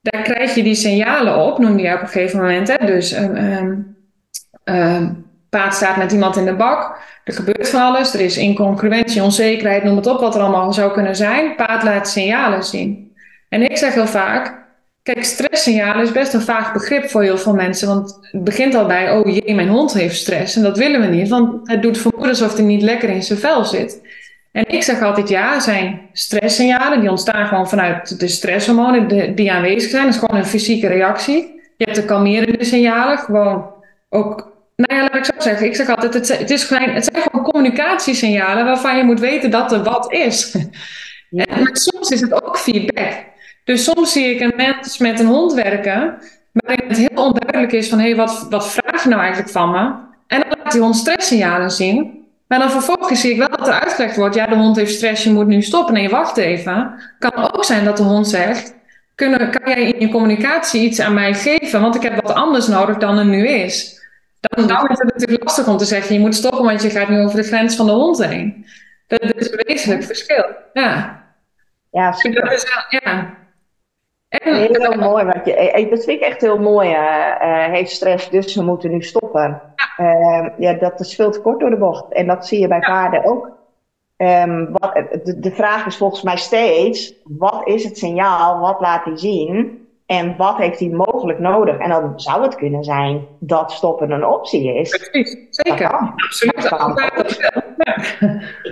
daar 0.00 0.22
krijg 0.22 0.54
je 0.54 0.62
die 0.62 0.74
signalen 0.74 1.36
op, 1.36 1.58
noem 1.58 1.78
je 1.78 1.94
op 1.94 2.00
een 2.00 2.08
gegeven 2.08 2.40
moment. 2.40 2.68
Hè? 2.68 2.86
Dus 2.86 3.16
um, 3.18 3.96
paard 5.50 5.74
staat 5.74 5.96
met 5.96 6.12
iemand 6.12 6.36
in 6.36 6.44
de 6.44 6.54
bak. 6.54 6.98
Er 7.24 7.32
gebeurt 7.32 7.68
van 7.68 7.80
alles. 7.80 8.14
Er 8.14 8.20
is 8.20 8.36
incongruentie, 8.36 9.22
onzekerheid, 9.22 9.84
noem 9.84 9.96
het 9.96 10.06
op 10.06 10.20
wat 10.20 10.34
er 10.34 10.40
allemaal 10.40 10.72
zou 10.72 10.92
kunnen 10.92 11.16
zijn. 11.16 11.54
Paard 11.54 11.82
laat 11.82 12.08
signalen 12.08 12.64
zien. 12.64 13.14
En 13.48 13.62
ik 13.62 13.76
zeg 13.76 13.94
heel 13.94 14.06
vaak, 14.06 14.65
kijk, 15.06 15.24
stresssignalen 15.24 16.02
is 16.02 16.12
best 16.12 16.34
een 16.34 16.40
vaag 16.40 16.72
begrip 16.72 17.10
voor 17.10 17.22
heel 17.22 17.38
veel 17.38 17.54
mensen. 17.54 17.88
Want 17.88 18.18
het 18.20 18.44
begint 18.44 18.74
al 18.74 18.86
bij, 18.86 19.10
oh 19.10 19.34
jee, 19.34 19.54
mijn 19.54 19.68
hond 19.68 19.92
heeft 19.92 20.16
stress. 20.16 20.56
En 20.56 20.62
dat 20.62 20.78
willen 20.78 21.00
we 21.00 21.06
niet, 21.06 21.28
want 21.28 21.70
het 21.70 21.82
doet 21.82 21.98
vermoeden 21.98 22.30
alsof 22.30 22.54
hij 22.54 22.64
niet 22.64 22.82
lekker 22.82 23.08
in 23.08 23.22
zijn 23.22 23.38
vel 23.38 23.64
zit. 23.64 24.00
En 24.52 24.64
ik 24.68 24.82
zeg 24.82 25.02
altijd, 25.02 25.28
ja, 25.28 25.60
zijn 25.60 26.00
stresssignalen, 26.12 27.00
die 27.00 27.10
ontstaan 27.10 27.46
gewoon 27.46 27.68
vanuit 27.68 28.20
de 28.20 28.28
stresshormonen 28.28 29.34
die 29.34 29.52
aanwezig 29.52 29.90
zijn. 29.90 30.04
Dat 30.04 30.14
is 30.14 30.20
gewoon 30.20 30.40
een 30.40 30.46
fysieke 30.46 30.86
reactie. 30.86 31.60
Je 31.76 31.84
hebt 31.84 31.96
de 31.96 32.04
kalmerende 32.04 32.64
signalen, 32.64 33.18
gewoon 33.18 33.66
ook 34.08 34.54
nou 34.76 34.94
ja, 34.94 35.00
laat 35.00 35.14
ik 35.14 35.24
zo 35.24 35.32
zeggen. 35.38 35.66
Ik 35.66 35.76
zeg 35.76 35.88
altijd, 35.88 36.14
het, 36.14 36.38
het, 36.38 36.50
is 36.50 36.64
gewoon, 36.64 36.88
het 36.88 37.04
zijn 37.04 37.22
gewoon 37.22 37.44
communicatiesignalen 37.44 38.64
waarvan 38.64 38.96
je 38.96 39.04
moet 39.04 39.20
weten 39.20 39.50
dat 39.50 39.72
er 39.72 39.82
wat 39.82 40.12
is. 40.12 40.54
En, 41.30 41.62
maar 41.62 41.76
soms 41.76 42.10
is 42.10 42.20
het 42.20 42.44
ook 42.44 42.58
feedback. 42.58 43.34
Dus 43.66 43.84
soms 43.84 44.12
zie 44.12 44.34
ik 44.34 44.40
een 44.40 44.52
mens 44.56 44.98
met 44.98 45.20
een 45.20 45.26
hond 45.26 45.52
werken, 45.52 46.18
waarin 46.52 46.88
het 46.88 46.98
heel 46.98 47.24
onduidelijk 47.24 47.72
is 47.72 47.88
van, 47.88 47.98
hé, 47.98 48.04
hey, 48.04 48.16
wat, 48.16 48.46
wat 48.50 48.72
vraag 48.72 49.02
je 49.02 49.08
nou 49.08 49.20
eigenlijk 49.20 49.50
van 49.50 49.70
me? 49.70 49.78
En 50.26 50.40
dan 50.40 50.58
laat 50.62 50.72
die 50.72 50.80
hond 50.80 50.96
stresssignalen 50.96 51.70
zien. 51.70 52.24
Maar 52.46 52.58
dan 52.58 52.70
vervolgens 52.70 53.20
zie 53.20 53.30
ik 53.30 53.38
wel 53.38 53.48
dat 53.48 53.66
er 53.66 53.80
uitgelegd 53.80 54.16
wordt, 54.16 54.34
ja, 54.34 54.46
de 54.46 54.54
hond 54.54 54.76
heeft 54.76 54.94
stress, 54.94 55.24
je 55.24 55.30
moet 55.30 55.46
nu 55.46 55.62
stoppen. 55.62 55.94
Nee, 55.94 56.08
wacht 56.08 56.36
even. 56.36 56.94
Kan 57.18 57.52
ook 57.52 57.64
zijn 57.64 57.84
dat 57.84 57.96
de 57.96 58.02
hond 58.02 58.28
zegt, 58.28 58.74
kunnen, 59.14 59.50
kan 59.50 59.74
jij 59.74 59.90
in 59.90 60.00
je 60.00 60.12
communicatie 60.12 60.82
iets 60.82 61.00
aan 61.00 61.14
mij 61.14 61.34
geven? 61.34 61.80
Want 61.80 61.94
ik 61.94 62.02
heb 62.02 62.22
wat 62.22 62.34
anders 62.34 62.66
nodig 62.66 62.96
dan 62.96 63.18
er 63.18 63.24
nu 63.24 63.48
is. 63.48 64.00
Dan, 64.40 64.66
dan 64.66 64.88
is 64.88 64.98
het 64.98 65.12
natuurlijk 65.12 65.44
lastig 65.44 65.68
om 65.68 65.76
te 65.76 65.84
zeggen, 65.84 66.14
je 66.14 66.20
moet 66.20 66.34
stoppen, 66.34 66.64
want 66.64 66.82
je 66.82 66.90
gaat 66.90 67.08
nu 67.08 67.20
over 67.20 67.36
de 67.36 67.46
grens 67.46 67.76
van 67.76 67.86
de 67.86 67.92
hond 67.92 68.24
heen. 68.24 68.66
Dat 69.06 69.20
is 69.22 69.50
een 69.50 69.62
wezenlijk 69.66 70.04
verschil. 70.04 70.44
Ja, 70.72 71.22
ja 71.90 72.12
super. 72.12 72.44
Dat 72.44 72.52
is, 72.52 72.66
ja. 72.88 73.44
Heel 74.42 74.96
mooi. 74.98 75.24
Wat 75.24 75.44
je, 75.44 75.54
eh, 75.54 75.90
dat 75.90 76.04
vind 76.04 76.20
ik 76.20 76.26
echt 76.26 76.40
heel 76.40 76.58
mooi. 76.58 76.90
Uh, 76.90 77.64
heeft 77.64 77.90
stress, 77.90 78.30
dus 78.30 78.54
we 78.54 78.62
moeten 78.62 78.90
nu 78.90 79.02
stoppen. 79.02 79.62
Ja. 79.96 80.04
Uh, 80.04 80.48
ja, 80.58 80.72
dat 80.72 81.00
is 81.00 81.14
veel 81.14 81.30
te 81.30 81.40
kort 81.40 81.60
door 81.60 81.70
de 81.70 81.76
bocht. 81.76 82.12
En 82.12 82.26
dat 82.26 82.46
zie 82.46 82.60
je 82.60 82.68
bij 82.68 82.80
paarden 82.80 83.24
ook. 83.24 83.54
Um, 84.16 84.68
wat, 84.72 84.94
de, 85.24 85.38
de, 85.40 85.50
vraag 85.50 85.86
is 85.86 85.96
volgens 85.96 86.22
mij 86.22 86.36
steeds: 86.36 87.14
wat 87.24 87.60
is 87.64 87.84
het 87.84 87.98
signaal? 87.98 88.60
Wat 88.60 88.80
laat 88.80 89.04
hij 89.04 89.16
zien? 89.16 89.85
En 90.06 90.36
wat 90.36 90.56
heeft 90.56 90.80
hij 90.80 90.88
mogelijk 90.88 91.38
nodig? 91.38 91.78
En 91.78 91.88
dan 91.88 92.12
zou 92.16 92.42
het 92.42 92.54
kunnen 92.54 92.84
zijn 92.84 93.26
dat 93.38 93.72
stoppen 93.72 94.10
een 94.10 94.26
optie 94.26 94.74
is. 94.74 95.08
Precies, 95.10 95.46
zeker. 95.50 96.14
Absoluut. 96.16 96.68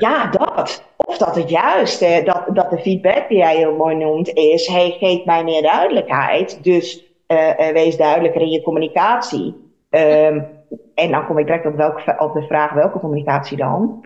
ja, 0.06 0.26
dat. 0.26 0.84
Of 0.96 1.18
dat 1.18 1.36
het 1.36 1.50
juist, 1.50 2.00
dat, 2.24 2.44
dat 2.52 2.70
de 2.70 2.78
feedback 2.78 3.28
die 3.28 3.38
jij 3.38 3.56
heel 3.56 3.76
mooi 3.76 3.96
noemt, 3.96 4.28
is: 4.28 4.66
hey, 4.66 4.96
geef 4.98 5.24
mij 5.24 5.44
meer 5.44 5.62
duidelijkheid. 5.62 6.58
Dus 6.62 7.04
uh, 7.28 7.48
uh, 7.48 7.72
wees 7.72 7.96
duidelijker 7.96 8.40
in 8.40 8.50
je 8.50 8.62
communicatie. 8.62 9.72
Um, 9.90 10.46
en 10.94 11.10
dan 11.10 11.26
kom 11.26 11.38
ik 11.38 11.46
direct 11.46 11.66
op, 11.66 11.76
welke, 11.76 12.14
op 12.18 12.34
de 12.34 12.42
vraag 12.42 12.72
welke 12.72 12.98
communicatie 12.98 13.56
dan. 13.56 14.04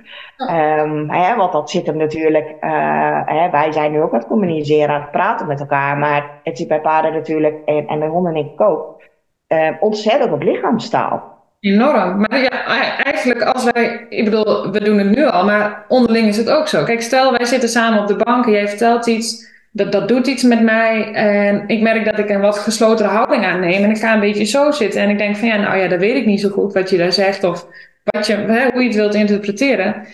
Um, 0.51 1.11
hè, 1.11 1.37
want 1.37 1.53
dat 1.53 1.71
zit 1.71 1.87
hem 1.87 1.97
natuurlijk. 1.97 2.49
Uh, 2.61 3.21
hè, 3.25 3.51
wij 3.51 3.73
zijn 3.73 3.93
nu 3.93 4.03
ook 4.03 4.13
aan 4.13 4.19
het 4.19 4.29
communiceren, 4.29 4.95
aan 4.95 5.01
het 5.01 5.11
praten 5.11 5.47
met 5.47 5.61
elkaar. 5.61 5.97
Maar 5.97 6.41
het 6.43 6.59
zit 6.59 6.69
bij 6.69 6.81
paarden 6.81 7.13
natuurlijk, 7.13 7.65
en, 7.65 7.87
en 7.87 7.99
bij 7.99 8.09
honden 8.09 8.35
denk 8.35 8.53
ik 8.53 8.61
ook, 8.61 9.03
uh, 9.49 9.69
ontzettend 9.81 10.33
op 10.33 10.43
lichaamstaal. 10.43 11.37
Enorm. 11.61 12.21
Maar 12.21 12.39
ja, 12.39 12.67
eigenlijk 13.05 13.43
als 13.43 13.65
wij, 13.71 14.07
ik 14.09 14.25
bedoel, 14.25 14.71
we 14.71 14.81
doen 14.85 14.99
het 14.99 15.17
nu 15.17 15.27
al, 15.27 15.45
maar 15.45 15.85
onderling 15.89 16.27
is 16.27 16.37
het 16.37 16.51
ook 16.51 16.69
zo. 16.69 16.85
Kijk, 16.85 17.03
stel 17.03 17.33
wij 17.33 17.45
zitten 17.45 17.69
samen 17.69 18.01
op 18.01 18.07
de 18.07 18.17
bank 18.17 18.47
en 18.47 18.53
jij 18.53 18.69
vertelt 18.69 19.07
iets 19.07 19.57
dat, 19.73 19.93
dat 19.93 20.09
doet 20.09 20.27
iets 20.27 20.43
met 20.43 20.63
mij. 20.63 21.13
En 21.13 21.65
ik 21.67 21.81
merk 21.81 22.05
dat 22.05 22.19
ik 22.19 22.29
een 22.31 22.41
wat 22.41 22.59
gesloten 22.59 23.07
houding 23.07 23.45
aanneem. 23.45 23.85
En 23.85 23.91
ik 23.91 23.99
ga 23.99 24.15
een 24.15 24.21
beetje 24.21 24.45
zo 24.45 24.71
zitten. 24.71 25.01
En 25.01 25.11
ik 25.11 25.19
denk 25.19 25.37
van 25.37 25.49
ja, 25.49 25.57
nou 25.57 25.77
ja, 25.77 25.89
dat 25.89 25.99
weet 25.99 26.17
ik 26.17 26.27
niet 26.27 26.41
zo 26.41 26.49
goed 26.49 26.73
wat 26.73 26.91
je 26.91 26.97
daar 26.97 27.13
zegt. 27.13 27.45
Of 27.45 27.67
wat 28.05 28.27
je, 28.27 28.37
hoe 28.73 28.83
je 28.83 28.89
het 28.89 28.97
wilt 28.97 29.15
interpreteren. 29.15 30.07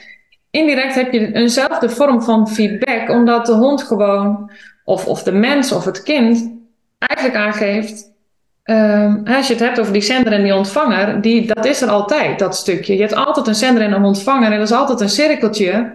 Indirect 0.51 0.95
heb 0.95 1.13
je 1.13 1.33
eenzelfde 1.33 1.89
vorm 1.89 2.23
van 2.23 2.49
feedback. 2.49 3.09
Omdat 3.09 3.47
de 3.47 3.53
hond 3.53 3.83
gewoon, 3.83 4.51
of, 4.85 5.07
of 5.07 5.23
de 5.23 5.33
mens 5.33 5.73
of 5.73 5.85
het 5.85 6.03
kind, 6.03 6.53
eigenlijk 6.99 7.45
aangeeft. 7.45 8.13
Um, 8.65 9.23
als 9.27 9.47
je 9.47 9.53
het 9.53 9.63
hebt 9.63 9.81
over 9.81 9.93
die 9.93 10.03
zender 10.03 10.33
en 10.33 10.43
die 10.43 10.55
ontvanger, 10.55 11.21
die, 11.21 11.47
dat 11.47 11.65
is 11.65 11.83
er 11.83 11.89
altijd, 11.89 12.39
dat 12.39 12.57
stukje. 12.57 12.95
Je 12.95 13.01
hebt 13.01 13.15
altijd 13.15 13.47
een 13.47 13.55
zender 13.55 13.83
en 13.83 13.93
een 13.93 14.05
ontvanger. 14.05 14.53
En 14.53 14.59
dat 14.59 14.69
is 14.69 14.77
altijd 14.77 15.01
een 15.01 15.09
cirkeltje 15.09 15.93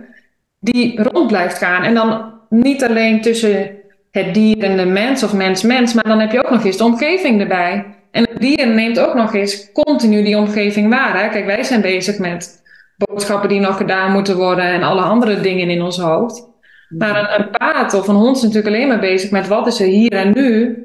die 0.59 1.03
rond 1.03 1.27
blijft 1.27 1.57
gaan. 1.57 1.83
En 1.83 1.93
dan 1.93 2.38
niet 2.49 2.83
alleen 2.83 3.21
tussen 3.21 3.71
het 4.11 4.33
dier 4.33 4.63
en 4.63 4.77
de 4.77 4.85
mens 4.85 5.23
of 5.23 5.33
mens-mens, 5.33 5.93
maar 5.93 6.03
dan 6.03 6.19
heb 6.19 6.31
je 6.31 6.43
ook 6.43 6.51
nog 6.51 6.65
eens 6.65 6.77
de 6.77 6.83
omgeving 6.83 7.41
erbij. 7.41 7.85
En 8.11 8.23
het 8.31 8.41
dier 8.41 8.67
neemt 8.67 8.99
ook 8.99 9.13
nog 9.13 9.33
eens 9.33 9.71
continu 9.71 10.23
die 10.23 10.37
omgeving 10.37 10.89
waar. 10.89 11.21
Hè? 11.21 11.29
Kijk, 11.29 11.45
wij 11.45 11.63
zijn 11.63 11.81
bezig 11.81 12.17
met 12.17 12.61
boodschappen 12.97 13.49
die 13.49 13.59
nog 13.59 13.77
gedaan 13.77 14.11
moeten 14.11 14.37
worden 14.37 14.65
en 14.65 14.83
alle 14.83 15.01
andere 15.01 15.41
dingen 15.41 15.69
in 15.69 15.81
ons 15.81 15.97
hoofd. 15.97 16.47
Maar 16.89 17.19
een, 17.19 17.39
een 17.39 17.49
paard 17.49 17.93
of 17.93 18.07
een 18.07 18.15
hond 18.15 18.35
is 18.35 18.41
natuurlijk 18.41 18.75
alleen 18.75 18.87
maar 18.87 18.99
bezig 18.99 19.31
met 19.31 19.47
wat 19.47 19.67
is 19.67 19.79
er 19.79 19.87
hier 19.87 20.11
en 20.11 20.31
nu. 20.33 20.83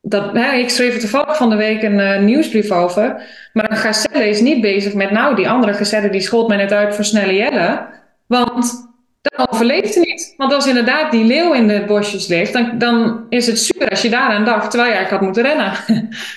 Dat, 0.00 0.32
hè, 0.32 0.52
ik 0.52 0.68
schreef 0.68 0.94
er 0.94 1.00
toevallig 1.00 1.36
van 1.36 1.50
de 1.50 1.56
week 1.56 1.82
een 1.82 1.98
uh, 1.98 2.18
nieuwsbrief 2.18 2.70
over. 2.70 3.22
Maar 3.52 3.70
een 3.70 3.76
gazelle 3.76 4.28
is 4.28 4.40
niet 4.40 4.60
bezig 4.60 4.94
met, 4.94 5.10
nou, 5.10 5.34
die 5.34 5.48
andere 5.48 5.74
gazelle 5.74 6.10
die 6.10 6.20
schoot 6.20 6.48
mij 6.48 6.56
net 6.56 6.72
uit 6.72 6.94
voor 6.94 7.04
snelle 7.04 7.34
jellen. 7.34 7.88
Want 8.26 8.91
dan 9.22 9.46
overleeft 9.50 9.94
hij 9.94 10.04
niet. 10.04 10.34
Want 10.36 10.52
als 10.52 10.66
inderdaad 10.66 11.10
die 11.10 11.24
leeuw 11.24 11.52
in 11.52 11.68
de 11.68 11.84
bosjes 11.84 12.26
ligt, 12.26 12.52
dan, 12.52 12.78
dan 12.78 13.26
is 13.28 13.46
het 13.46 13.58
super 13.58 13.90
als 13.90 14.02
je 14.02 14.10
daaraan 14.10 14.44
dacht, 14.44 14.70
terwijl 14.70 14.90
je 14.90 14.96
eigenlijk 14.96 15.10
had 15.10 15.34
moeten 15.34 15.42
rennen. 15.42 15.72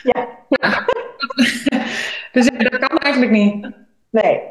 Ja. 0.03 0.27
ja. 0.49 0.85
dus 2.31 2.45
dat 2.45 2.79
kan 2.79 2.97
eigenlijk 2.97 3.31
niet. 3.31 3.69
Nee. 4.09 4.41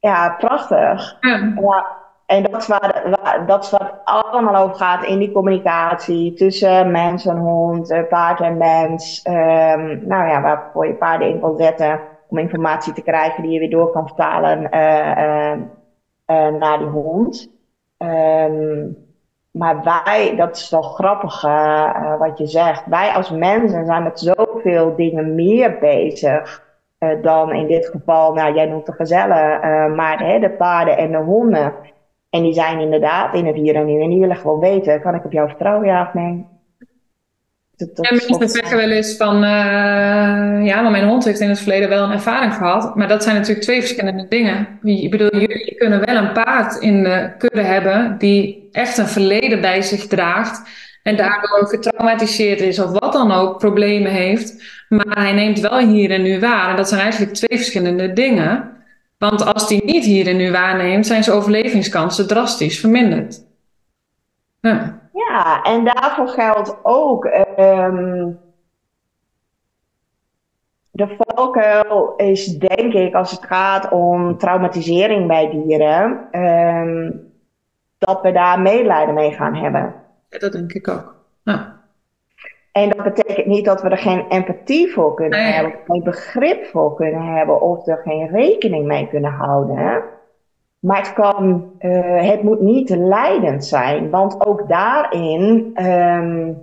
Ja, 0.00 0.36
prachtig. 0.38 1.16
Ja. 1.20 1.52
ja. 1.60 1.98
En 2.26 2.42
dat 2.42 2.56
is, 2.60 2.66
waar, 2.66 3.44
dat 3.46 3.64
is 3.64 3.70
het 3.70 3.92
allemaal 4.04 4.62
over 4.62 4.76
gaat 4.76 5.04
in 5.04 5.18
die 5.18 5.32
communicatie 5.32 6.34
tussen 6.34 6.90
mens 6.90 7.26
en 7.26 7.36
hond, 7.36 7.90
eh, 7.90 8.02
paard 8.08 8.40
en 8.40 8.56
mens. 8.56 9.26
Um, 9.28 10.06
nou 10.06 10.28
ja, 10.28 10.40
waarvoor 10.40 10.86
je 10.86 10.94
paarden 10.94 11.28
in 11.28 11.40
kan 11.40 11.58
zetten 11.58 12.00
om 12.28 12.38
informatie 12.38 12.92
te 12.92 13.02
krijgen 13.02 13.42
die 13.42 13.52
je 13.52 13.58
weer 13.58 13.70
door 13.70 13.90
kan 13.90 14.06
vertalen 14.06 14.68
uh, 14.74 15.16
uh, 15.16 15.60
naar 16.58 16.78
die 16.78 16.86
hond. 16.86 17.50
Um, 17.98 19.08
maar 19.50 19.82
wij, 19.82 20.36
dat 20.36 20.56
is 20.56 20.70
wel 20.70 20.82
grappig 20.82 21.42
wat 22.18 22.38
je 22.38 22.46
zegt. 22.46 22.86
Wij 22.86 23.10
als 23.10 23.30
mensen 23.30 23.86
zijn 23.86 24.02
met 24.02 24.20
zoveel 24.20 24.96
dingen 24.96 25.34
meer 25.34 25.78
bezig 25.78 26.68
dan 27.22 27.52
in 27.52 27.66
dit 27.66 27.86
geval, 27.86 28.32
nou 28.32 28.54
jij 28.54 28.66
noemt 28.66 28.86
de 28.86 28.92
gezellen, 28.92 29.60
maar 29.94 30.24
hè, 30.24 30.38
de 30.38 30.50
paarden 30.50 30.96
en 30.96 31.10
de 31.10 31.18
honden. 31.18 31.74
En 32.30 32.42
die 32.42 32.52
zijn 32.52 32.80
inderdaad 32.80 33.34
in 33.34 33.46
het 33.46 33.56
hier 33.56 33.74
en 33.74 33.86
nu. 33.86 34.02
En 34.02 34.08
die 34.08 34.20
willen 34.20 34.36
gewoon 34.36 34.60
weten, 34.60 35.00
kan 35.00 35.14
ik 35.14 35.24
op 35.24 35.32
jou 35.32 35.48
vertrouwen, 35.48 35.86
ja 35.86 36.10
nee? 36.12 36.46
En 37.80 38.20
mensen 38.26 38.48
zeggen 38.48 38.76
wel 38.76 38.90
eens 38.90 39.16
van, 39.16 39.36
uh, 39.36 40.66
ja, 40.66 40.80
maar 40.80 40.90
mijn 40.90 41.08
hond 41.08 41.24
heeft 41.24 41.40
in 41.40 41.48
het 41.48 41.58
verleden 41.58 41.88
wel 41.88 42.04
een 42.04 42.12
ervaring 42.12 42.54
gehad. 42.54 42.96
Maar 42.96 43.08
dat 43.08 43.22
zijn 43.22 43.34
natuurlijk 43.34 43.62
twee 43.62 43.80
verschillende 43.80 44.26
dingen. 44.28 44.68
Ik 44.82 45.10
bedoel, 45.10 45.36
jullie 45.36 45.74
kunnen 45.78 46.06
wel 46.06 46.16
een 46.16 46.32
paard 46.32 46.76
in 46.76 47.02
de 47.02 47.30
kudde 47.38 47.62
hebben 47.62 48.14
die 48.18 48.68
echt 48.72 48.98
een 48.98 49.08
verleden 49.08 49.60
bij 49.60 49.82
zich 49.82 50.06
draagt. 50.06 50.68
En 51.02 51.16
daardoor 51.16 51.66
getraumatiseerd 51.68 52.60
is 52.60 52.78
of 52.78 52.90
wat 52.98 53.12
dan 53.12 53.32
ook, 53.32 53.58
problemen 53.58 54.12
heeft. 54.12 54.62
Maar 54.88 55.18
hij 55.18 55.32
neemt 55.32 55.60
wel 55.60 55.78
hier 55.78 56.10
en 56.10 56.22
nu 56.22 56.40
waar. 56.40 56.70
En 56.70 56.76
dat 56.76 56.88
zijn 56.88 57.00
eigenlijk 57.00 57.34
twee 57.34 57.58
verschillende 57.58 58.12
dingen. 58.12 58.70
Want 59.18 59.54
als 59.54 59.68
die 59.68 59.84
niet 59.84 60.04
hier 60.04 60.26
en 60.26 60.36
nu 60.36 60.50
waarneemt, 60.50 61.06
zijn 61.06 61.24
zijn 61.24 61.36
overlevingskansen 61.36 62.26
drastisch 62.26 62.80
verminderd. 62.80 63.44
Ja, 64.60 64.99
ja 65.28 65.62
en 65.62 65.84
daarvoor 65.84 66.28
geldt 66.28 66.78
ook. 66.82 67.24
Um, 67.58 68.38
de 70.90 71.16
valkuil 71.18 72.14
is 72.16 72.58
denk 72.58 72.92
ik, 72.92 73.14
als 73.14 73.30
het 73.30 73.44
gaat 73.44 73.90
om 73.90 74.38
traumatisering 74.38 75.26
bij 75.26 75.50
dieren, 75.50 76.28
um, 76.32 77.32
dat 77.98 78.22
we 78.22 78.32
daar 78.32 78.60
medelijden 78.60 79.14
mee 79.14 79.32
gaan 79.32 79.54
hebben. 79.54 79.94
Ja, 80.28 80.38
dat 80.38 80.52
denk 80.52 80.72
ik 80.72 80.88
ook. 80.88 81.14
Ja. 81.42 81.78
En 82.72 82.88
dat 82.88 83.02
betekent 83.02 83.46
niet 83.46 83.64
dat 83.64 83.82
we 83.82 83.88
er 83.88 83.98
geen 83.98 84.28
empathie 84.28 84.92
voor 84.92 85.14
kunnen 85.14 85.54
hebben, 85.54 85.74
geen 85.86 86.02
begrip 86.02 86.64
voor 86.64 86.94
kunnen 86.94 87.22
hebben, 87.22 87.60
of 87.60 87.86
er 87.86 88.00
geen 88.04 88.26
rekening 88.26 88.86
mee 88.86 89.08
kunnen 89.08 89.32
houden. 89.32 90.02
Maar 90.80 90.98
het, 90.98 91.12
kan, 91.12 91.70
uh, 91.80 92.22
het 92.30 92.42
moet 92.42 92.60
niet 92.60 92.88
leidend 92.88 93.64
zijn, 93.64 94.10
want 94.10 94.46
ook 94.46 94.68
daarin 94.68 95.72
um, 95.86 96.62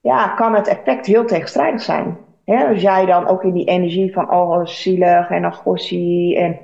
ja, 0.00 0.28
kan 0.28 0.54
het 0.54 0.68
effect 0.68 1.06
heel 1.06 1.24
tegenstrijdig 1.24 1.82
zijn. 1.82 2.16
Hè? 2.44 2.66
Als 2.66 2.80
jij 2.80 3.06
dan 3.06 3.26
ook 3.26 3.42
in 3.42 3.52
die 3.52 3.66
energie 3.66 4.12
van 4.12 4.32
oh, 4.32 4.64
zielig 4.64 5.30
en 5.30 5.44
agossie 5.44 6.38
en 6.38 6.58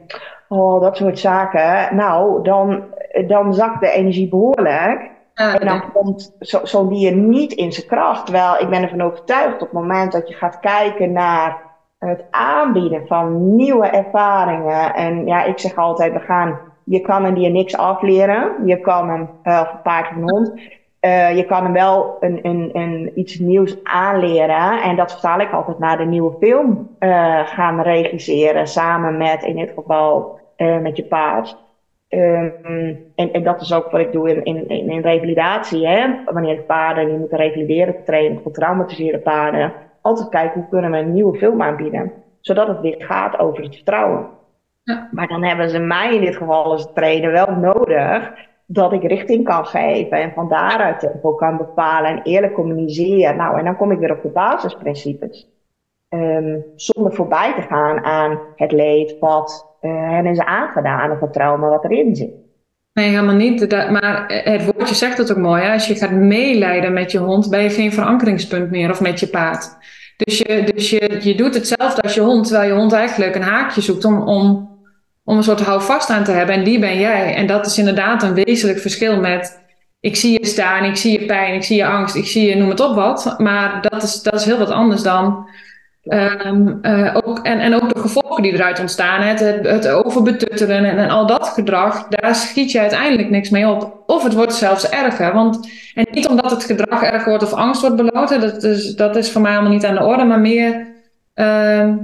oh, 0.48 0.80
dat 0.80 0.96
soort 0.96 1.18
zaken, 1.18 1.96
nou, 1.96 2.42
dan, 2.42 2.84
dan 3.26 3.54
zakt 3.54 3.80
de 3.80 3.90
energie 3.90 4.28
behoorlijk. 4.28 5.10
En 5.34 5.66
dan 5.66 5.92
komt 5.92 6.36
zo'n 6.38 6.66
zo 6.66 6.88
dier 6.88 7.12
niet 7.12 7.52
in 7.52 7.72
zijn 7.72 7.86
kracht. 7.86 8.26
Terwijl 8.26 8.60
ik 8.60 8.68
ben 8.68 8.82
ervan 8.82 9.00
overtuigd 9.00 9.54
op 9.54 9.60
het 9.60 9.72
moment 9.72 10.12
dat 10.12 10.28
je 10.28 10.34
gaat 10.34 10.60
kijken 10.60 11.12
naar 11.12 11.71
het 12.08 12.24
aanbieden 12.30 13.06
van 13.06 13.54
nieuwe 13.56 13.86
ervaringen. 13.86 14.94
En 14.94 15.26
ja, 15.26 15.44
ik 15.44 15.58
zeg 15.58 15.76
altijd, 15.76 16.12
we 16.12 16.20
gaan, 16.20 16.58
je 16.84 17.00
kan 17.00 17.24
een 17.24 17.34
dier 17.34 17.50
niks 17.50 17.76
afleren. 17.76 18.66
Je 18.66 18.80
kan 18.80 19.08
hem, 19.08 19.28
uh, 19.44 19.60
of 19.62 19.72
een 19.72 19.82
paard 19.82 20.10
of 20.10 20.16
een 20.16 20.30
hond. 20.30 20.52
Uh, 21.00 21.36
je 21.36 21.44
kan 21.44 21.62
hem 21.62 21.72
wel 21.72 22.16
een, 22.20 22.38
een, 22.42 22.70
een, 22.72 23.12
iets 23.14 23.38
nieuws 23.38 23.84
aanleren. 23.84 24.82
En 24.82 24.96
dat 24.96 25.12
vertaal 25.12 25.40
ik 25.40 25.52
altijd 25.52 25.78
naar 25.78 25.96
de 25.96 26.04
nieuwe 26.04 26.36
film 26.40 26.88
uh, 27.00 27.46
gaan 27.46 27.80
regisseren. 27.80 28.66
Samen 28.66 29.16
met, 29.16 29.42
in 29.42 29.56
dit 29.56 29.72
geval, 29.74 30.40
met 30.56 30.96
je 30.96 31.04
paard. 31.04 31.56
Um, 32.08 32.52
en, 33.14 33.32
en 33.32 33.42
dat 33.42 33.60
is 33.60 33.74
ook 33.74 33.90
wat 33.90 34.00
ik 34.00 34.12
doe 34.12 34.30
in, 34.30 34.68
in, 34.68 34.88
in, 34.90 35.00
revalidatie. 35.00 35.86
Hè? 35.86 36.06
Wanneer 36.24 36.60
paarden 36.62 37.06
die 37.06 37.18
moeten 37.18 37.38
revalideren, 37.38 38.04
trainen, 38.04 38.40
getraumatiseerde 38.42 39.18
paarden. 39.18 39.72
Altijd 40.02 40.28
kijken 40.28 40.60
hoe 40.60 40.68
kunnen 40.68 40.90
we 40.90 40.96
een 40.96 41.12
nieuwe 41.12 41.38
film 41.38 41.62
aanbieden. 41.62 42.12
Zodat 42.40 42.68
het 42.68 42.80
weer 42.80 42.96
gaat 42.98 43.38
over 43.38 43.62
het 43.62 43.74
vertrouwen. 43.74 44.26
Ja. 44.82 45.08
Maar 45.10 45.28
dan 45.28 45.42
hebben 45.42 45.70
ze 45.70 45.78
mij 45.78 46.14
in 46.14 46.20
dit 46.20 46.36
geval 46.36 46.64
als 46.64 46.92
trainer 46.94 47.32
wel 47.32 47.50
nodig 47.56 48.32
dat 48.66 48.92
ik 48.92 49.02
richting 49.02 49.44
kan 49.44 49.66
geven 49.66 50.18
en 50.18 50.32
van 50.32 50.48
daaruit 50.48 51.00
tempo 51.00 51.34
kan 51.34 51.56
bepalen 51.56 52.10
en 52.10 52.22
eerlijk 52.22 52.54
communiceren. 52.54 53.36
Nou, 53.36 53.58
en 53.58 53.64
dan 53.64 53.76
kom 53.76 53.90
ik 53.90 53.98
weer 53.98 54.12
op 54.12 54.22
de 54.22 54.28
basisprincipes. 54.28 55.50
Um, 56.08 56.64
zonder 56.76 57.12
voorbij 57.12 57.54
te 57.54 57.62
gaan 57.62 58.04
aan 58.04 58.38
het 58.56 58.72
leed 58.72 59.18
wat 59.18 59.76
uh, 59.80 60.10
hen 60.10 60.26
is 60.26 60.38
aangedaan 60.38 61.10
of 61.10 61.20
het 61.20 61.32
trauma 61.32 61.68
wat 61.68 61.84
erin 61.84 62.16
zit. 62.16 62.41
Nee, 62.92 63.08
helemaal 63.08 63.34
niet. 63.34 63.70
maar 63.90 64.24
het 64.44 64.64
woordje 64.64 64.94
zegt 64.94 65.18
het 65.18 65.30
ook 65.30 65.38
mooi. 65.38 65.62
Hè? 65.62 65.72
Als 65.72 65.86
je 65.86 65.94
gaat 65.94 66.10
meeleiden 66.10 66.92
met 66.92 67.12
je 67.12 67.18
hond, 67.18 67.50
ben 67.50 67.62
je 67.62 67.70
geen 67.70 67.92
verankeringspunt 67.92 68.70
meer 68.70 68.90
of 68.90 69.00
met 69.00 69.20
je 69.20 69.26
paard. 69.26 69.76
Dus 70.16 70.38
je, 70.38 70.70
dus 70.74 70.90
je, 70.90 71.18
je 71.22 71.34
doet 71.34 71.54
hetzelfde 71.54 72.02
als 72.02 72.14
je 72.14 72.20
hond, 72.20 72.46
terwijl 72.46 72.72
je 72.72 72.78
hond 72.78 72.92
eigenlijk 72.92 73.34
een 73.34 73.42
haakje 73.42 73.80
zoekt 73.80 74.04
om, 74.04 74.22
om, 74.22 74.70
om 75.24 75.36
een 75.36 75.42
soort 75.42 75.60
houvast 75.60 76.10
aan 76.10 76.24
te 76.24 76.30
hebben. 76.30 76.54
En 76.54 76.64
die 76.64 76.78
ben 76.78 76.98
jij. 76.98 77.34
En 77.34 77.46
dat 77.46 77.66
is 77.66 77.78
inderdaad 77.78 78.22
een 78.22 78.34
wezenlijk 78.34 78.78
verschil 78.78 79.20
met 79.20 79.60
ik 80.00 80.16
zie 80.16 80.40
je 80.40 80.46
staan, 80.46 80.84
ik 80.84 80.96
zie 80.96 81.20
je 81.20 81.26
pijn, 81.26 81.54
ik 81.54 81.62
zie 81.62 81.76
je 81.76 81.86
angst, 81.86 82.14
ik 82.14 82.26
zie 82.26 82.48
je 82.48 82.56
noem 82.56 82.68
het 82.68 82.80
op 82.80 82.94
wat. 82.94 83.34
Maar 83.38 83.82
dat 83.82 84.02
is, 84.02 84.22
dat 84.22 84.34
is 84.34 84.44
heel 84.44 84.58
wat 84.58 84.70
anders 84.70 85.02
dan 85.02 85.48
Um, 86.04 86.78
uh, 86.82 87.16
ook, 87.24 87.38
en, 87.38 87.60
en 87.60 87.74
ook 87.74 87.94
de 87.94 88.00
gevolgen 88.00 88.42
die 88.42 88.52
eruit 88.52 88.80
ontstaan, 88.80 89.20
het, 89.20 89.40
het, 89.40 89.66
het 89.66 89.88
overbetutteren 89.88 90.84
en, 90.84 90.98
en, 90.98 91.10
al 91.10 91.26
dat 91.26 91.48
gedrag, 91.48 92.08
daar 92.08 92.34
schiet 92.34 92.72
je 92.72 92.80
uiteindelijk 92.80 93.30
niks 93.30 93.50
mee 93.50 93.68
op. 93.68 94.02
Of 94.06 94.22
het 94.22 94.34
wordt 94.34 94.54
zelfs 94.54 94.88
erger. 94.88 95.32
Want, 95.32 95.70
en 95.94 96.06
niet 96.10 96.28
omdat 96.28 96.50
het 96.50 96.64
gedrag 96.64 97.02
erger 97.02 97.28
wordt 97.28 97.44
of 97.44 97.52
angst 97.52 97.80
wordt 97.80 97.96
beloten, 97.96 98.40
dat 98.40 98.62
is, 98.62 98.96
dat 98.96 99.16
is 99.16 99.30
voor 99.30 99.40
mij 99.40 99.52
allemaal 99.52 99.72
niet 99.72 99.84
aan 99.84 99.94
de 99.94 100.04
orde, 100.04 100.24
maar 100.24 100.40
meer, 100.40 100.86
uh, 101.34 101.94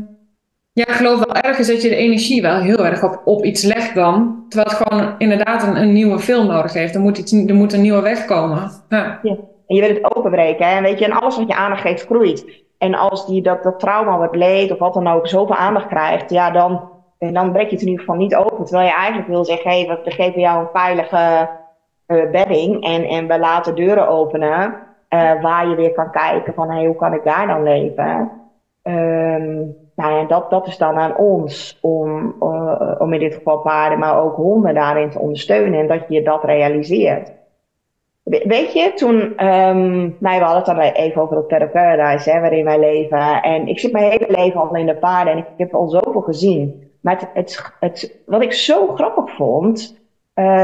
ja, 0.72 0.86
ik 0.86 0.94
geloof 0.94 1.18
wel 1.18 1.34
ergens 1.34 1.68
dat 1.68 1.82
je 1.82 1.88
de 1.88 1.96
energie 1.96 2.42
wel 2.42 2.60
heel 2.60 2.86
erg 2.86 3.02
op, 3.02 3.22
op 3.24 3.44
iets 3.44 3.62
legt 3.62 3.94
dan, 3.94 4.44
terwijl 4.48 4.76
het 4.76 4.88
gewoon 4.88 5.14
inderdaad 5.18 5.62
een, 5.62 5.76
een 5.76 5.92
nieuwe 5.92 6.18
film 6.18 6.46
nodig 6.46 6.72
heeft. 6.72 6.94
Er 6.94 7.00
moet, 7.00 7.18
iets, 7.18 7.32
er 7.32 7.54
moet 7.54 7.72
een 7.72 7.82
nieuwe 7.82 8.02
weg 8.02 8.24
komen. 8.24 8.70
Ja. 8.88 9.20
ja. 9.22 9.36
En 9.66 9.76
je 9.76 9.80
wil 9.80 9.94
het 9.94 10.16
openbreken, 10.16 10.66
hè? 10.66 10.76
En 10.76 10.82
weet 10.82 10.98
je, 10.98 11.04
en 11.04 11.12
alles 11.12 11.36
wat 11.36 11.48
je 11.48 11.54
aandacht 11.54 11.82
geeft 11.82 12.06
groeit. 12.06 12.66
En 12.78 12.94
als 12.94 13.26
die 13.26 13.42
dat, 13.42 13.62
dat 13.62 13.80
trauma 13.80 14.18
wat 14.18 14.36
leed 14.36 14.72
of 14.72 14.78
wat 14.78 14.94
dan 14.94 15.08
ook 15.08 15.26
zoveel 15.26 15.56
aandacht 15.56 15.86
krijgt, 15.86 16.30
ja, 16.30 16.50
dan, 16.50 16.90
dan 17.18 17.52
brek 17.52 17.66
je 17.66 17.72
het 17.72 17.80
in 17.80 17.88
ieder 17.88 18.04
geval 18.04 18.20
niet 18.20 18.34
open. 18.36 18.64
Terwijl 18.64 18.88
je 18.88 18.94
eigenlijk 18.94 19.28
wil 19.28 19.44
zeggen, 19.44 19.70
hé, 19.70 19.84
hey, 19.84 20.00
we 20.04 20.10
geven 20.10 20.40
jou 20.40 20.60
een 20.60 20.70
veilige 20.72 21.48
uh, 22.06 22.30
bedding 22.30 22.84
en, 22.84 23.04
en 23.04 23.26
we 23.26 23.38
laten 23.38 23.74
deuren 23.74 24.08
openen 24.08 24.74
uh, 25.10 25.42
waar 25.42 25.68
je 25.68 25.74
weer 25.74 25.92
kan 25.92 26.10
kijken 26.10 26.54
van, 26.54 26.68
hé, 26.68 26.76
hey, 26.76 26.86
hoe 26.86 26.96
kan 26.96 27.14
ik 27.14 27.24
daar 27.24 27.46
dan 27.46 27.62
leven? 27.62 28.30
Um, 28.82 29.76
nou 29.94 30.14
ja, 30.14 30.24
dat, 30.24 30.50
dat 30.50 30.66
is 30.66 30.78
dan 30.78 30.96
aan 30.96 31.16
ons 31.16 31.78
om, 31.80 32.34
uh, 32.42 32.94
om 32.98 33.12
in 33.12 33.20
dit 33.20 33.34
geval 33.34 33.58
paarden, 33.58 33.98
maar 33.98 34.22
ook 34.22 34.36
honden 34.36 34.74
daarin 34.74 35.10
te 35.10 35.18
ondersteunen 35.18 35.80
en 35.80 35.86
dat 35.86 36.04
je 36.08 36.22
dat 36.22 36.44
realiseert. 36.44 37.37
Weet 38.28 38.72
je, 38.72 38.92
toen, 38.94 39.46
um, 39.46 40.16
nou, 40.18 40.38
we 40.38 40.44
hadden 40.44 40.56
het 40.56 40.66
dan 40.66 40.78
even 40.78 41.22
over 41.22 41.36
het 41.36 41.72
Paradise, 41.72 42.30
hè, 42.30 42.40
waarin 42.40 42.64
wij 42.64 42.78
leven. 42.78 43.42
En 43.42 43.66
ik 43.66 43.78
zit 43.78 43.92
mijn 43.92 44.10
hele 44.10 44.26
leven 44.28 44.60
al 44.60 44.74
in 44.74 44.86
de 44.86 44.96
paarden 44.96 45.32
en 45.32 45.38
ik 45.38 45.46
heb 45.56 45.74
al 45.74 45.88
zoveel 45.88 46.20
gezien. 46.20 46.90
Maar 47.00 47.30
het, 47.34 47.72
het, 47.80 48.20
wat 48.26 48.42
ik 48.42 48.52
zo 48.52 48.94
grappig 48.94 49.34
vond, 49.34 50.00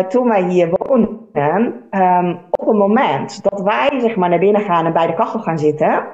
toen 0.08 0.28
wij 0.28 0.42
hier 0.42 0.68
woonden, 0.70 1.88
um, 1.90 2.38
op 2.50 2.66
het 2.66 2.76
moment 2.76 3.42
dat 3.42 3.60
wij 3.60 4.00
zeg 4.00 4.16
maar, 4.16 4.28
naar 4.28 4.38
binnen 4.38 4.62
gaan 4.62 4.86
en 4.86 4.92
bij 4.92 5.06
de 5.06 5.14
kachel 5.14 5.40
gaan 5.40 5.58
zitten, 5.58 6.06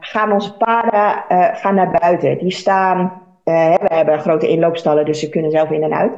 gaan 0.00 0.32
onze 0.32 0.56
paarden 0.56 1.22
gaan 1.56 1.74
naar 1.74 1.90
buiten. 2.00 2.38
Die 2.38 2.50
staan, 2.50 3.22
we 3.44 3.78
hebben 3.84 4.20
grote 4.20 4.48
inloopstallen, 4.48 5.04
dus 5.04 5.20
ze 5.20 5.28
kunnen 5.28 5.50
zelf 5.50 5.70
in 5.70 5.82
en 5.82 5.94
uit. 5.94 6.12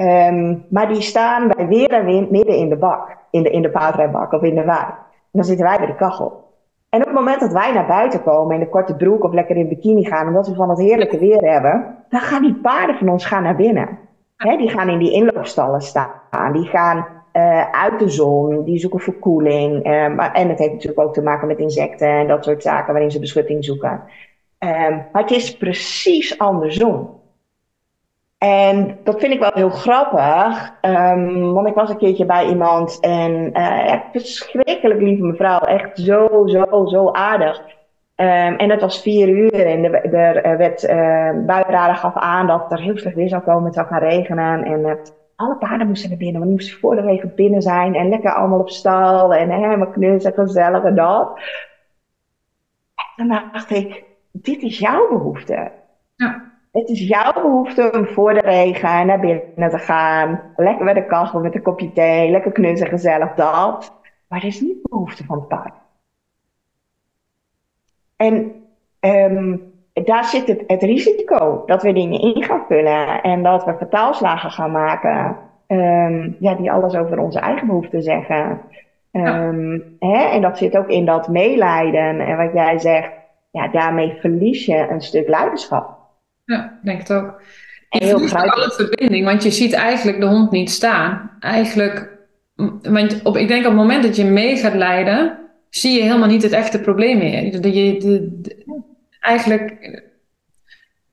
Um, 0.00 0.64
maar 0.68 0.88
die 0.88 1.00
staan 1.00 1.48
bij 1.48 1.66
weer 1.66 1.90
en 1.90 2.04
wind 2.04 2.30
midden 2.30 2.56
in 2.56 2.68
de 2.68 2.76
bak, 2.76 3.16
in 3.30 3.42
de, 3.42 3.50
in 3.50 3.62
de 3.62 3.70
paardrijbak 3.70 4.32
of 4.32 4.42
in 4.42 4.54
de. 4.54 4.60
En 4.60 4.94
dan 5.32 5.44
zitten 5.44 5.66
wij 5.66 5.78
bij 5.78 5.86
de 5.86 5.94
kachel. 5.94 6.48
En 6.88 7.00
op 7.00 7.06
het 7.06 7.14
moment 7.14 7.40
dat 7.40 7.52
wij 7.52 7.72
naar 7.72 7.86
buiten 7.86 8.22
komen 8.22 8.54
in 8.54 8.60
de 8.60 8.68
korte 8.68 8.94
broek 8.94 9.24
of 9.24 9.32
lekker 9.32 9.56
in 9.56 9.68
bikini 9.68 10.04
gaan, 10.04 10.26
omdat 10.26 10.48
we 10.48 10.54
van 10.54 10.68
het 10.68 10.78
heerlijke 10.78 11.18
weer 11.18 11.40
hebben, 11.40 11.96
dan 12.08 12.20
gaan 12.20 12.42
die 12.42 12.54
paarden 12.54 12.96
van 12.96 13.08
ons 13.08 13.24
gaan 13.26 13.42
naar 13.42 13.56
binnen. 13.56 13.98
Die 14.36 14.68
gaan 14.68 14.88
in 14.88 14.98
die 14.98 15.12
inloopstallen 15.12 15.80
staan, 15.80 16.52
die 16.52 16.66
gaan 16.66 17.06
uh, 17.32 17.70
uit 17.70 17.98
de 17.98 18.08
zon, 18.08 18.64
die 18.64 18.78
zoeken 18.78 19.00
verkoeling. 19.00 19.84
Maar, 20.16 20.32
en 20.32 20.48
het 20.48 20.58
heeft 20.58 20.72
natuurlijk 20.72 21.00
ook 21.00 21.14
te 21.14 21.22
maken 21.22 21.48
met 21.48 21.58
insecten 21.58 22.08
en 22.08 22.26
dat 22.26 22.44
soort 22.44 22.62
zaken 22.62 22.92
waarin 22.92 23.10
ze 23.10 23.20
beschutting 23.20 23.64
zoeken. 23.64 24.02
Um, 24.58 25.06
maar 25.12 25.22
het 25.22 25.30
is 25.30 25.56
precies 25.56 26.38
andersom. 26.38 27.19
En 28.40 28.98
dat 29.04 29.20
vind 29.20 29.32
ik 29.32 29.40
wel 29.40 29.50
heel 29.54 29.70
grappig, 29.70 30.72
um, 30.82 31.52
want 31.52 31.66
ik 31.66 31.74
was 31.74 31.90
een 31.90 31.96
keertje 31.96 32.26
bij 32.26 32.46
iemand 32.46 33.00
en 33.00 33.52
echt 33.52 34.04
verschrikkelijk 34.12 35.00
lieve 35.00 35.22
mevrouw, 35.22 35.58
echt 35.58 35.98
zo, 35.98 36.42
zo, 36.46 36.86
zo 36.86 37.10
aardig. 37.10 37.60
Um, 38.16 38.56
en 38.56 38.70
het 38.70 38.80
was 38.80 39.02
vier 39.02 39.28
uur 39.28 39.66
en 39.66 39.84
er 40.44 40.56
werd 40.56 40.82
uh, 40.84 41.94
gaf 41.94 42.14
aan 42.14 42.46
dat 42.46 42.72
er 42.72 42.80
heel 42.80 42.98
slecht 42.98 43.16
weer 43.16 43.28
zou 43.28 43.42
komen, 43.42 43.64
het 43.64 43.74
zou 43.74 43.86
gaan 43.86 44.02
regenen. 44.02 44.64
En 44.64 44.80
uh, 44.80 44.92
alle 45.36 45.56
paarden 45.56 45.86
moesten 45.86 46.08
naar 46.08 46.18
binnen, 46.18 46.40
want 46.40 46.50
die 46.50 46.60
moesten 46.60 46.80
voor 46.80 46.94
de 46.94 47.02
regen 47.02 47.34
binnen 47.34 47.62
zijn 47.62 47.94
en 47.94 48.08
lekker 48.08 48.34
allemaal 48.34 48.60
op 48.60 48.70
stal 48.70 49.34
en 49.34 49.50
helemaal 49.50 49.90
knus 49.90 50.24
en 50.24 50.32
gezellig 50.32 50.84
en 50.84 50.94
dat. 50.94 51.40
En 53.16 53.28
dan 53.28 53.42
dacht 53.52 53.70
ik, 53.70 54.04
dit 54.32 54.62
is 54.62 54.78
jouw 54.78 55.08
behoefte. 55.08 55.70
Ja. 56.16 56.49
Het 56.72 56.88
is 56.88 57.08
jouw 57.08 57.32
behoefte 57.32 57.92
om 57.92 58.06
voor 58.06 58.34
de 58.34 58.40
regen 58.40 59.06
naar 59.06 59.20
binnen 59.20 59.70
te 59.70 59.78
gaan. 59.78 60.40
Lekker 60.56 60.84
bij 60.84 60.94
de 60.94 61.06
kachel 61.06 61.40
met 61.40 61.54
een 61.54 61.62
kopje 61.62 61.92
thee. 61.92 62.30
Lekker 62.30 62.52
knus 62.52 62.80
en 62.80 62.88
gezellig 62.88 63.34
dat. 63.34 63.92
Maar 64.28 64.40
het 64.40 64.48
is 64.48 64.60
niet 64.60 64.82
de 64.82 64.88
behoefte 64.88 65.24
van 65.24 65.38
het 65.38 65.48
paard. 65.48 65.74
En 68.16 68.52
um, 69.00 69.72
daar 69.92 70.24
zit 70.24 70.46
het, 70.46 70.64
het, 70.66 70.82
risico 70.82 71.62
dat 71.66 71.82
we 71.82 71.92
dingen 71.92 72.20
in 72.20 72.42
gaan 72.42 72.64
vullen. 72.68 73.22
En 73.22 73.42
dat 73.42 73.64
we 73.64 73.74
vertaalslagen 73.76 74.50
gaan 74.50 74.70
maken. 74.70 75.36
Um, 75.66 76.36
ja, 76.40 76.54
die 76.54 76.72
alles 76.72 76.94
over 76.94 77.18
onze 77.18 77.38
eigen 77.38 77.66
behoeften 77.66 78.02
zeggen. 78.02 78.60
Um, 79.12 79.96
hè? 79.98 80.24
En 80.24 80.40
dat 80.40 80.58
zit 80.58 80.76
ook 80.76 80.88
in 80.88 81.04
dat 81.04 81.28
meelijden. 81.28 82.20
En 82.20 82.36
wat 82.36 82.52
jij 82.52 82.78
zegt, 82.78 83.10
ja, 83.50 83.68
daarmee 83.68 84.16
verlies 84.20 84.66
je 84.66 84.88
een 84.88 85.00
stuk 85.00 85.28
leiderschap. 85.28 85.99
Ja, 86.50 86.78
denk 86.82 86.98
het 86.98 87.12
ook. 87.12 87.42
Je 87.88 88.04
heel 88.04 88.28
alle 88.28 88.70
verbinding, 88.70 89.24
want 89.24 89.42
je 89.42 89.50
ziet 89.50 89.72
eigenlijk 89.72 90.20
de 90.20 90.26
hond 90.26 90.50
niet 90.50 90.70
staan. 90.70 91.30
Eigenlijk, 91.40 92.18
want 92.82 93.20
op, 93.22 93.36
ik 93.36 93.48
denk 93.48 93.60
op 93.60 93.70
het 93.70 93.80
moment 93.80 94.02
dat 94.02 94.16
je 94.16 94.24
mee 94.24 94.56
gaat 94.56 94.74
leiden, 94.74 95.38
zie 95.70 95.92
je 95.92 96.02
helemaal 96.02 96.28
niet 96.28 96.42
het 96.42 96.52
echte 96.52 96.80
probleem 96.80 97.18
meer. 97.18 97.44
Je, 97.44 97.98
de, 97.98 98.56
eigenlijk, 99.20 99.92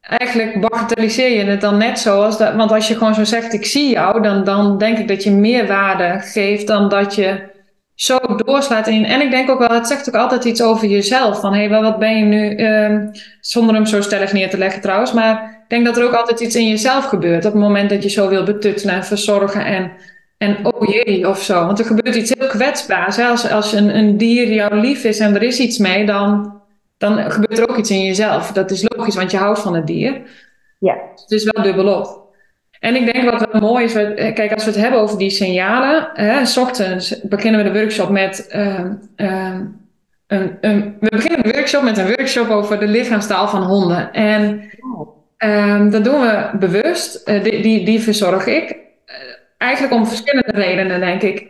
eigenlijk 0.02 0.60
bagatelliseer 0.70 1.38
je 1.38 1.44
het 1.44 1.62
dan 1.62 1.78
net 1.78 2.00
zo. 2.00 2.22
Als 2.22 2.38
dat, 2.38 2.56
want 2.56 2.72
als 2.72 2.88
je 2.88 2.94
gewoon 2.94 3.16
zo 3.16 3.24
zegt, 3.24 3.54
ik 3.54 3.66
zie 3.66 3.90
jou, 3.90 4.22
dan, 4.22 4.44
dan 4.44 4.78
denk 4.78 4.98
ik 4.98 5.08
dat 5.08 5.24
je 5.24 5.32
meer 5.32 5.68
waarde 5.68 6.20
geeft 6.20 6.68
dan 6.68 6.90
dat 6.90 7.16
je 7.16 7.56
zo 7.98 8.18
doorslaat 8.45 8.88
in. 8.88 9.06
En 9.06 9.22
ik 9.22 9.32
denk 9.32 9.50
ook 9.50 9.60
wel, 9.60 9.70
het 9.70 9.88
zegt 9.88 10.08
ook 10.08 10.22
altijd 10.22 10.43
iets 10.43 10.62
over 10.62 10.88
jezelf. 10.88 11.39
Van 11.39 11.54
hé, 11.54 11.68
hey, 11.68 11.82
wat 11.82 12.00
ben 12.00 12.18
je 12.18 12.24
nu? 12.24 12.58
Uh, 12.58 13.10
zonder 13.41 13.76
hem 13.76 13.86
zo 13.86 14.02
stellig 14.02 14.34
neer 14.34 14.50
te 14.50 14.58
leggen 14.58 14.82
trouwens. 14.82 15.14
Maar 15.14 15.60
ik 15.64 15.70
denk 15.70 15.86
dat 15.86 15.98
er 15.98 16.04
ook 16.04 16.14
altijd 16.14 16.39
iets 16.39 16.56
in 16.56 16.68
jezelf 16.68 17.06
gebeurt. 17.06 17.45
Op 17.45 17.52
het 17.52 17.62
moment 17.62 17.89
dat 17.89 18.04
je 18.04 18.10
zo 18.10 18.30
wil 18.30 18.43
betuttelen 18.43 18.95
en 18.95 19.06
verzorgen. 19.06 19.66
En, 19.66 19.91
en 20.38 20.66
oh 20.66 20.88
jee, 20.88 21.30
of 21.30 21.41
zo. 21.41 21.66
Want 21.66 21.80
er 21.80 21.86
gebeurt 21.86 22.16
iets 22.16 22.34
heel 22.38 22.48
kwetsbaars. 22.48 23.16
Hè? 23.16 23.26
Als, 23.26 23.52
als 23.52 23.74
een, 23.74 23.98
een 23.98 24.18
dier 24.18 24.54
jou 24.54 24.80
lief 24.80 25.04
is 25.04 25.20
en 25.20 25.36
er 25.36 25.43
is 25.43 25.60
iets 25.60 25.78
mee, 25.78 26.06
dan, 26.06 26.60
dan 26.98 27.32
gebeurt 27.32 27.60
er 27.60 27.70
ook 27.70 27.78
iets 27.78 27.91
in 27.91 28.04
jezelf. 28.04 28.52
Dat 28.52 28.72
is 28.72 28.86
logisch, 28.95 29.16
want 29.16 29.32
je 29.32 29.38
houdt 29.38 29.60
van 29.60 29.76
het 29.76 29.88
dier. 29.88 30.22
Ja. 30.80 30.95
Het 31.16 31.32
is 31.32 31.43
wel 31.43 31.64
dubbelop. 31.64 32.26
En 32.80 32.95
ik 32.95 33.13
denk 33.13 33.30
wat 33.30 33.47
wel 33.51 33.61
mooi 33.61 33.84
is, 33.84 33.95
eh, 33.95 34.34
kijk, 34.34 34.53
als 34.53 34.65
we 34.65 34.71
het 34.71 34.80
hebben 34.80 34.99
over 34.99 35.17
die 35.17 35.30
signalen, 35.30 36.09
hè, 36.13 36.45
s 36.45 36.57
ochtends 36.57 37.21
beginnen 37.21 37.63
we 37.63 37.71
de 37.71 37.80
workshop 37.80 38.09
met 38.09 38.49
uh, 38.55 38.80
uh, 39.15 39.59
een, 40.28 40.57
een, 40.61 40.97
we 40.99 41.09
beginnen 41.09 41.43
de 41.43 41.51
workshop 41.51 41.84
met 41.84 41.97
een 41.97 42.15
workshop 42.15 42.49
over 42.49 42.80
de 42.80 42.88
lichaamstaal 42.88 43.47
van 43.47 43.63
honden. 43.63 44.13
En 44.13 44.69
um, 45.38 45.89
dat 45.89 46.03
doen 46.03 46.19
we 46.19 46.49
bewust, 46.59 47.30
uh, 47.30 47.43
die, 47.43 47.61
die, 47.61 47.86
die 47.86 47.99
verzorg 47.99 48.45
ik. 48.45 48.69
Uh, 48.69 49.15
eigenlijk 49.57 49.93
om 49.93 50.07
verschillende 50.07 50.51
redenen, 50.51 50.99
denk 50.99 51.21
ik. 51.21 51.47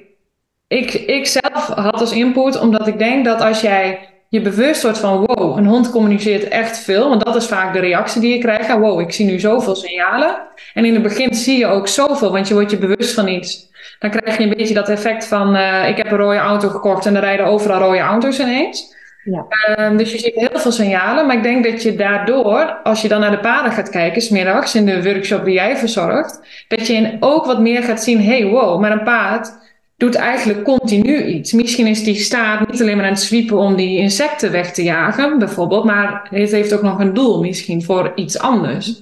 ik. 0.67 0.93
Ik 0.93 1.25
zelf 1.25 1.67
had 1.67 1.99
als 1.99 2.11
input, 2.11 2.59
omdat 2.59 2.87
ik 2.87 2.99
denk 2.99 3.25
dat 3.25 3.41
als 3.41 3.61
jij 3.61 4.09
je 4.29 4.41
bewust 4.41 4.81
wordt 4.81 4.97
van 4.97 5.25
wow, 5.25 5.57
een 5.57 5.65
hond 5.65 5.89
communiceert 5.89 6.47
echt 6.47 6.77
veel. 6.77 7.09
Want 7.09 7.25
dat 7.25 7.35
is 7.35 7.45
vaak 7.45 7.73
de 7.73 7.79
reactie 7.79 8.21
die 8.21 8.33
je 8.33 8.39
krijgt. 8.39 8.77
wow, 8.77 8.99
ik 8.99 9.11
zie 9.11 9.25
nu 9.25 9.39
zoveel 9.39 9.75
signalen. 9.75 10.37
En 10.73 10.85
in 10.85 10.93
het 10.93 11.03
begin 11.03 11.33
zie 11.33 11.57
je 11.57 11.65
ook 11.65 11.87
zoveel, 11.87 12.31
want 12.31 12.47
je 12.47 12.53
wordt 12.53 12.71
je 12.71 12.77
bewust 12.77 13.13
van 13.13 13.27
iets. 13.27 13.69
Dan 13.99 14.09
krijg 14.09 14.37
je 14.37 14.43
een 14.43 14.55
beetje 14.57 14.73
dat 14.73 14.89
effect 14.89 15.25
van 15.25 15.55
uh, 15.55 15.89
ik 15.89 15.97
heb 15.97 16.11
een 16.11 16.17
rode 16.17 16.37
auto 16.37 16.69
gekocht 16.69 17.05
en 17.05 17.15
er 17.15 17.21
rijden 17.21 17.45
overal 17.45 17.79
rode 17.79 17.99
auto's 17.99 18.39
ineens. 18.39 18.95
Ja. 19.23 19.45
Um, 19.79 19.97
dus 19.97 20.11
je 20.11 20.17
ziet 20.17 20.35
heel 20.35 20.59
veel 20.59 20.71
signalen, 20.71 21.27
maar 21.27 21.35
ik 21.35 21.43
denk 21.43 21.63
dat 21.63 21.83
je 21.83 21.95
daardoor, 21.95 22.79
als 22.83 23.01
je 23.01 23.07
dan 23.07 23.19
naar 23.19 23.31
de 23.31 23.39
paden 23.39 23.71
gaat 23.71 23.89
kijken, 23.89 24.21
smiddags 24.21 24.75
in 24.75 24.85
de 24.85 25.03
workshop 25.03 25.45
die 25.45 25.53
jij 25.53 25.77
verzorgt, 25.77 26.65
dat 26.67 26.87
je 26.87 27.17
ook 27.19 27.45
wat 27.45 27.59
meer 27.59 27.83
gaat 27.83 28.03
zien, 28.03 28.21
hey 28.21 28.45
wow, 28.45 28.79
met 28.79 28.91
een 28.91 29.03
paard 29.03 29.51
doet 29.97 30.15
eigenlijk 30.15 30.63
continu 30.63 31.23
iets. 31.23 31.51
Misschien 31.51 31.87
is 31.87 32.03
die 32.03 32.15
staat 32.15 32.69
niet 32.69 32.81
alleen 32.81 32.95
maar 32.95 33.05
aan 33.05 33.11
het 33.11 33.21
zwiepen 33.21 33.57
om 33.57 33.75
die 33.75 33.97
insecten 33.97 34.51
weg 34.51 34.73
te 34.73 34.83
jagen, 34.83 35.39
bijvoorbeeld, 35.39 35.83
maar 35.83 36.27
het 36.29 36.51
heeft 36.51 36.73
ook 36.73 36.81
nog 36.81 36.99
een 36.99 37.13
doel 37.13 37.41
misschien 37.41 37.83
voor 37.83 38.11
iets 38.15 38.39
anders. 38.39 39.01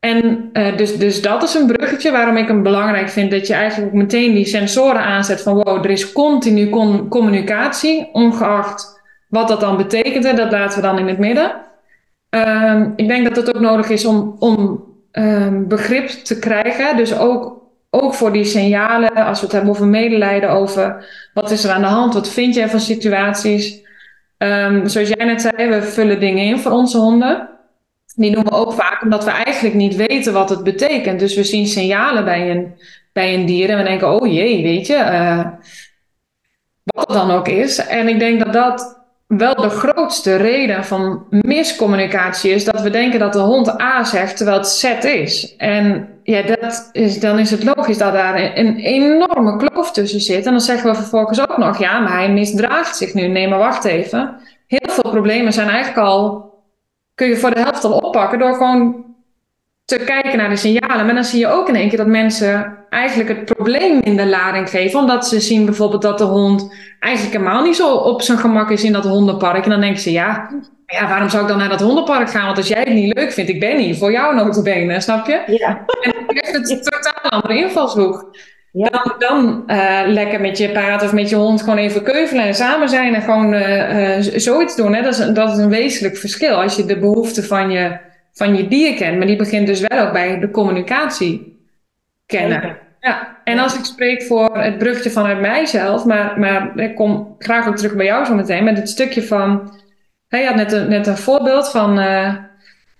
En 0.00 0.50
uh, 0.52 0.76
dus, 0.76 0.96
dus 0.96 1.22
dat 1.22 1.42
is 1.42 1.54
een 1.54 1.66
bruggetje 1.66 2.10
waarom 2.10 2.36
ik 2.36 2.48
het 2.48 2.62
belangrijk 2.62 3.08
vind 3.08 3.30
dat 3.30 3.46
je 3.46 3.54
eigenlijk 3.54 3.92
meteen 3.92 4.34
die 4.34 4.44
sensoren 4.44 5.02
aanzet 5.02 5.40
van 5.40 5.54
wow, 5.54 5.84
er 5.84 5.90
is 5.90 6.12
continu 6.12 6.68
communicatie, 7.08 8.08
ongeacht 8.12 9.00
wat 9.28 9.48
dat 9.48 9.60
dan 9.60 9.76
betekent. 9.76 10.24
En 10.24 10.36
dat 10.36 10.52
laten 10.52 10.80
we 10.80 10.86
dan 10.86 10.98
in 10.98 11.08
het 11.08 11.18
midden. 11.18 11.52
Uh, 12.30 12.82
ik 12.96 13.08
denk 13.08 13.24
dat 13.24 13.36
het 13.36 13.54
ook 13.54 13.62
nodig 13.62 13.88
is 13.88 14.04
om, 14.04 14.36
om 14.38 14.84
uh, 15.12 15.58
begrip 15.68 16.08
te 16.08 16.38
krijgen. 16.38 16.96
Dus 16.96 17.18
ook 17.18 17.62
ook 18.02 18.14
voor 18.14 18.32
die 18.32 18.44
signalen, 18.44 19.12
als 19.14 19.38
we 19.38 19.44
het 19.44 19.54
hebben 19.54 19.70
over 19.70 19.86
medelijden, 19.86 20.50
over 20.50 21.06
wat 21.34 21.50
is 21.50 21.64
er 21.64 21.70
aan 21.70 21.80
de 21.80 21.86
hand, 21.86 22.14
wat 22.14 22.28
vind 22.28 22.54
jij 22.54 22.68
van 22.68 22.80
situaties. 22.80 23.86
Um, 24.38 24.88
zoals 24.88 25.08
jij 25.08 25.26
net 25.26 25.40
zei, 25.40 25.68
we 25.68 25.82
vullen 25.82 26.20
dingen 26.20 26.44
in 26.44 26.58
voor 26.58 26.72
onze 26.72 26.98
honden. 26.98 27.48
Die 28.14 28.30
doen 28.30 28.44
we 28.44 28.50
ook 28.50 28.72
vaak 28.72 29.02
omdat 29.02 29.24
we 29.24 29.30
eigenlijk 29.30 29.74
niet 29.74 29.96
weten 29.96 30.32
wat 30.32 30.48
het 30.48 30.64
betekent. 30.64 31.18
Dus 31.18 31.34
we 31.34 31.44
zien 31.44 31.66
signalen 31.66 32.24
bij 32.24 32.50
een, 32.50 32.74
bij 33.12 33.34
een 33.34 33.46
dier 33.46 33.70
en 33.70 33.78
we 33.78 33.84
denken, 33.84 34.20
oh 34.20 34.32
jee, 34.32 34.62
weet 34.62 34.86
je, 34.86 34.94
uh, 34.94 35.46
wat 36.84 37.08
het 37.08 37.16
dan 37.16 37.30
ook 37.30 37.48
is. 37.48 37.78
En 37.86 38.08
ik 38.08 38.18
denk 38.18 38.44
dat 38.44 38.52
dat 38.52 38.97
wel 39.28 39.54
de 39.54 39.68
grootste 39.68 40.36
reden 40.36 40.84
van 40.84 41.26
miscommunicatie 41.30 42.50
is 42.50 42.64
dat 42.64 42.80
we 42.80 42.90
denken 42.90 43.18
dat 43.18 43.32
de 43.32 43.38
hond 43.38 43.80
A 43.80 44.04
zegt 44.04 44.36
terwijl 44.36 44.58
het 44.58 44.68
Z 44.68 44.84
is. 45.04 45.56
En 45.56 46.08
ja, 46.22 46.42
dat 46.42 46.88
is, 46.92 47.20
dan 47.20 47.38
is 47.38 47.50
het 47.50 47.64
logisch 47.64 47.98
dat 47.98 48.12
daar 48.12 48.56
een 48.56 48.76
enorme 48.76 49.56
kloof 49.56 49.92
tussen 49.92 50.20
zit. 50.20 50.46
En 50.46 50.50
dan 50.50 50.60
zeggen 50.60 50.90
we 50.90 50.96
vervolgens 50.96 51.40
ook 51.40 51.56
nog, 51.56 51.78
ja, 51.78 52.00
maar 52.00 52.12
hij 52.12 52.32
misdraagt 52.32 52.96
zich 52.96 53.14
nu. 53.14 53.26
Nee, 53.26 53.48
maar 53.48 53.58
wacht 53.58 53.84
even. 53.84 54.36
Heel 54.66 54.88
veel 54.88 55.10
problemen 55.10 55.52
zijn 55.52 55.68
eigenlijk 55.68 56.06
al, 56.06 56.52
kun 57.14 57.26
je 57.26 57.36
voor 57.36 57.54
de 57.54 57.60
helft 57.60 57.84
al 57.84 57.98
oppakken 57.98 58.38
door 58.38 58.54
gewoon 58.54 59.07
te 59.88 60.04
kijken 60.04 60.36
naar 60.36 60.48
de 60.48 60.56
signalen. 60.56 61.06
Maar 61.06 61.14
dan 61.14 61.24
zie 61.24 61.38
je 61.38 61.48
ook 61.48 61.68
in 61.68 61.74
één 61.74 61.88
keer 61.88 61.98
dat 61.98 62.06
mensen 62.06 62.76
eigenlijk 62.90 63.28
het 63.28 63.44
probleem 63.44 64.00
in 64.00 64.16
de 64.16 64.26
lading 64.26 64.70
geven. 64.70 65.00
Omdat 65.00 65.28
ze 65.28 65.40
zien 65.40 65.64
bijvoorbeeld 65.64 66.02
dat 66.02 66.18
de 66.18 66.24
hond 66.24 66.74
eigenlijk 67.00 67.36
helemaal 67.36 67.62
niet 67.62 67.76
zo 67.76 67.94
op 67.94 68.22
zijn 68.22 68.38
gemak 68.38 68.70
is 68.70 68.84
in 68.84 68.92
dat 68.92 69.04
hondenpark. 69.04 69.64
En 69.64 69.70
dan 69.70 69.80
denken 69.80 70.00
ze, 70.00 70.12
ja, 70.12 70.50
ja, 70.86 71.08
waarom 71.08 71.28
zou 71.28 71.42
ik 71.42 71.48
dan 71.48 71.58
naar 71.58 71.68
dat 71.68 71.80
hondenpark 71.80 72.30
gaan? 72.30 72.44
Want 72.44 72.56
als 72.56 72.68
jij 72.68 72.78
het 72.78 72.94
niet 72.94 73.16
leuk 73.18 73.32
vindt, 73.32 73.50
ik 73.50 73.60
ben 73.60 73.78
hier 73.78 73.96
voor 73.96 74.12
jou 74.12 74.34
notabene, 74.34 75.00
snap 75.00 75.26
je? 75.26 75.42
Ja. 75.46 75.84
En 76.00 76.12
dan 76.12 76.24
heeft 76.26 76.52
het 76.52 76.70
een 76.70 76.82
totaal 76.82 77.30
andere 77.30 77.58
invalshoek. 77.58 78.36
Ja. 78.72 78.88
Dan, 78.88 79.14
dan 79.18 79.62
uh, 79.66 80.00
lekker 80.06 80.40
met 80.40 80.58
je 80.58 80.70
paard 80.70 81.02
of 81.02 81.12
met 81.12 81.28
je 81.28 81.36
hond 81.36 81.60
gewoon 81.60 81.78
even 81.78 82.02
keuvelen 82.02 82.44
en 82.44 82.54
samen 82.54 82.88
zijn 82.88 83.14
en 83.14 83.22
gewoon 83.22 83.54
uh, 83.54 84.16
uh, 84.16 84.24
zoiets 84.36 84.76
doen. 84.76 84.94
Hè? 84.94 85.02
Dat, 85.02 85.18
is, 85.18 85.26
dat 85.32 85.52
is 85.52 85.58
een 85.58 85.68
wezenlijk 85.68 86.16
verschil 86.16 86.62
als 86.62 86.76
je 86.76 86.84
de 86.84 86.98
behoeften 86.98 87.44
van 87.44 87.70
je, 87.70 87.98
van 88.38 88.56
je 88.56 88.68
dier 88.68 88.94
kent. 88.94 89.18
Maar 89.18 89.26
die 89.26 89.36
begint 89.36 89.66
dus 89.66 89.80
wel 89.80 90.06
ook 90.06 90.12
bij 90.12 90.38
de 90.38 90.50
communicatie 90.50 91.56
kennen. 92.26 92.76
Ja, 93.00 93.36
en 93.44 93.58
als 93.58 93.78
ik 93.78 93.84
spreek 93.84 94.22
voor 94.22 94.58
het 94.58 94.78
brugje 94.78 95.10
vanuit 95.10 95.40
mijzelf, 95.40 96.04
maar, 96.04 96.38
maar 96.38 96.78
ik 96.78 96.94
kom 96.94 97.34
graag 97.38 97.68
ook 97.68 97.76
terug 97.76 97.94
bij 97.94 98.06
jou 98.06 98.24
zo 98.24 98.34
meteen 98.34 98.64
met 98.64 98.76
het 98.76 98.88
stukje 98.88 99.22
van. 99.22 99.76
Hij 100.28 100.44
had 100.44 100.54
net 100.54 100.72
een, 100.72 100.88
net 100.88 101.06
een 101.06 101.16
voorbeeld 101.16 101.70
van 101.70 101.98
uh, 101.98 102.34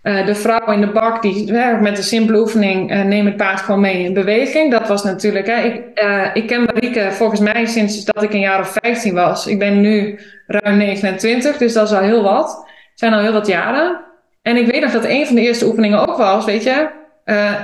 uh, 0.03 0.26
de 0.26 0.34
vrouw 0.34 0.72
in 0.72 0.80
de 0.80 0.91
bak 0.91 1.22
die 1.22 1.53
uh, 1.53 1.80
met 1.80 1.99
een 1.99 2.05
simpele 2.05 2.39
oefening 2.39 2.93
uh, 2.93 3.03
neem 3.03 3.26
het 3.26 3.36
paard 3.36 3.61
gewoon 3.61 3.80
mee 3.80 4.05
in 4.05 4.14
beweging. 4.14 4.70
Dat 4.70 4.89
was 4.89 5.05
natuurlijk. 5.05 5.47
Hè, 5.47 5.61
ik, 5.62 6.01
ik 6.32 6.47
ken 6.47 6.64
Marieke 6.64 7.12
volgens 7.12 7.41
mij 7.41 7.66
sinds 7.66 8.05
dat 8.05 8.22
ik 8.22 8.32
een 8.32 8.41
jaar 8.41 8.61
of 8.61 8.76
15 8.82 9.14
was. 9.14 9.47
Ik 9.47 9.59
ben 9.59 9.80
nu 9.80 10.20
ruim 10.47 10.76
29, 10.76 11.57
dus 11.57 11.72
dat 11.72 11.91
is 11.91 11.97
al 11.97 12.03
heel 12.03 12.22
wat. 12.22 12.49
Het 12.91 12.99
zijn 12.99 13.12
al 13.12 13.20
heel 13.20 13.32
wat 13.32 13.47
jaren. 13.47 14.07
En 14.49 14.57
ik 14.57 14.66
weet 14.66 14.80
nog 14.82 14.92
dat 14.92 15.05
een 15.05 15.26
van 15.26 15.34
de 15.34 15.42
eerste 15.42 15.66
oefeningen 15.66 16.09
ook 16.09 16.16
was, 16.16 16.44
weet 16.44 16.62
je. 16.62 16.88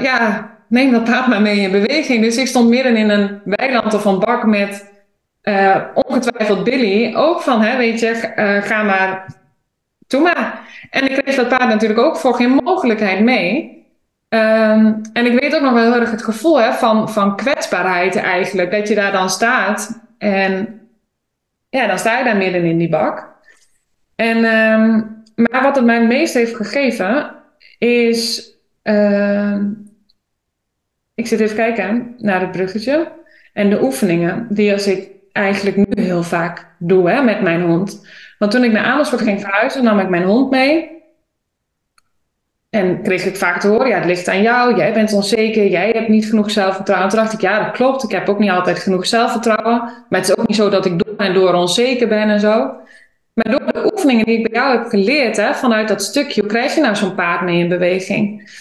ja, 0.01 0.51
neem 0.69 0.91
dat 0.93 1.05
paard 1.05 1.27
maar 1.27 1.43
mee 1.43 1.61
in 1.61 1.71
beweging. 1.71 2.23
Dus 2.23 2.37
ik 2.37 2.47
stond 2.47 2.69
midden 2.69 2.97
in 2.97 3.11
een 3.11 3.41
weiland 3.45 3.95
of 3.95 4.05
een 4.05 4.19
bak 4.19 4.47
met 4.47 4.93
uh, 5.43 5.77
ongetwijfeld 5.95 6.65
Billy. 6.65 7.15
Ook 7.15 7.41
van, 7.41 7.63
hè, 7.63 7.77
weet 7.77 8.01
je, 8.01 8.33
uh, 8.37 8.63
ga 8.63 8.83
maar, 8.83 9.27
doe 10.07 10.21
maar. 10.21 10.61
En 10.91 11.11
ik 11.11 11.23
kreeg 11.23 11.37
dat 11.37 11.49
paard 11.49 11.69
natuurlijk 11.69 12.01
ook 12.01 12.17
voor 12.17 12.35
geen 12.35 12.61
mogelijkheid 12.65 13.21
mee. 13.21 13.73
Um, 14.29 15.01
en 15.13 15.27
ik 15.27 15.41
weet 15.41 15.55
ook 15.55 15.63
nog 15.63 15.73
wel 15.73 15.83
heel 15.83 16.01
erg 16.01 16.11
het 16.11 16.25
gevoel 16.25 16.61
hè, 16.61 16.73
van, 16.73 17.11
van 17.11 17.37
kwetsbaarheid 17.37 18.17
eigenlijk. 18.17 18.71
Dat 18.71 18.89
je 18.89 18.95
daar 18.95 19.13
dan 19.13 19.31
staat 19.31 20.01
en 20.19 20.81
ja, 21.69 21.87
dan 21.87 21.99
sta 21.99 22.19
je 22.19 22.25
daar 22.25 22.37
midden 22.37 22.65
in 22.65 22.79
die 22.79 22.89
bak. 22.89 23.33
En, 24.17 24.45
um, 24.45 25.23
maar 25.35 25.63
wat 25.63 25.77
het 25.77 25.85
mij 25.85 25.99
het 25.99 26.09
meest 26.09 26.35
heeft 26.35 26.57
gegeven 26.57 27.35
is... 27.79 28.53
Uh, 28.83 29.57
ik 31.15 31.27
zit 31.27 31.41
even 31.41 31.57
kijken 31.57 32.15
naar 32.19 32.41
het 32.41 32.51
bruggetje. 32.51 33.13
En 33.53 33.71
de 33.71 33.83
oefeningen 33.83 34.47
die 34.51 34.73
als 34.73 34.87
ik 34.87 35.09
eigenlijk 35.33 35.77
nu 35.77 36.03
heel 36.03 36.23
vaak 36.23 36.67
doe 36.79 37.11
hè, 37.11 37.23
met 37.23 37.43
mijn 37.43 37.63
hond. 37.63 38.07
Want 38.39 38.53
toen 38.53 38.65
ik 38.65 38.73
naar 38.73 38.85
Amersfoort 38.85 39.23
ging 39.23 39.41
verhuizen, 39.41 39.85
nam 39.85 39.99
ik 39.99 40.09
mijn 40.09 40.25
hond 40.25 40.51
mee. 40.51 40.93
En 42.71 43.03
kreeg 43.03 43.25
ik 43.25 43.37
vaak 43.37 43.61
te 43.61 43.69
horen, 43.69 43.89
ja, 43.89 43.97
het 43.97 44.05
ligt 44.05 44.29
aan 44.29 44.43
jou, 44.43 44.77
jij 44.77 44.93
bent 44.93 45.13
onzeker, 45.13 45.67
jij 45.67 45.91
hebt 45.91 46.09
niet 46.09 46.27
genoeg 46.27 46.51
zelfvertrouwen. 46.51 47.09
Toen 47.11 47.19
dacht 47.19 47.33
ik, 47.33 47.41
ja, 47.41 47.65
dat 47.65 47.73
klopt, 47.73 48.05
ik 48.05 48.11
heb 48.11 48.29
ook 48.29 48.39
niet 48.39 48.51
altijd 48.51 48.79
genoeg 48.79 49.07
zelfvertrouwen. 49.07 49.81
Maar 50.09 50.21
het 50.21 50.29
is 50.29 50.37
ook 50.37 50.47
niet 50.47 50.57
zo 50.57 50.69
dat 50.69 50.87
ik 50.87 51.05
door 51.05 51.17
en 51.17 51.35
door 51.35 51.55
onzeker 51.55 52.09
ben 52.09 52.29
en 52.29 52.41
zo. 52.41 52.77
Maar 53.35 53.51
door 53.51 53.73
de 53.73 53.93
oefeningen 53.93 54.25
die 54.25 54.39
ik 54.39 54.51
bij 54.51 54.61
jou 54.61 54.79
heb 54.79 54.87
geleerd, 54.87 55.37
hè, 55.37 55.55
vanuit 55.55 55.89
dat 55.89 56.03
stukje, 56.03 56.41
hoe 56.41 56.51
krijg 56.51 56.75
je 56.75 56.81
nou 56.81 56.97
zo'n 56.97 57.15
paard 57.15 57.43
mee 57.43 57.59
in 57.59 57.69
beweging? 57.69 58.53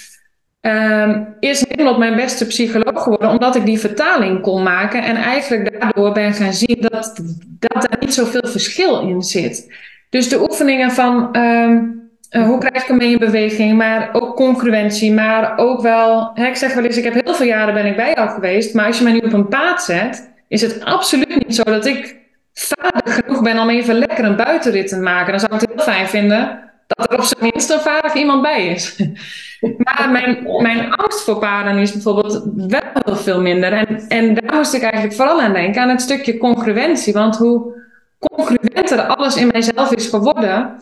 Um, 0.61 1.35
is 1.39 1.63
Nederland 1.63 1.97
mijn 1.97 2.15
beste 2.15 2.47
psycholoog 2.47 3.03
geworden, 3.03 3.29
omdat 3.29 3.55
ik 3.55 3.65
die 3.65 3.79
vertaling 3.79 4.41
kon 4.41 4.63
maken 4.63 5.03
en 5.03 5.15
eigenlijk 5.15 5.79
daardoor 5.79 6.11
ben 6.11 6.33
gaan 6.33 6.53
zien 6.53 6.77
dat, 6.79 7.21
dat 7.59 7.83
er 7.83 7.97
niet 7.99 8.13
zoveel 8.13 8.47
verschil 8.47 9.01
in 9.01 9.21
zit. 9.21 9.73
Dus 10.09 10.29
de 10.29 10.41
oefeningen 10.41 10.91
van 10.91 11.37
um, 11.37 12.01
uh, 12.31 12.45
hoe 12.45 12.57
krijg 12.57 12.81
ik 12.81 12.87
hem 12.87 12.97
mee 12.97 13.11
in 13.11 13.19
beweging, 13.19 13.77
maar 13.77 14.09
ook 14.13 14.35
congruentie, 14.35 15.13
maar 15.13 15.57
ook 15.57 15.81
wel, 15.81 16.31
hè, 16.33 16.47
ik 16.47 16.55
zeg 16.55 16.73
wel 16.73 16.83
eens, 16.83 16.97
ik 16.97 17.03
heb 17.03 17.25
heel 17.25 17.33
veel 17.33 17.45
jaren 17.45 17.73
ben 17.73 17.85
ik 17.85 17.95
bij 17.95 18.13
jou 18.15 18.29
geweest, 18.29 18.73
maar 18.73 18.85
als 18.85 18.97
je 18.97 19.03
mij 19.03 19.13
nu 19.13 19.19
op 19.19 19.33
een 19.33 19.47
paad 19.47 19.83
zet, 19.83 20.31
is 20.47 20.61
het 20.61 20.85
absoluut 20.85 21.45
niet 21.45 21.55
zo 21.55 21.63
dat 21.63 21.85
ik 21.85 22.15
vaardig 22.53 23.15
genoeg 23.15 23.41
ben 23.41 23.59
om 23.59 23.69
even 23.69 23.95
lekker 23.95 24.25
een 24.25 24.35
buitenrit 24.35 24.87
te 24.87 24.97
maken. 24.97 25.31
Dan 25.31 25.39
zou 25.39 25.53
ik 25.53 25.61
het 25.61 25.69
heel 25.69 25.93
fijn 25.93 26.07
vinden 26.07 26.71
dat 26.87 27.11
er 27.11 27.17
op 27.17 27.23
zijn 27.23 27.51
minst 27.51 27.69
een 27.69 27.79
vaardig 27.79 28.13
iemand 28.13 28.41
bij 28.41 28.67
is. 28.67 28.97
maar 29.83 30.09
mijn, 30.11 30.61
mijn 30.61 30.93
angst 30.93 31.23
voor 31.23 31.39
paarden 31.39 31.77
is 31.77 31.91
bijvoorbeeld 31.91 32.43
wel 32.55 32.81
heel 33.05 33.15
veel 33.15 33.41
minder. 33.41 33.73
En, 33.73 34.07
en 34.07 34.33
daar 34.33 34.55
moest 34.55 34.73
ik 34.73 34.81
eigenlijk 34.81 35.13
vooral 35.13 35.41
aan 35.41 35.53
denken, 35.53 35.81
aan 35.81 35.89
het 35.89 36.01
stukje 36.01 36.37
congruentie. 36.37 37.13
Want 37.13 37.37
hoe 37.37 37.81
congruenter 38.19 39.01
alles 39.01 39.35
in 39.35 39.47
mijzelf 39.47 39.91
is 39.91 40.07
geworden, 40.07 40.75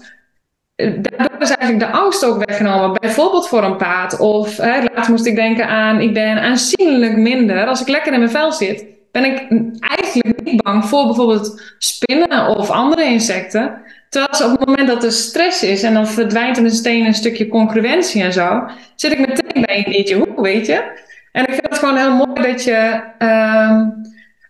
daardoor 0.76 1.40
is 1.40 1.56
eigenlijk 1.56 1.92
de 1.92 1.98
angst 1.98 2.26
ook 2.26 2.46
weggenomen. 2.46 3.00
Bijvoorbeeld 3.02 3.48
voor 3.48 3.64
een 3.64 3.78
paard. 3.78 4.20
Of 4.20 4.58
hè, 4.58 4.80
moest 5.10 5.26
ik 5.26 5.36
denken 5.36 5.68
aan, 5.68 6.00
ik 6.00 6.14
ben 6.14 6.42
aanzienlijk 6.42 7.18
minder. 7.18 7.68
Als 7.68 7.82
ik 7.82 7.88
lekker 7.88 8.14
in 8.14 8.20
mijn 8.20 8.32
vel 8.32 8.52
zit, 8.52 8.86
ben 9.12 9.26
ik 9.26 9.48
eigenlijk 9.80 10.44
niet 10.44 10.62
bang 10.62 10.86
voor 10.86 11.06
bijvoorbeeld 11.06 11.62
spinnen 11.78 12.48
of 12.48 12.70
andere 12.70 13.04
insecten. 13.04 13.82
Terwijl 14.10 14.52
op 14.52 14.60
het 14.60 14.68
moment 14.68 14.88
dat 14.88 15.04
er 15.04 15.12
stress 15.12 15.64
is 15.64 15.84
en 15.84 15.94
dan 15.94 16.08
verdwijnt 16.08 16.58
er 16.58 16.64
meteen 16.64 17.06
een 17.06 17.14
stukje 17.14 17.48
concurrentie 17.48 18.24
en 18.24 18.34
zo, 18.34 18.64
zit 18.96 19.12
ik 19.12 19.20
meteen 19.20 19.62
bij 19.66 19.78
een 19.78 19.92
diertje 19.92 20.16
hoe, 20.16 20.42
weet 20.42 20.66
je. 20.66 21.00
En 21.32 21.42
ik 21.42 21.54
vind 21.54 21.70
het 21.70 21.78
gewoon 21.78 21.98
heel 21.98 22.16
mooi 22.16 22.52
dat 22.52 22.64
je, 22.64 23.02
uh, 23.20 23.82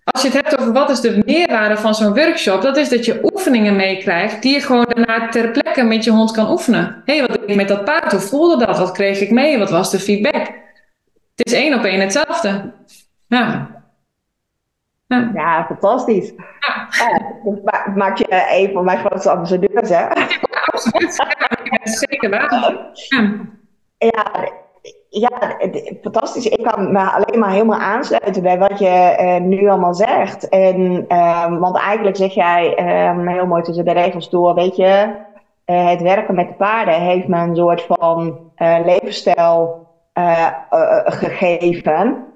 als 0.04 0.22
je 0.22 0.28
het 0.28 0.34
hebt 0.34 0.60
over 0.60 0.74
wat 0.74 0.90
is 0.90 1.00
de 1.00 1.22
meerwaarde 1.26 1.78
van 1.78 1.96
zo'n 1.96 2.14
workshop, 2.14 2.62
dat 2.62 2.78
is 2.78 2.90
dat 2.90 3.06
je 3.06 3.20
oefeningen 3.34 3.76
meekrijgt 3.76 4.42
die 4.42 4.54
je 4.54 4.62
gewoon 4.62 4.86
daarna 4.94 5.30
ter 5.30 5.50
plekke 5.50 5.84
met 5.84 6.04
je 6.04 6.12
hond 6.12 6.32
kan 6.32 6.52
oefenen. 6.52 7.02
Hé, 7.06 7.18
hey, 7.18 7.28
wat 7.28 7.40
deed 7.40 7.50
ik 7.50 7.56
met 7.56 7.68
dat 7.68 7.86
paard? 7.86 8.12
Hoe 8.12 8.22
voelde 8.22 8.66
dat? 8.66 8.78
Wat 8.78 8.92
kreeg 8.92 9.20
ik 9.20 9.32
mee? 9.32 9.58
Wat 9.58 9.70
was 9.70 9.92
de 9.92 10.00
feedback? 10.00 10.52
Het 11.36 11.48
is 11.48 11.54
één 11.54 11.74
op 11.74 11.84
één 11.84 12.00
hetzelfde. 12.00 12.74
Ja. 13.28 13.81
Ja, 15.34 15.66
fantastisch. 15.66 16.34
Ja. 16.60 16.88
ja 17.44 17.94
maak 17.96 18.18
je 18.18 18.46
een 18.52 18.72
van 18.74 18.86
mijn 18.86 18.98
grootste 18.98 19.32
ambassadeurs, 19.32 19.90
hè? 19.90 20.08
absoluut. 20.72 21.26
zeker 21.84 22.30
waar. 22.30 22.92
Ja. 23.98 24.26
ja, 25.10 25.58
fantastisch. 26.02 26.46
Ik 26.46 26.64
kan 26.64 26.92
me 26.92 27.00
alleen 27.00 27.40
maar 27.40 27.52
helemaal 27.52 27.80
aansluiten 27.80 28.44
bij 28.44 28.58
wat 28.58 28.80
je 28.80 29.18
uh, 29.20 29.48
nu 29.48 29.70
allemaal 29.70 29.94
zegt. 29.94 30.50
En, 30.50 31.06
um, 31.18 31.60
want 31.60 31.78
eigenlijk 31.78 32.16
zeg 32.16 32.34
jij 32.34 32.80
um, 33.10 33.28
heel 33.28 33.48
mooi 33.48 33.62
tussen 33.62 33.86
de 33.86 33.92
regels 33.92 34.30
door, 34.30 34.54
weet 34.54 34.76
je, 34.76 35.16
uh, 35.66 35.90
het 35.90 36.02
werken 36.02 36.36
met 36.36 36.48
de 36.48 36.54
paarden 36.54 37.02
heeft 37.02 37.28
me 37.28 37.38
een 37.38 37.56
soort 37.56 37.82
van 37.82 38.40
uh, 38.58 38.78
levensstijl 38.86 39.80
gegeven 41.06 42.31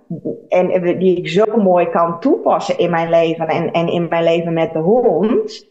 en 0.49 0.97
die 0.97 1.17
ik 1.17 1.27
zo 1.27 1.57
mooi 1.57 1.89
kan 1.89 2.19
toepassen 2.19 2.77
in 2.77 2.89
mijn 2.89 3.09
leven 3.09 3.47
en, 3.47 3.71
en 3.71 3.87
in 3.87 4.07
mijn 4.09 4.23
leven 4.23 4.53
met 4.53 4.73
de 4.73 4.79
hond. 4.79 5.67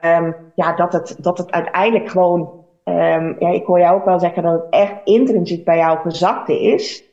Um, 0.00 0.36
ja, 0.54 0.72
dat 0.76 0.92
het, 0.92 1.16
dat 1.18 1.38
het 1.38 1.50
uiteindelijk 1.50 2.10
gewoon, 2.10 2.64
um, 2.84 3.36
ja, 3.38 3.48
ik 3.48 3.64
hoor 3.64 3.78
jou 3.78 3.96
ook 3.96 4.04
wel 4.04 4.20
zeggen 4.20 4.42
dat 4.42 4.52
het 4.52 4.66
echt 4.70 4.94
intrinsiek 5.04 5.64
bij 5.64 5.76
jou 5.76 5.98
gezakt 5.98 6.48
is. 6.48 7.04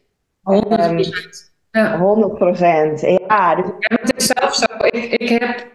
100 0.42 0.86
um, 0.86 1.00
ja. 1.72 1.98
100 1.98 2.34
procent. 2.34 3.02
Ja, 3.02 3.56
dus... 3.56 3.66
ja, 3.80 3.98
het 4.02 4.16
is 4.16 4.26
zelf 4.26 4.56
zo. 4.56 4.66
Ik, 4.86 5.06
ik 5.06 5.30
heb, 5.30 5.68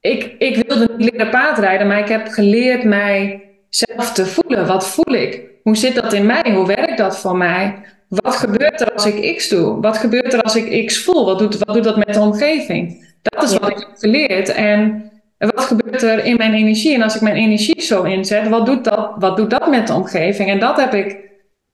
ik, 0.00 0.34
ik 0.38 0.66
wilde 0.66 0.94
niet 0.96 1.10
leren 1.10 1.30
paardrijden, 1.30 1.86
maar 1.86 1.98
ik 1.98 2.08
heb 2.08 2.26
geleerd 2.28 2.84
mij 2.84 3.42
zelf 3.68 4.12
te 4.12 4.26
voelen. 4.26 4.66
Wat 4.66 4.88
voel 4.88 5.14
ik? 5.14 5.50
Hoe 5.62 5.76
zit 5.76 5.94
dat 5.94 6.12
in 6.12 6.26
mij? 6.26 6.52
Hoe 6.54 6.66
werkt 6.66 6.98
dat 6.98 7.18
voor 7.18 7.36
mij? 7.36 7.82
Wat 8.08 8.36
gebeurt 8.36 8.80
er 8.80 8.92
als 8.92 9.06
ik 9.06 9.36
X 9.36 9.48
doe? 9.48 9.80
Wat 9.80 9.98
gebeurt 9.98 10.32
er 10.32 10.42
als 10.42 10.56
ik 10.56 10.86
X 10.86 11.04
voel? 11.04 11.24
Wat 11.24 11.38
doet, 11.38 11.58
wat 11.58 11.74
doet 11.74 11.84
dat 11.84 11.96
met 11.96 12.14
de 12.14 12.20
omgeving? 12.20 13.06
Dat 13.22 13.42
is 13.42 13.58
wat 13.58 13.70
ik 13.70 13.78
heb 13.78 13.88
geleerd. 13.98 14.48
En 14.48 15.10
wat 15.38 15.64
gebeurt 15.64 16.02
er 16.02 16.24
in 16.24 16.36
mijn 16.36 16.54
energie? 16.54 16.94
En 16.94 17.02
als 17.02 17.14
ik 17.14 17.20
mijn 17.20 17.36
energie 17.36 17.82
zo 17.82 18.02
inzet, 18.02 18.48
wat 18.48 18.66
doet 18.66 18.84
dat, 18.84 19.12
wat 19.18 19.36
doet 19.36 19.50
dat 19.50 19.70
met 19.70 19.86
de 19.86 19.92
omgeving? 19.92 20.48
En 20.48 20.58
dat 20.58 20.76
heb 20.76 20.94
ik 20.94 21.28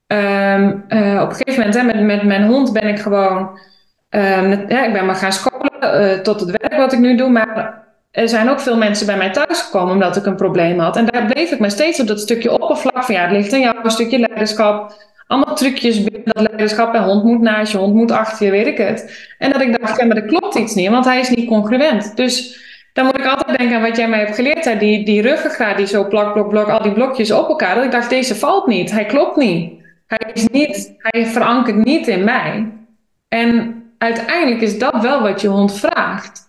um, 0.06 0.84
uh, 0.88 1.20
op 1.22 1.28
een 1.28 1.36
gegeven 1.36 1.54
moment, 1.54 1.74
hè, 1.74 1.82
met, 1.82 2.00
met 2.00 2.22
mijn 2.22 2.46
hond 2.46 2.72
ben 2.72 2.88
ik 2.88 2.98
gewoon, 2.98 3.58
um, 4.10 4.68
ja, 4.68 4.84
ik 4.84 4.92
ben 4.92 5.06
maar 5.06 5.14
gaan 5.14 5.32
scholen 5.32 5.70
uh, 5.82 6.18
tot 6.18 6.40
het 6.40 6.50
werk 6.50 6.76
wat 6.76 6.92
ik 6.92 6.98
nu 6.98 7.16
doe, 7.16 7.28
maar 7.28 7.82
er 8.10 8.28
zijn 8.28 8.48
ook 8.48 8.60
veel 8.60 8.76
mensen 8.76 9.06
bij 9.06 9.16
mij 9.16 9.30
thuis 9.30 9.60
gekomen 9.60 9.92
omdat 9.92 10.16
ik 10.16 10.26
een 10.26 10.36
probleem 10.36 10.78
had. 10.78 10.96
En 10.96 11.06
daar 11.06 11.26
bleef 11.26 11.50
ik 11.50 11.58
me 11.58 11.70
steeds 11.70 12.00
op 12.00 12.06
dat 12.06 12.20
stukje 12.20 12.52
oppervlak 12.52 13.04
van 13.04 13.14
ja, 13.14 13.22
het 13.22 13.30
ligt 13.30 13.52
aan 13.52 13.60
jou, 13.60 13.76
een 13.82 13.90
stukje 13.90 14.18
leiderschap 14.18 14.92
allemaal 15.34 15.54
trucjes 15.54 16.02
binnen 16.02 16.22
dat 16.24 16.42
leiderschap. 16.48 16.94
En 16.94 17.02
hond 17.02 17.24
moet 17.24 17.40
naast 17.40 17.72
je, 17.72 17.78
hond 17.78 17.94
moet 17.94 18.10
achter 18.10 18.46
je, 18.46 18.52
weet 18.52 18.66
ik 18.66 18.78
het. 18.78 19.28
En 19.38 19.52
dat 19.52 19.60
ik 19.60 19.80
dacht, 19.80 20.00
ja, 20.00 20.06
maar 20.06 20.16
er 20.16 20.24
klopt 20.24 20.54
iets 20.54 20.74
niet, 20.74 20.88
want 20.88 21.04
hij 21.04 21.20
is 21.20 21.30
niet 21.30 21.48
congruent. 21.48 22.16
Dus 22.16 22.62
dan 22.92 23.04
moet 23.04 23.18
ik 23.18 23.26
altijd 23.26 23.58
denken 23.58 23.76
aan 23.76 23.82
wat 23.82 23.96
jij 23.96 24.08
mij 24.08 24.18
hebt 24.18 24.34
geleerd. 24.34 24.64
Hè? 24.64 24.76
Die, 24.76 25.04
die 25.04 25.22
ruggengraat 25.22 25.76
die 25.76 25.86
zo 25.86 26.08
plak, 26.08 26.32
blok, 26.32 26.48
blok, 26.48 26.68
al 26.68 26.82
die 26.82 26.92
blokjes 26.92 27.30
op 27.30 27.48
elkaar. 27.48 27.74
Dat 27.74 27.84
ik 27.84 27.90
dacht, 27.90 28.10
deze 28.10 28.34
valt 28.34 28.66
niet. 28.66 28.90
Hij 28.90 29.06
klopt 29.06 29.36
niet. 29.36 29.72
Hij 30.06 30.30
is 30.32 30.48
niet, 30.48 30.94
hij 30.98 31.26
verankert 31.26 31.84
niet 31.84 32.08
in 32.08 32.24
mij. 32.24 32.72
En 33.28 33.82
uiteindelijk 33.98 34.60
is 34.60 34.78
dat 34.78 35.02
wel 35.02 35.22
wat 35.22 35.40
je 35.40 35.48
hond 35.48 35.78
vraagt. 35.78 36.42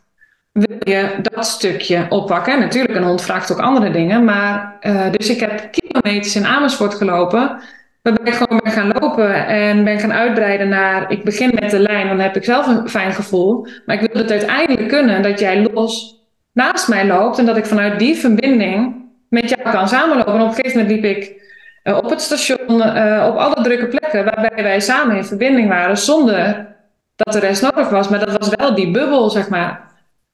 Wil 0.51 0.77
je 0.79 1.15
dat 1.21 1.45
stukje 1.45 2.05
oppakken? 2.09 2.59
natuurlijk, 2.59 2.95
een 2.95 3.03
hond 3.03 3.21
vraagt 3.21 3.51
ook 3.51 3.59
andere 3.59 3.91
dingen. 3.91 4.23
Maar, 4.23 4.77
uh, 4.81 5.11
dus 5.11 5.29
ik 5.29 5.39
heb 5.39 5.71
kilometers 5.71 6.36
in 6.36 6.45
Amersfoort 6.45 6.93
gelopen 6.93 7.59
Waarbij 8.05 8.33
ik 8.33 8.37
gewoon 8.39 8.61
ben 8.63 8.71
gaan 8.71 8.91
lopen 8.99 9.47
en 9.47 9.83
ben 9.83 9.99
gaan 9.99 10.13
uitbreiden 10.13 10.69
naar. 10.69 11.11
Ik 11.11 11.23
begin 11.23 11.51
met 11.59 11.69
de 11.69 11.79
lijn, 11.79 12.07
dan 12.07 12.19
heb 12.19 12.35
ik 12.35 12.43
zelf 12.43 12.67
een 12.67 12.89
fijn 12.89 13.11
gevoel. 13.11 13.67
Maar 13.85 13.95
ik 14.01 14.11
wil 14.11 14.21
het 14.21 14.31
uiteindelijk 14.31 14.87
kunnen 14.87 15.21
dat 15.21 15.39
jij 15.39 15.67
los 15.73 16.23
naast 16.53 16.87
mij 16.87 17.07
loopt 17.07 17.39
en 17.39 17.45
dat 17.45 17.57
ik 17.57 17.65
vanuit 17.65 17.99
die 17.99 18.15
verbinding 18.15 18.95
met 19.29 19.49
jou 19.49 19.61
kan 19.71 19.87
samenlopen. 19.87 20.33
En 20.33 20.41
op 20.41 20.47
een 20.47 20.53
gegeven 20.53 20.79
moment 20.79 20.95
liep 20.95 21.17
ik 21.17 21.41
uh, 21.83 21.97
op 21.97 22.09
het 22.09 22.21
station, 22.21 22.77
uh, 22.77 23.25
op 23.29 23.37
alle 23.37 23.63
drukke 23.63 23.87
plekken 23.87 24.23
waarbij 24.25 24.63
wij 24.63 24.79
samen 24.79 25.15
in 25.15 25.25
verbinding 25.25 25.67
waren, 25.67 25.97
zonder 25.97 26.67
dat 27.15 27.33
de 27.33 27.39
rest 27.39 27.61
nodig 27.61 27.89
was. 27.89 28.09
Maar 28.09 28.19
dat 28.19 28.37
was 28.37 28.49
wel 28.55 28.75
die 28.75 28.91
bubbel, 28.91 29.29
zeg 29.29 29.49
maar. 29.49 29.81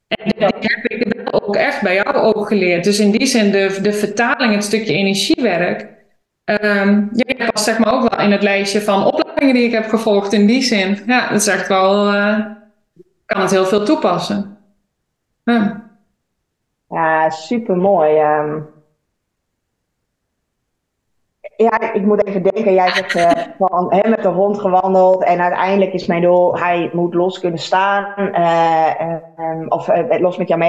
En 0.08 0.24
die 0.24 0.44
heb 0.44 0.86
ik 0.86 1.28
ook 1.32 1.56
echt 1.56 1.82
bij 1.82 1.96
jou 1.96 2.16
ook 2.16 2.48
geleerd. 2.48 2.84
Dus 2.84 3.00
in 3.00 3.12
die 3.12 3.26
zin, 3.26 3.52
de, 3.52 3.80
de 3.82 3.94
vertaling, 3.94 4.54
het 4.54 4.64
stukje 4.64 4.94
energiewerk. 4.94 5.88
Um, 6.46 7.10
ja, 7.12 7.46
past 7.52 7.64
zeg 7.64 7.80
maar 7.80 7.94
ook 7.94 8.10
wel 8.10 8.20
in 8.20 8.32
het 8.32 8.44
lijstje 8.44 8.82
van 8.82 9.06
opleidingen 9.06 9.54
die 9.54 9.64
ik 9.64 9.72
heb 9.72 9.86
gevolgd 9.86 10.34
in 10.34 10.46
die 10.46 10.62
zin. 10.62 11.00
Ja, 11.06 11.30
dat 11.30 11.40
is 11.40 11.48
echt 11.48 11.68
wel, 11.68 12.14
uh, 12.14 12.46
kan 13.26 13.42
het 13.42 13.52
heel 13.52 13.66
veel 13.66 13.86
toepassen. 13.86 14.58
Ja, 15.44 15.90
ja 16.90 17.30
super 17.30 17.78
mooi. 17.78 18.20
Um, 18.20 18.70
ehm. 21.40 21.66
ja, 21.66 21.94
ik 21.94 22.06
moet 22.06 22.26
even 22.26 22.44
denken, 22.44 22.74
jij 22.74 22.90
zegt 22.90 23.16
uh, 23.16 23.32
van 23.68 23.94
hè, 23.94 24.10
met 24.10 24.22
de 24.22 24.30
hond 24.30 24.60
gewandeld 24.60 25.24
en 25.24 25.42
uiteindelijk 25.42 25.94
is 25.94 26.06
mijn 26.06 26.22
doel, 26.22 26.58
hij 26.58 26.90
moet 26.94 27.14
los 27.14 27.40
kunnen 27.40 27.60
staan 27.60 28.14
uh, 28.18 29.16
um, 29.38 29.66
of 29.70 29.90
los 30.20 30.38
met 30.38 30.48
jou 30.48 30.60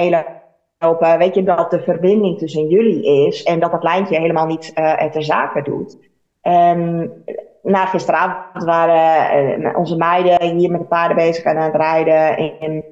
weet 1.17 1.35
je, 1.35 1.43
dat 1.43 1.71
de 1.71 1.81
verbinding 1.81 2.37
tussen 2.37 2.67
jullie 2.67 3.27
is 3.27 3.43
en 3.43 3.59
dat 3.59 3.71
dat 3.71 3.83
lijntje 3.83 4.19
helemaal 4.19 4.45
niet 4.45 4.71
uh, 4.75 5.03
ter 5.03 5.23
zake 5.23 5.61
doet. 5.61 5.97
En 6.41 7.11
na 7.63 7.85
gisteravond 7.85 8.63
waren 8.63 9.61
uh, 9.61 9.77
onze 9.77 9.97
meiden 9.97 10.57
hier 10.57 10.71
met 10.71 10.79
de 10.79 10.87
paarden 10.87 11.17
bezig 11.17 11.45
aan 11.45 11.57
het 11.57 11.75
rijden. 11.75 12.37
En, 12.59 12.83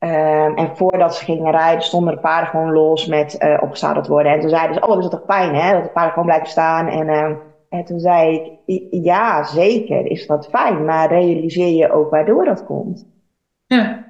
uh, 0.00 0.58
en 0.58 0.76
voordat 0.76 1.14
ze 1.14 1.24
gingen 1.24 1.50
rijden 1.50 1.82
stonden 1.82 2.14
de 2.14 2.20
paarden 2.20 2.50
gewoon 2.50 2.72
los 2.72 3.06
met 3.06 3.36
uh, 3.42 3.58
opgezadeld 3.60 4.06
worden. 4.06 4.32
En 4.32 4.40
toen 4.40 4.50
zeiden 4.50 4.74
ze, 4.74 4.82
oh, 4.82 4.88
dat 4.88 5.04
is 5.04 5.10
toch 5.10 5.24
fijn 5.26 5.54
hè, 5.54 5.72
dat 5.72 5.82
de 5.82 5.90
paarden 5.90 6.12
gewoon 6.12 6.28
blijven 6.28 6.48
staan. 6.48 6.86
En, 6.86 7.08
uh, 7.08 7.30
en 7.68 7.84
toen 7.84 8.00
zei 8.00 8.58
ik, 8.64 8.86
ja, 8.90 9.44
zeker 9.44 10.06
is 10.06 10.26
dat 10.26 10.48
fijn, 10.48 10.84
maar 10.84 11.08
realiseer 11.08 11.74
je 11.74 11.92
ook 11.92 12.10
waardoor 12.10 12.44
dat 12.44 12.64
komt. 12.64 13.06
Ja. 13.66 14.06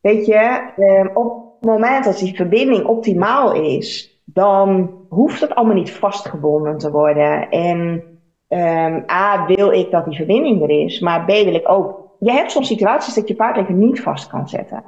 Weet 0.00 0.26
je, 0.26 0.60
um, 0.76 1.10
op 1.14 1.41
moment 1.64 2.04
dat 2.04 2.18
die 2.18 2.36
verbinding 2.36 2.84
optimaal 2.84 3.54
is, 3.54 4.20
dan 4.24 4.90
hoeft 5.08 5.40
het 5.40 5.54
allemaal 5.54 5.76
niet 5.76 5.92
vastgebonden 5.92 6.78
te 6.78 6.90
worden. 6.90 7.50
En 7.50 8.02
um, 8.48 9.04
A, 9.10 9.46
wil 9.46 9.70
ik 9.70 9.90
dat 9.90 10.04
die 10.04 10.16
verbinding 10.16 10.62
er 10.62 10.70
is, 10.70 11.00
maar 11.00 11.24
B, 11.24 11.28
wil 11.28 11.54
ik 11.54 11.68
ook. 11.68 12.00
Je 12.18 12.32
hebt 12.32 12.50
soms 12.50 12.66
situaties 12.66 13.14
dat 13.14 13.28
je 13.28 13.34
paard 13.34 13.56
even 13.56 13.78
niet 13.78 14.02
vast 14.02 14.26
kan 14.28 14.48
zetten. 14.48 14.84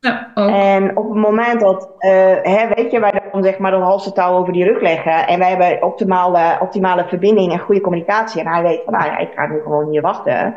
Ja, 0.00 0.32
En 0.34 0.96
op 0.96 1.08
het 1.08 1.18
moment 1.18 1.60
dat, 1.60 1.90
uh, 1.98 2.10
hè, 2.42 2.68
weet 2.74 2.90
je, 2.90 3.00
wij 3.00 3.22
dan 3.32 3.42
zeg 3.42 3.58
maar 3.58 3.70
dat 3.70 4.14
touw 4.14 4.36
over 4.36 4.52
die 4.52 4.64
rug 4.64 4.80
leggen 4.80 5.26
en 5.26 5.38
wij 5.38 5.48
hebben 5.48 5.82
optimale, 5.82 6.58
optimale 6.60 7.04
verbinding 7.04 7.52
en 7.52 7.58
goede 7.58 7.80
communicatie 7.80 8.40
en 8.40 8.46
hij 8.46 8.62
weet 8.62 8.82
van, 8.84 8.92
nou 8.92 9.04
ja, 9.04 9.18
ik 9.18 9.32
ga 9.34 9.46
nu 9.46 9.60
gewoon 9.60 9.90
hier 9.90 10.02
wachten, 10.02 10.54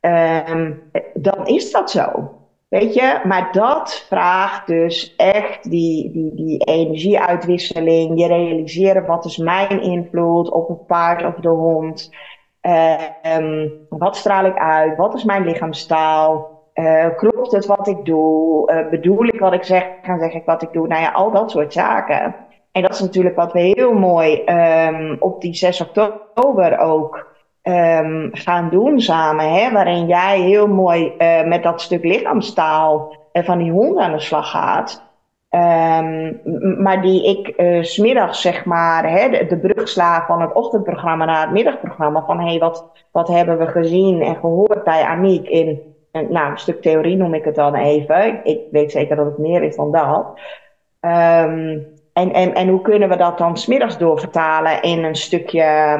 um, 0.00 0.82
dan 1.14 1.46
is 1.46 1.72
dat 1.72 1.90
zo. 1.90 2.30
Weet 2.72 2.94
je, 2.94 3.20
maar 3.24 3.52
dat 3.52 4.04
vraagt 4.08 4.66
dus 4.66 5.14
echt 5.16 5.70
die, 5.70 6.10
die, 6.10 6.34
die 6.34 6.64
energieuitwisseling. 6.64 8.20
Je 8.20 8.26
realiseren 8.26 9.06
wat 9.06 9.24
is 9.24 9.36
mijn 9.36 9.82
invloed 9.82 10.50
op 10.50 10.68
het 10.68 10.86
paard 10.86 11.24
of 11.24 11.34
de 11.34 11.48
hond. 11.48 12.10
Uh, 12.62 13.00
wat 13.88 14.16
straal 14.16 14.44
ik 14.44 14.56
uit? 14.56 14.96
Wat 14.96 15.14
is 15.14 15.24
mijn 15.24 15.44
lichaamstaal? 15.44 16.50
Uh, 16.74 17.06
klopt 17.16 17.52
het 17.52 17.66
wat 17.66 17.88
ik 17.88 18.04
doe? 18.04 18.72
Uh, 18.72 18.88
bedoel 18.90 19.24
ik 19.24 19.40
wat 19.40 19.52
ik 19.52 19.64
zeg? 19.64 19.86
Gaan 20.02 20.18
zeg 20.18 20.32
ik 20.32 20.44
wat 20.44 20.62
ik 20.62 20.72
doe? 20.72 20.86
Nou 20.86 21.02
ja, 21.02 21.10
al 21.10 21.30
dat 21.30 21.50
soort 21.50 21.72
zaken. 21.72 22.34
En 22.72 22.82
dat 22.82 22.92
is 22.92 23.00
natuurlijk 23.00 23.36
wat 23.36 23.52
we 23.52 23.60
heel 23.60 23.92
mooi 23.92 24.44
um, 24.44 25.16
op 25.18 25.40
die 25.40 25.54
6 25.54 25.80
oktober 25.80 26.78
ook 26.78 27.31
um, 27.62 28.30
gaan 28.32 28.68
doen 28.70 29.00
samen. 29.00 29.52
Hè, 29.52 29.72
waarin 29.72 30.06
jij 30.06 30.40
heel 30.40 30.68
mooi 30.68 31.12
uh, 31.18 31.44
met 31.44 31.62
dat 31.62 31.80
stuk 31.80 32.04
lichaamstaal 32.04 33.16
uh, 33.32 33.42
van 33.42 33.58
die 33.58 33.70
hond 33.70 33.98
aan 33.98 34.12
de 34.12 34.20
slag 34.20 34.50
gaat. 34.50 35.10
Um, 35.50 36.40
maar 36.82 37.02
die 37.02 37.28
ik 37.28 37.60
uh, 37.60 37.82
smiddags, 37.82 38.40
zeg 38.40 38.64
maar, 38.64 39.10
hè, 39.10 39.46
de, 39.46 39.56
brug 39.56 39.88
sla 39.88 40.24
van 40.26 40.40
het 40.40 40.52
ochtendprogramma 40.52 41.24
naar 41.24 41.40
het 41.40 41.50
middagprogramma. 41.50 42.24
Van 42.26 42.40
hé, 42.40 42.46
hey, 42.46 42.58
wat, 42.58 42.90
wat 43.10 43.28
hebben 43.28 43.58
we 43.58 43.66
gezien 43.66 44.22
en 44.22 44.36
gehoord 44.36 44.84
bij 44.84 45.02
Aniek 45.02 45.48
in 45.48 45.80
nou, 46.12 46.50
een 46.50 46.58
stuk 46.58 46.82
theorie 46.82 47.16
noem 47.16 47.34
ik 47.34 47.44
het 47.44 47.54
dan 47.54 47.74
even. 47.74 48.44
Ik 48.44 48.60
weet 48.70 48.92
zeker 48.92 49.16
dat 49.16 49.26
het 49.26 49.38
meer 49.38 49.62
is 49.62 49.76
dan 49.76 49.92
dat. 49.92 50.26
Um, 51.00 51.86
en, 52.12 52.32
en, 52.32 52.54
en 52.54 52.68
hoe 52.68 52.80
kunnen 52.80 53.08
we 53.08 53.16
dat 53.16 53.38
dan 53.38 53.56
smiddags 53.56 53.98
doorvertalen 53.98 54.82
in 54.82 55.04
een 55.04 55.14
stukje 55.14 55.98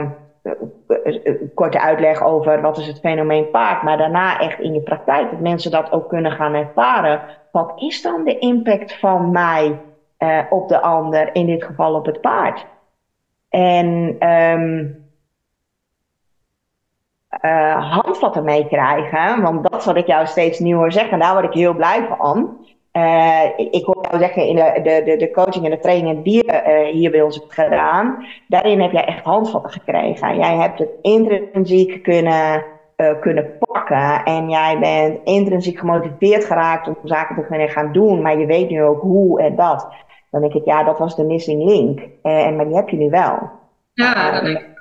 korte 1.54 1.80
uitleg 1.80 2.22
over 2.22 2.60
wat 2.60 2.78
is 2.78 2.86
het 2.86 3.00
fenomeen 3.00 3.50
paard, 3.50 3.82
maar 3.82 3.96
daarna 3.96 4.40
echt 4.40 4.60
in 4.60 4.72
je 4.72 4.80
praktijk, 4.80 5.30
dat 5.30 5.40
mensen 5.40 5.70
dat 5.70 5.92
ook 5.92 6.08
kunnen 6.08 6.32
gaan 6.32 6.54
ervaren. 6.54 7.20
Wat 7.52 7.72
is 7.76 8.02
dan 8.02 8.24
de 8.24 8.38
impact 8.38 8.98
van 8.98 9.30
mij 9.30 9.80
uh, 10.18 10.38
op 10.50 10.68
de 10.68 10.80
ander, 10.80 11.34
in 11.34 11.46
dit 11.46 11.64
geval 11.64 11.94
op 11.94 12.06
het 12.06 12.20
paard? 12.20 12.66
En 13.48 14.16
um, 14.28 15.02
uh, 17.44 17.92
handvatten 17.92 18.44
meekrijgen, 18.44 19.42
want 19.42 19.70
dat 19.70 19.84
wat 19.84 19.96
ik 19.96 20.06
jou 20.06 20.26
steeds 20.26 20.58
nieuwer 20.58 20.92
zeg 20.92 21.08
en 21.08 21.18
daar 21.18 21.32
word 21.32 21.44
ik 21.44 21.52
heel 21.52 21.74
blij 21.74 22.06
van. 22.18 22.66
Uh, 22.92 23.44
ik 23.56 23.84
hoor 23.84 24.06
jou 24.10 24.18
zeggen 24.18 24.46
in 24.46 24.56
de, 24.56 25.02
de, 25.04 25.16
de, 25.16 25.30
coaching 25.30 25.64
en 25.64 25.70
de 25.70 25.78
trainingen 25.78 26.22
die 26.22 26.34
je 26.34 26.52
uh, 26.52 26.92
hier 26.92 27.10
bij 27.10 27.22
ons 27.22 27.36
hebt 27.36 27.52
gedaan, 27.52 28.26
daarin 28.48 28.80
heb 28.80 28.92
jij 28.92 29.04
echt 29.04 29.24
handvatten 29.24 29.70
gekregen. 29.70 30.36
Jij 30.36 30.56
hebt 30.56 30.78
het 30.78 30.90
intrinsiek 31.02 32.02
kunnen, 32.02 32.64
uh, 32.96 33.20
kunnen 33.20 33.58
pakken 33.58 34.24
en 34.24 34.50
jij 34.50 34.78
bent 34.78 35.20
intrinsiek 35.24 35.78
gemotiveerd 35.78 36.44
geraakt 36.44 36.88
om 36.88 36.96
zaken 37.04 37.34
te 37.34 37.46
kunnen 37.46 37.68
gaan 37.68 37.92
doen, 37.92 38.22
maar 38.22 38.38
je 38.38 38.46
weet 38.46 38.70
nu 38.70 38.82
ook 38.82 39.00
hoe 39.00 39.42
en 39.42 39.56
dat. 39.56 39.88
Dan 40.30 40.40
denk 40.40 40.54
ik, 40.54 40.64
ja, 40.64 40.84
dat 40.84 40.98
was 40.98 41.16
de 41.16 41.24
missing 41.24 41.64
link. 41.64 42.00
en 42.22 42.56
maar 42.56 42.66
die 42.66 42.76
heb 42.76 42.88
je 42.88 42.96
nu 42.96 43.10
wel. 43.10 43.50
Ja, 43.94 44.30
dat 44.30 44.44
denk 44.44 44.58
ik 44.58 44.71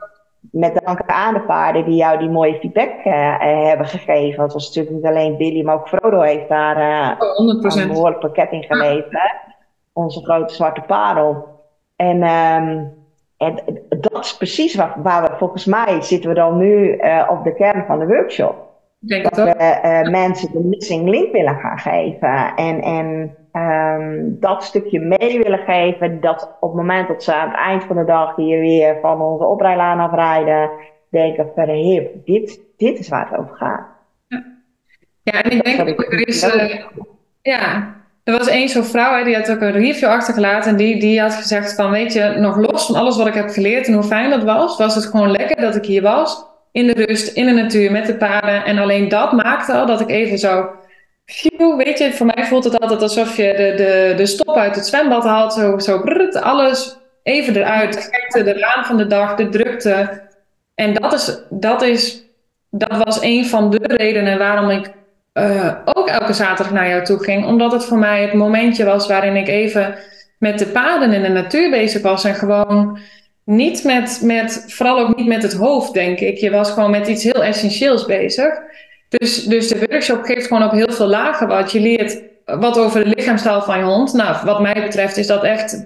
met 0.51 0.81
dank 0.83 1.01
aan 1.05 1.33
de 1.33 1.41
paarden 1.41 1.85
die 1.85 1.95
jou 1.95 2.19
die 2.19 2.29
mooie 2.29 2.59
feedback 2.59 3.05
uh, 3.05 3.39
hebben 3.39 3.85
gegeven. 3.85 4.43
Het 4.43 4.53
was 4.53 4.67
natuurlijk 4.67 4.95
niet 4.95 5.05
alleen 5.05 5.37
Billy, 5.37 5.63
maar 5.63 5.75
ook 5.75 5.87
Frodo 5.87 6.21
heeft 6.21 6.49
daar 6.49 6.77
uh, 6.77 7.11
een 7.37 7.87
behoorlijk 7.87 8.19
pakket 8.19 8.51
in 8.51 8.63
geleverd. 8.63 9.35
Onze 9.93 10.23
grote 10.23 10.53
zwarte 10.53 10.81
parel. 10.81 11.59
En, 11.95 12.23
um, 12.23 12.93
en 13.37 13.83
dat 13.99 14.25
is 14.25 14.37
precies 14.37 14.75
waar, 14.75 14.93
waar, 15.03 15.21
we 15.21 15.37
volgens 15.37 15.65
mij 15.65 16.01
zitten 16.01 16.29
we 16.29 16.35
dan 16.35 16.57
nu 16.57 16.97
uh, 16.97 17.27
op 17.29 17.43
de 17.43 17.53
kern 17.53 17.85
van 17.85 17.99
de 17.99 18.07
workshop. 18.07 18.55
dat 18.99 19.35
we 19.35 20.07
mensen 20.11 20.51
de 20.51 20.63
missing 20.63 21.09
link 21.09 21.31
willen 21.31 21.55
gaan 21.55 21.79
geven. 21.79 22.55
En, 22.55 22.81
en 22.81 23.35
um, 23.53 24.37
dat 24.39 24.63
stukje 24.63 24.99
mee 24.99 25.39
willen 25.43 25.59
geven. 25.59 26.21
Dat 26.21 26.57
op 26.59 26.69
het 26.69 26.77
moment 26.77 27.07
dat 27.07 27.23
ze 27.23 27.35
aan 27.35 27.49
het 27.49 27.57
eind 27.57 27.83
van 27.83 27.95
de 27.95 28.05
dag 28.05 28.35
hier 28.35 28.59
weer 28.59 28.97
van 29.01 29.21
onze 29.21 29.45
oprijlaan 29.45 29.99
afrijden, 29.99 30.69
denken: 31.09 31.51
verhip, 31.55 32.25
dit, 32.25 32.59
dit 32.77 32.99
is 32.99 33.09
waar 33.09 33.29
het 33.29 33.39
over 33.39 33.55
gaat. 33.55 33.87
Ja, 34.27 34.43
ja 35.23 35.43
en 35.43 35.51
ik 35.51 35.63
denk 35.63 35.89
ook, 35.89 36.13
er 36.13 36.27
is. 36.27 36.55
Uh, 36.55 36.85
ja, 37.41 37.95
er 38.23 38.37
was 38.37 38.47
één 38.47 38.69
zo'n 38.69 38.83
vrouw, 38.83 39.23
die 39.23 39.35
had 39.35 39.51
ook 39.51 39.61
een 39.61 39.71
review 39.71 40.09
achtergelaten. 40.09 40.71
En 40.71 40.77
die, 40.77 40.99
die 40.99 41.21
had 41.21 41.33
gezegd: 41.33 41.75
van 41.75 41.91
weet 41.91 42.13
je, 42.13 42.35
nog 42.39 42.57
los 42.57 42.85
van 42.85 42.95
alles 42.95 43.17
wat 43.17 43.27
ik 43.27 43.33
heb 43.33 43.49
geleerd 43.49 43.87
en 43.87 43.93
hoe 43.93 44.03
fijn 44.03 44.29
dat 44.29 44.43
was, 44.43 44.77
was 44.77 44.95
het 44.95 45.05
gewoon 45.05 45.31
lekker 45.31 45.61
dat 45.61 45.75
ik 45.75 45.85
hier 45.85 46.01
was. 46.01 46.49
In 46.71 46.87
de 46.87 47.05
rust, 47.05 47.35
in 47.35 47.45
de 47.45 47.51
natuur, 47.51 47.91
met 47.91 48.05
de 48.05 48.15
paarden. 48.15 48.65
En 48.65 48.77
alleen 48.77 49.09
dat 49.09 49.31
maakte 49.31 49.73
al 49.73 49.85
dat 49.85 50.01
ik 50.01 50.09
even 50.09 50.37
zo 50.37 50.69
Phew, 51.25 51.77
weet 51.77 51.99
je, 51.99 52.13
voor 52.13 52.25
mij 52.25 52.45
voelt 52.45 52.63
het 52.63 52.79
altijd 52.79 53.01
alsof 53.01 53.37
je 53.37 53.53
de, 53.57 53.83
de, 53.83 54.13
de 54.17 54.25
stop 54.25 54.55
uit 54.55 54.75
het 54.75 54.85
zwembad 54.85 55.23
haalt. 55.23 55.53
Zo, 55.53 55.79
zo 55.79 56.01
brrrt, 56.01 56.35
alles 56.35 56.97
even 57.23 57.55
eruit. 57.55 57.93
De 57.93 58.01
gekte, 58.01 58.43
de 58.43 58.53
raam 58.53 58.83
van 58.83 58.97
de 58.97 59.07
dag, 59.07 59.35
de 59.35 59.49
drukte. 59.49 60.21
En 60.75 60.93
dat, 60.93 61.13
is, 61.13 61.37
dat, 61.49 61.81
is, 61.81 62.23
dat 62.69 63.03
was 63.03 63.21
een 63.21 63.45
van 63.45 63.69
de 63.69 63.79
redenen 63.81 64.37
waarom 64.37 64.69
ik 64.69 64.91
uh, 65.33 65.75
ook 65.85 66.07
elke 66.07 66.33
zaterdag 66.33 66.73
naar 66.73 66.89
jou 66.89 67.03
toe 67.03 67.23
ging. 67.23 67.45
Omdat 67.45 67.71
het 67.71 67.85
voor 67.85 67.97
mij 67.97 68.21
het 68.21 68.33
momentje 68.33 68.85
was 68.85 69.07
waarin 69.07 69.35
ik 69.35 69.47
even 69.47 69.95
met 70.37 70.59
de 70.59 70.65
paden 70.65 71.13
in 71.13 71.21
de 71.21 71.29
natuur 71.29 71.69
bezig 71.69 72.01
was. 72.01 72.23
En 72.23 72.35
gewoon 72.35 72.99
niet 73.43 73.83
met, 73.83 74.19
met, 74.23 74.65
vooral 74.67 74.99
ook 74.99 75.15
niet 75.15 75.27
met 75.27 75.43
het 75.43 75.53
hoofd, 75.53 75.93
denk 75.93 76.19
ik. 76.19 76.37
Je 76.37 76.51
was 76.51 76.71
gewoon 76.71 76.91
met 76.91 77.07
iets 77.07 77.23
heel 77.23 77.43
essentieels 77.43 78.05
bezig. 78.05 78.53
Dus, 79.17 79.43
dus 79.43 79.67
de 79.67 79.85
workshop 79.89 80.23
geeft 80.23 80.47
gewoon 80.47 80.63
op 80.63 80.71
heel 80.71 80.91
veel 80.91 81.07
lagen 81.07 81.47
wat. 81.47 81.71
Je 81.71 81.79
leert 81.79 82.21
wat 82.45 82.77
over 82.77 83.03
de 83.03 83.09
lichaamstaal 83.15 83.61
van 83.61 83.77
je 83.77 83.83
hond. 83.83 84.13
Nou, 84.13 84.45
wat 84.45 84.61
mij 84.61 84.73
betreft 84.73 85.17
is 85.17 85.27
dat 85.27 85.43
echt. 85.43 85.85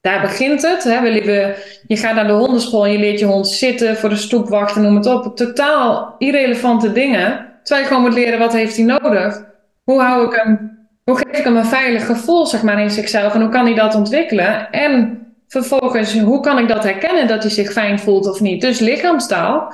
Daar 0.00 0.20
begint 0.20 0.62
het. 0.62 0.84
Hè. 0.84 1.00
We, 1.00 1.54
je 1.86 1.96
gaat 1.96 2.14
naar 2.14 2.26
de 2.26 2.32
hondenschool 2.32 2.84
en 2.84 2.92
je 2.92 2.98
leert 2.98 3.18
je 3.18 3.24
hond 3.24 3.48
zitten, 3.48 3.96
voor 3.96 4.08
de 4.08 4.16
stoep 4.16 4.48
wachten, 4.48 4.82
noem 4.82 4.96
het 4.96 5.06
op. 5.06 5.36
Totaal 5.36 6.14
irrelevante 6.18 6.92
dingen. 6.92 7.46
Terwijl 7.62 7.86
je 7.86 7.92
gewoon 7.92 8.10
moet 8.10 8.18
leren 8.18 8.38
wat 8.38 8.52
heeft 8.52 8.76
hij 8.76 8.84
nodig. 8.84 9.44
Hoe 9.84 10.00
hou 10.00 10.26
ik 10.26 10.40
hem, 10.42 10.78
hoe 11.04 11.16
geef 11.16 11.38
ik 11.38 11.44
hem 11.44 11.56
een 11.56 11.64
veilig 11.64 12.06
gevoel 12.06 12.46
zeg 12.46 12.62
maar, 12.62 12.80
in 12.80 12.90
zichzelf 12.90 13.34
en 13.34 13.40
hoe 13.40 13.50
kan 13.50 13.64
hij 13.64 13.74
dat 13.74 13.94
ontwikkelen? 13.94 14.70
En 14.70 15.22
vervolgens, 15.48 16.18
hoe 16.18 16.40
kan 16.40 16.58
ik 16.58 16.68
dat 16.68 16.82
herkennen 16.82 17.26
dat 17.26 17.42
hij 17.42 17.52
zich 17.52 17.72
fijn 17.72 17.98
voelt 17.98 18.28
of 18.28 18.40
niet? 18.40 18.60
Dus 18.60 18.78
lichaamstaal. 18.78 19.72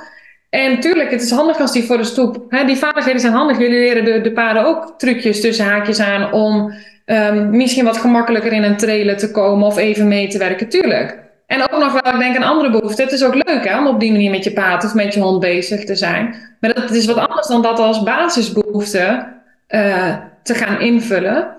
En 0.49 0.79
tuurlijk, 0.79 1.11
het 1.11 1.21
is 1.21 1.31
handig 1.31 1.59
als 1.59 1.71
die 1.71 1.83
voor 1.83 1.97
de 1.97 2.03
stoep. 2.03 2.45
Hè, 2.49 2.65
die 2.65 2.75
vaardigheden 2.75 3.21
zijn 3.21 3.33
handig. 3.33 3.57
Jullie 3.57 3.79
leren 3.79 4.05
de, 4.05 4.21
de 4.21 4.31
paarden 4.31 4.65
ook 4.65 4.93
trucjes 4.97 5.41
tussen 5.41 5.65
haakjes 5.65 5.99
aan 5.99 6.31
om 6.31 6.73
um, 7.05 7.49
misschien 7.49 7.85
wat 7.85 7.97
gemakkelijker 7.97 8.51
in 8.51 8.63
een 8.63 8.77
trailer 8.77 9.17
te 9.17 9.31
komen 9.31 9.67
of 9.67 9.77
even 9.77 10.07
mee 10.07 10.27
te 10.27 10.37
werken. 10.37 10.69
Tuurlijk. 10.69 11.25
En 11.47 11.61
ook 11.61 11.79
nog 11.79 12.01
wel, 12.01 12.13
ik 12.13 12.19
denk, 12.19 12.35
een 12.35 12.43
andere 12.43 12.71
behoefte. 12.71 13.01
Het 13.01 13.11
is 13.11 13.23
ook 13.23 13.33
leuk 13.33 13.67
hè, 13.67 13.77
om 13.77 13.87
op 13.87 13.99
die 13.99 14.11
manier 14.11 14.31
met 14.31 14.43
je 14.43 14.51
paard 14.51 14.83
of 14.83 14.93
met 14.93 15.13
je 15.13 15.19
hond 15.19 15.39
bezig 15.39 15.83
te 15.83 15.95
zijn. 15.95 16.35
Maar 16.59 16.73
dat 16.73 16.91
is 16.91 17.05
wat 17.05 17.17
anders 17.17 17.47
dan 17.47 17.61
dat 17.61 17.79
als 17.79 18.03
basisbehoefte 18.03 19.27
uh, 19.69 20.15
te 20.43 20.53
gaan 20.53 20.79
invullen. 20.79 21.55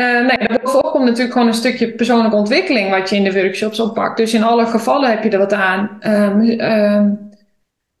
Uh, 0.00 0.26
nee, 0.26 0.48
daarbovenop 0.48 0.90
komt 0.90 1.04
natuurlijk 1.04 1.32
gewoon 1.32 1.48
een 1.48 1.54
stukje 1.54 1.92
persoonlijke 1.92 2.36
ontwikkeling 2.36 2.90
wat 2.90 3.10
je 3.10 3.16
in 3.16 3.24
de 3.24 3.32
workshops 3.32 3.80
oppakt. 3.80 4.16
Dus 4.16 4.34
in 4.34 4.42
alle 4.42 4.66
gevallen 4.66 5.10
heb 5.10 5.22
je 5.22 5.30
er 5.30 5.38
wat 5.38 5.52
aan. 5.52 5.90
Um, 6.06 7.23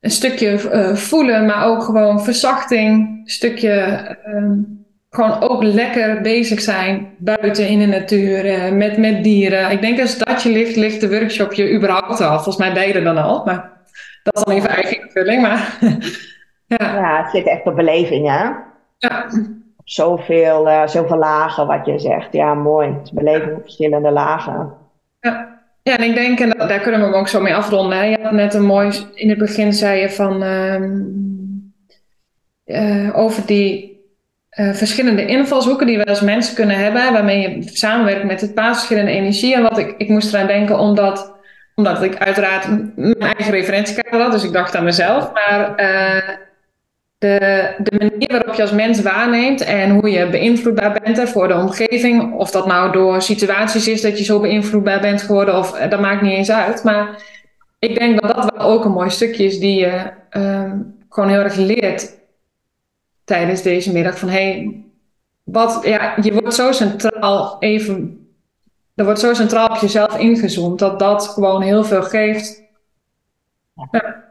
een 0.04 0.10
stukje 0.10 0.50
uh, 0.50 0.94
voelen, 0.94 1.46
maar 1.46 1.66
ook 1.66 1.82
gewoon 1.82 2.24
verzachting. 2.24 3.08
Een 3.08 3.30
stukje 3.30 4.16
um, 4.26 4.86
gewoon 5.10 5.40
ook 5.40 5.62
lekker 5.62 6.20
bezig 6.20 6.60
zijn 6.60 7.14
buiten 7.18 7.68
in 7.68 7.78
de 7.78 7.86
natuur, 7.86 8.44
uh, 8.44 8.72
met, 8.72 8.96
met 8.98 9.24
dieren. 9.24 9.70
Ik 9.70 9.80
denk 9.80 10.00
als 10.00 10.18
dat 10.18 10.42
je 10.42 10.50
ligt, 10.50 10.76
ligt 10.76 11.00
de 11.00 11.08
workshop 11.08 11.52
je 11.52 11.74
überhaupt 11.74 12.20
al. 12.20 12.32
Volgens 12.32 12.56
mij 12.56 12.72
beide 12.72 13.02
dan 13.02 13.16
al, 13.16 13.44
maar 13.44 13.72
dat 14.22 14.36
is 14.36 14.42
dan 14.42 14.54
even 14.54 14.70
eigen 14.70 15.02
invulling. 15.02 15.42
Maar, 15.42 15.78
ja. 16.76 16.94
ja, 16.94 17.22
het 17.22 17.30
zit 17.30 17.46
echt 17.46 17.66
op 17.66 17.76
beleving, 17.76 18.28
hè? 18.28 18.50
Ja. 18.98 19.26
Zoveel, 19.84 20.68
uh, 20.68 20.86
zoveel 20.86 21.18
lagen 21.18 21.66
wat 21.66 21.86
je 21.86 21.98
zegt. 21.98 22.32
Ja, 22.32 22.54
mooi. 22.54 22.88
Het 22.88 23.02
is 23.04 23.12
beleving 23.12 23.56
op 23.56 23.62
verschillende 23.62 24.10
lagen. 24.10 24.72
Ja. 25.20 25.53
Ja, 25.84 25.96
en 25.96 26.04
ik 26.04 26.14
denk, 26.14 26.40
en 26.40 26.50
daar 26.50 26.80
kunnen 26.80 27.00
we 27.00 27.06
hem 27.06 27.14
ook 27.14 27.28
zo 27.28 27.40
mee 27.40 27.54
afronden. 27.54 28.10
Je 28.10 28.18
had 28.22 28.32
net 28.32 28.54
een 28.54 28.64
mooi, 28.64 28.90
in 29.14 29.28
het 29.28 29.38
begin 29.38 29.72
zei 29.72 30.00
je 30.00 30.10
van 30.10 30.42
uh, 32.66 33.18
over 33.18 33.46
die 33.46 34.00
uh, 34.58 34.72
verschillende 34.72 35.26
invalshoeken 35.26 35.86
die 35.86 35.98
we 35.98 36.04
als 36.04 36.20
mensen 36.20 36.54
kunnen 36.54 36.76
hebben, 36.76 37.12
waarmee 37.12 37.40
je 37.40 37.62
samenwerkt 37.62 38.24
met 38.24 38.40
het 38.40 38.54
paard, 38.54 38.74
verschillende 38.74 39.10
energie. 39.10 39.54
En 39.54 39.62
wat 39.62 39.78
ik, 39.78 39.94
ik 39.98 40.08
moest 40.08 40.34
eraan 40.34 40.46
denken, 40.46 40.78
omdat, 40.78 41.34
omdat 41.74 42.02
ik 42.02 42.16
uiteraard 42.18 42.66
mijn 42.96 43.18
eigen 43.18 43.52
referentiekader 43.52 44.20
had, 44.20 44.32
dus 44.32 44.44
ik 44.44 44.52
dacht 44.52 44.76
aan 44.76 44.84
mezelf. 44.84 45.32
Maar 45.32 45.80
uh, 45.80 46.36
de, 47.24 47.74
de 47.78 47.98
manier 47.98 48.28
waarop 48.28 48.54
je 48.54 48.62
als 48.62 48.72
mens 48.72 49.02
waarneemt 49.02 49.60
en 49.60 49.90
hoe 49.90 50.10
je 50.10 50.30
beïnvloedbaar 50.30 51.00
bent 51.02 51.28
voor 51.28 51.48
de 51.48 51.54
omgeving. 51.54 52.34
Of 52.34 52.50
dat 52.50 52.66
nou 52.66 52.92
door 52.92 53.22
situaties 53.22 53.88
is 53.88 54.00
dat 54.00 54.18
je 54.18 54.24
zo 54.24 54.40
beïnvloedbaar 54.40 55.00
bent 55.00 55.22
geworden, 55.22 55.58
of 55.58 55.74
eh, 55.74 55.90
dat 55.90 56.00
maakt 56.00 56.22
niet 56.22 56.32
eens 56.32 56.50
uit. 56.50 56.84
Maar 56.84 57.22
ik 57.78 57.98
denk 57.98 58.20
dat 58.20 58.34
dat 58.36 58.52
wel 58.56 58.66
ook 58.66 58.84
een 58.84 58.90
mooi 58.90 59.10
stukje 59.10 59.44
is 59.44 59.58
die 59.58 59.78
je 59.78 60.10
um, 60.30 60.98
gewoon 61.08 61.30
heel 61.30 61.40
erg 61.40 61.56
leert 61.56 62.18
tijdens 63.24 63.62
deze 63.62 63.92
middag. 63.92 64.18
Van 64.18 64.28
hey, 64.28 64.82
wat, 65.42 65.80
ja, 65.82 66.14
je 66.22 66.32
wordt 66.32 66.54
zo 66.54 66.72
centraal 66.72 67.56
even. 67.60 68.18
Er 68.94 69.04
wordt 69.04 69.20
zo 69.20 69.34
centraal 69.34 69.68
op 69.68 69.76
jezelf 69.76 70.18
ingezoomd 70.18 70.78
dat 70.78 70.98
dat 70.98 71.28
gewoon 71.28 71.62
heel 71.62 71.84
veel 71.84 72.02
geeft. 72.02 72.62
Ja 73.90 74.23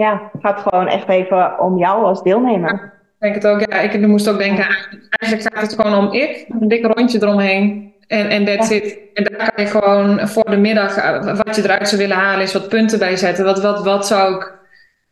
ja, 0.00 0.30
het 0.32 0.40
gaat 0.42 0.60
gewoon 0.60 0.86
echt 0.86 1.08
even 1.08 1.58
om 1.58 1.78
jou 1.78 2.04
als 2.04 2.22
deelnemer. 2.22 2.72
ik 2.72 2.90
denk 3.18 3.34
het 3.34 3.46
ook, 3.46 3.60
ja. 3.60 3.80
Ik 3.80 4.06
moest 4.06 4.28
ook 4.28 4.38
denken, 4.38 4.66
eigenlijk 5.08 5.54
gaat 5.54 5.70
het 5.70 5.80
gewoon 5.80 6.06
om 6.06 6.12
ik. 6.12 6.46
Een 6.48 6.68
dik 6.68 6.84
rondje 6.94 7.22
eromheen. 7.22 7.94
En, 8.06 8.28
en 8.28 8.44
that's 8.44 8.68
ja. 8.68 8.76
it. 8.76 8.98
En 9.14 9.24
daar 9.24 9.52
kan 9.52 9.64
je 9.64 9.70
gewoon 9.70 10.28
voor 10.28 10.50
de 10.50 10.56
middag, 10.56 10.96
eh, 10.96 11.36
wat 11.44 11.56
je 11.56 11.62
eruit 11.62 11.88
zou 11.88 12.00
willen 12.00 12.16
halen, 12.16 12.42
is 12.42 12.52
wat 12.52 12.68
punten 12.68 12.98
bij 12.98 13.16
zetten. 13.16 13.44
Wat, 13.44 13.62
wat, 13.62 13.84
wat 13.84 14.06
zou 14.06 14.34
ik 14.34 14.58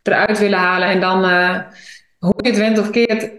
eruit 0.02 0.38
willen 0.38 0.58
halen? 0.58 0.88
En 0.88 1.00
dan, 1.00 1.24
uh, 1.24 1.58
hoe 2.18 2.34
je 2.36 2.48
het 2.48 2.58
went 2.58 2.78
of 2.78 2.90
keert, 2.90 3.30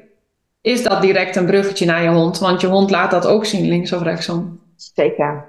is 0.62 0.84
dat 0.84 1.02
direct 1.02 1.36
een 1.36 1.45
bruggetje 1.45 1.86
naar 1.86 2.04
je 2.04 2.10
hond. 2.10 2.39
Want 2.39 2.62
je 2.62 2.68
hond 2.68 2.91
laat 2.91 3.12
dat 3.12 3.28
ook 3.28 3.45
zien, 3.45 3.68
links 3.68 3.93
of 3.93 4.02
rechtsom. 4.02 4.60
Zeker. 4.76 5.45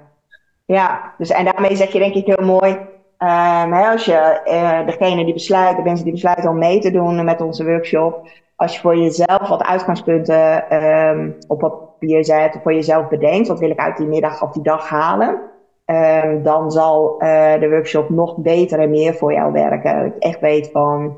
Ja, 0.65 1.13
dus 1.17 1.29
en 1.29 1.45
daarmee 1.45 1.75
zeg 1.75 1.91
je 1.91 1.99
denk 1.99 2.13
ik 2.13 2.25
heel 2.25 2.45
mooi, 2.45 2.77
Um, 3.23 3.73
als 3.73 4.05
je 4.05 4.41
uh, 4.45 4.85
degene 4.85 5.23
die 5.25 5.33
besluit, 5.33 5.75
de 5.75 5.83
mensen 5.83 6.03
die 6.03 6.13
besluiten 6.13 6.49
om 6.49 6.57
mee 6.57 6.79
te 6.79 6.91
doen 6.91 7.25
met 7.25 7.41
onze 7.41 7.65
workshop, 7.65 8.27
als 8.55 8.73
je 8.73 8.79
voor 8.79 8.97
jezelf 8.97 9.47
wat 9.47 9.63
uitgangspunten 9.63 10.75
um, 10.83 11.37
op 11.47 11.59
papier 11.59 12.25
zet, 12.25 12.55
of 12.55 12.61
voor 12.61 12.73
jezelf 12.73 13.07
bedenkt, 13.07 13.47
wat 13.47 13.59
wil 13.59 13.69
ik 13.69 13.79
uit 13.79 13.97
die 13.97 14.07
middag 14.07 14.41
of 14.43 14.51
die 14.51 14.63
dag 14.63 14.89
halen, 14.89 15.39
um, 15.85 16.43
dan 16.43 16.71
zal 16.71 17.15
uh, 17.19 17.59
de 17.59 17.69
workshop 17.69 18.09
nog 18.09 18.37
beter 18.37 18.79
en 18.79 18.89
meer 18.89 19.13
voor 19.13 19.33
jou 19.33 19.51
werken. 19.51 20.05
Ik 20.05 20.15
echt 20.17 20.39
weet 20.39 20.69
van, 20.71 21.17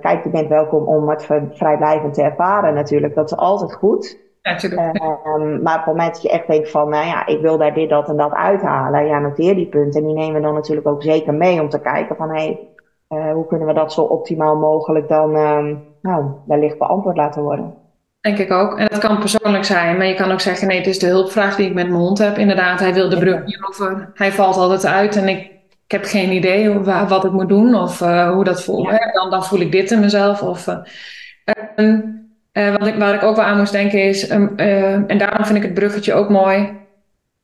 kijk, 0.00 0.24
je 0.24 0.30
bent 0.30 0.48
welkom 0.48 0.86
om 0.86 1.08
het 1.08 1.26
vrijblijvend 1.50 2.14
te 2.14 2.22
ervaren 2.22 2.74
natuurlijk. 2.74 3.14
Dat 3.14 3.30
is 3.30 3.36
altijd 3.36 3.74
goed. 3.74 4.18
Um, 4.42 5.62
maar 5.62 5.78
op 5.78 5.84
het 5.84 5.86
moment 5.86 6.12
dat 6.12 6.22
je 6.22 6.30
echt 6.30 6.46
denkt 6.46 6.70
van, 6.70 6.88
nou 6.88 7.06
ja, 7.06 7.26
ik 7.26 7.40
wil 7.40 7.58
daar 7.58 7.74
dit, 7.74 7.88
dat 7.88 8.08
en 8.08 8.16
dat 8.16 8.32
uithalen, 8.32 9.06
ja, 9.06 9.18
noteer 9.18 9.54
die 9.54 9.66
punten. 9.66 10.00
En 10.00 10.06
die 10.06 10.16
nemen 10.16 10.34
we 10.34 10.40
dan 10.40 10.54
natuurlijk 10.54 10.86
ook 10.86 11.02
zeker 11.02 11.34
mee 11.34 11.60
om 11.60 11.68
te 11.68 11.80
kijken 11.80 12.16
van, 12.16 12.28
hé, 12.28 12.34
hey, 12.34 12.68
uh, 13.08 13.32
hoe 13.32 13.46
kunnen 13.46 13.66
we 13.66 13.74
dat 13.74 13.92
zo 13.92 14.02
optimaal 14.02 14.56
mogelijk 14.56 15.08
dan, 15.08 15.36
um, 15.36 15.82
nou, 16.02 16.24
wellicht 16.46 16.78
beantwoord 16.78 17.16
laten 17.16 17.42
worden. 17.42 17.74
Denk 18.20 18.38
ik 18.38 18.50
ook. 18.50 18.78
En 18.78 18.86
dat 18.86 18.98
kan 18.98 19.18
persoonlijk 19.18 19.64
zijn, 19.64 19.96
maar 19.96 20.06
je 20.06 20.14
kan 20.14 20.30
ook 20.32 20.40
zeggen, 20.40 20.68
nee, 20.68 20.76
het 20.78 20.86
is 20.86 20.98
de 20.98 21.06
hulpvraag 21.06 21.56
die 21.56 21.66
ik 21.66 21.74
met 21.74 21.88
mijn 21.88 22.00
hond 22.00 22.18
heb. 22.18 22.36
Inderdaad, 22.36 22.80
hij 22.80 22.94
wil 22.94 23.08
de 23.08 23.18
brug 23.18 23.44
niet 23.44 23.58
over. 23.68 24.10
Hij 24.14 24.32
valt 24.32 24.56
altijd 24.56 24.86
uit 24.86 25.16
en 25.16 25.28
ik, 25.28 25.38
ik 25.84 25.90
heb 25.90 26.04
geen 26.04 26.32
idee 26.32 26.70
hoe, 26.70 27.06
wat 27.08 27.24
ik 27.24 27.32
moet 27.32 27.48
doen 27.48 27.74
of 27.74 28.00
uh, 28.00 28.30
hoe 28.30 28.44
dat 28.44 28.64
voelt. 28.64 28.88
Ja. 28.88 29.12
Dan, 29.12 29.30
dan 29.30 29.44
voel 29.44 29.60
ik 29.60 29.72
dit 29.72 29.90
in 29.90 30.00
mezelf. 30.00 30.42
Of, 30.42 30.66
uh, 31.76 31.98
uh, 32.52 32.76
wat 32.76 32.86
ik, 32.86 32.94
waar 32.94 33.14
ik 33.14 33.22
ook 33.22 33.36
wel 33.36 33.44
aan 33.44 33.58
moest 33.58 33.72
denken 33.72 34.02
is, 34.04 34.30
um, 34.30 34.52
uh, 34.56 34.92
en 34.92 35.18
daarom 35.18 35.44
vind 35.44 35.56
ik 35.56 35.62
het 35.62 35.74
bruggetje 35.74 36.14
ook 36.14 36.28
mooi. 36.28 36.78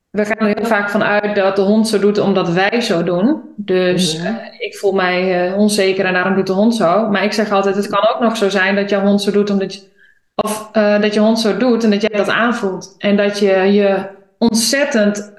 We 0.09 0.25
gaan 0.25 0.47
er 0.47 0.55
heel 0.55 0.65
vaak 0.65 0.89
van 0.89 1.03
uit 1.03 1.35
dat 1.35 1.55
de 1.55 1.61
hond 1.61 1.87
zo 1.87 1.99
doet 1.99 2.17
omdat 2.17 2.49
wij 2.49 2.81
zo 2.81 3.03
doen. 3.03 3.41
Dus 3.55 4.19
uh, 4.19 4.29
ik 4.57 4.75
voel 4.75 4.91
mij 4.91 5.53
onzeker 5.53 6.05
en 6.05 6.13
daarom 6.13 6.35
doet 6.35 6.47
de 6.47 6.53
hond 6.53 6.75
zo. 6.75 7.09
Maar 7.09 7.23
ik 7.23 7.33
zeg 7.33 7.51
altijd, 7.51 7.75
het 7.75 7.87
kan 7.87 8.07
ook 8.13 8.19
nog 8.19 8.37
zo 8.37 8.49
zijn 8.49 8.75
dat 8.75 8.89
jouw 8.89 9.01
hond 9.01 9.21
zo 9.21 9.31
doet 9.31 9.49
omdat 9.49 9.73
je, 9.73 9.81
of 10.35 10.69
dat 10.71 11.13
je 11.13 11.19
hond 11.19 11.39
zo 11.39 11.57
doet 11.57 11.83
en 11.83 11.89
dat 11.89 12.01
jij 12.01 12.17
dat 12.17 12.29
aanvoelt. 12.29 12.95
En 12.97 13.17
dat 13.17 13.39
je 13.39 13.53
je 13.53 14.05
ontzettend 14.37 15.33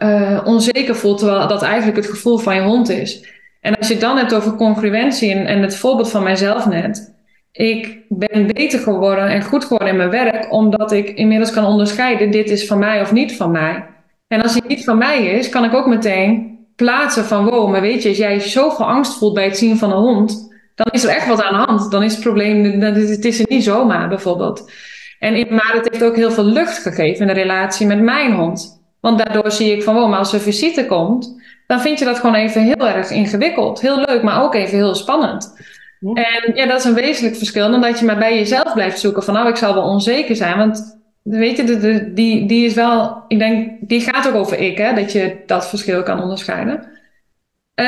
onzeker 0.44 0.96
voelt, 0.96 1.18
terwijl 1.18 1.48
dat 1.48 1.62
eigenlijk 1.62 1.96
het 1.96 2.10
gevoel 2.10 2.38
van 2.38 2.54
je 2.54 2.62
hond 2.62 2.88
is. 2.88 3.28
En 3.60 3.76
als 3.76 3.86
je 3.86 3.92
het 3.92 4.02
dan 4.02 4.16
hebt 4.16 4.34
over 4.34 4.54
congruentie 4.54 5.32
en, 5.32 5.46
en 5.46 5.62
het 5.62 5.76
voorbeeld 5.76 6.10
van 6.10 6.22
mijzelf 6.22 6.66
net 6.66 7.16
ik 7.59 7.98
ben 8.09 8.46
beter 8.46 8.78
geworden 8.78 9.28
en 9.28 9.42
goed 9.42 9.64
geworden 9.64 9.88
in 9.88 9.96
mijn 9.96 10.11
werk, 10.11 10.52
omdat 10.52 10.92
ik 10.92 11.09
inmiddels 11.09 11.50
kan 11.50 11.64
onderscheiden, 11.64 12.30
dit 12.30 12.50
is 12.50 12.66
van 12.66 12.78
mij 12.78 13.00
of 13.00 13.12
niet 13.12 13.36
van 13.36 13.50
mij. 13.50 13.86
En 14.28 14.42
als 14.42 14.54
het 14.54 14.68
niet 14.68 14.84
van 14.84 14.98
mij 14.98 15.26
is, 15.26 15.48
kan 15.48 15.64
ik 15.64 15.74
ook 15.74 15.86
meteen 15.86 16.59
plaatsen 16.76 17.24
van, 17.24 17.44
wow, 17.44 17.70
maar 17.70 17.80
weet 17.80 18.02
je, 18.02 18.09
als 18.09 18.18
jij 18.18 18.40
zoveel 18.40 18.86
angst 18.86 19.18
voelt 19.18 19.34
bij 19.34 19.44
het 19.44 19.59
zien 19.59 19.76
van 19.76 19.90
een 19.90 19.98
hond, 19.98 20.54
dan 20.74 20.86
is 20.90 21.04
er 21.04 21.11
echt 21.11 21.26
wat 21.26 21.42
aan 21.42 21.52
de 21.52 21.66
hand. 21.66 21.90
Dan 21.90 22.02
is 22.02 22.12
het 22.12 22.22
probleem, 22.22 22.80
het 22.80 23.24
is 23.24 23.40
er 23.40 23.46
niet 23.48 23.64
zomaar 23.64 24.09
bijvoorbeeld. 24.09 24.72
En 25.18 25.34
in, 25.34 25.46
maar 25.50 25.72
het 25.74 25.88
heeft 25.90 26.04
ook 26.04 26.16
heel 26.16 26.30
veel 26.30 26.44
lucht 26.44 26.78
gegeven 26.78 27.20
in 27.20 27.34
de 27.34 27.40
relatie 27.40 27.86
met 27.86 28.00
mijn 28.00 28.32
hond. 28.32 28.82
Want 29.00 29.18
daardoor 29.18 29.50
zie 29.50 29.72
ik 29.72 29.82
van, 29.82 29.94
wow, 29.94 30.09
maar 30.09 30.18
als 30.18 30.32
er 30.32 30.40
visite 30.40 30.86
komt, 30.86 31.40
dan 31.66 31.80
vind 31.80 31.98
je 31.98 32.04
dat 32.04 32.18
gewoon 32.18 32.34
even 32.34 32.62
heel 32.62 32.88
erg 32.88 33.11
ingewikkeld. 33.11 33.80
Heel 33.80 34.02
leuk, 34.06 34.22
maar 34.22 34.42
ook 34.42 34.54
even 34.54 34.76
heel 34.76 34.94
spannend. 34.94 35.54
En 36.01 36.55
ja, 36.55 36.66
dat 36.66 36.78
is 36.78 36.84
een 36.84 36.94
wezenlijk 36.94 37.36
verschil 37.36 37.70
dan 37.70 37.80
dat 37.80 37.99
je 37.99 38.05
maar 38.05 38.18
bij 38.18 38.38
jezelf 38.38 38.72
blijft 38.72 39.01
zoeken 39.01 39.22
van 39.22 39.34
nou, 39.34 39.49
ik 39.49 39.57
zal 39.57 39.74
wel 39.74 39.82
onzeker 39.82 40.36
zijn. 40.36 40.59
Want 40.59 40.99
weet 41.22 41.57
je, 41.57 41.64
de, 41.64 42.12
die, 42.12 42.46
die 42.46 42.66
is 42.66 42.74
wel, 42.74 43.24
ik 43.28 43.38
denk, 43.38 43.70
die 43.80 44.01
gaat 44.01 44.28
ook 44.28 44.34
over 44.34 44.59
ik, 44.59 44.78
hè, 44.78 44.94
dat 44.94 45.12
je 45.12 45.36
dat 45.46 45.68
verschil 45.68 46.03
kan 46.03 46.22
onderscheiden. 46.22 46.96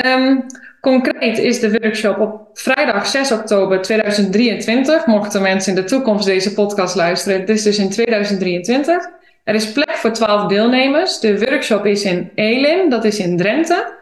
Um, 0.07 0.47
concreet 0.81 1.39
is 1.39 1.61
de 1.61 1.71
workshop 1.71 2.19
op 2.19 2.49
vrijdag 2.53 3.07
6 3.07 3.33
oktober 3.33 3.83
2023. 3.83 5.07
Mochten 5.07 5.43
mensen 5.43 5.77
in 5.77 5.83
de 5.83 5.89
toekomst 5.89 6.27
deze 6.27 6.55
podcast 6.55 6.95
luisteren, 6.95 7.41
het 7.41 7.49
is 7.49 7.63
dus 7.63 7.79
in 7.79 7.91
2023. 7.91 9.09
Er 9.45 9.55
is 9.55 9.73
plek 9.73 9.91
voor 9.91 10.13
12 10.13 10.47
deelnemers. 10.47 11.21
De 11.21 11.39
workshop 11.39 11.87
is 11.87 12.05
in 12.05 12.31
Elin, 12.35 12.91
dat 12.91 13.05
is 13.05 13.19
in 13.19 13.37
Drenthe. 13.37 13.99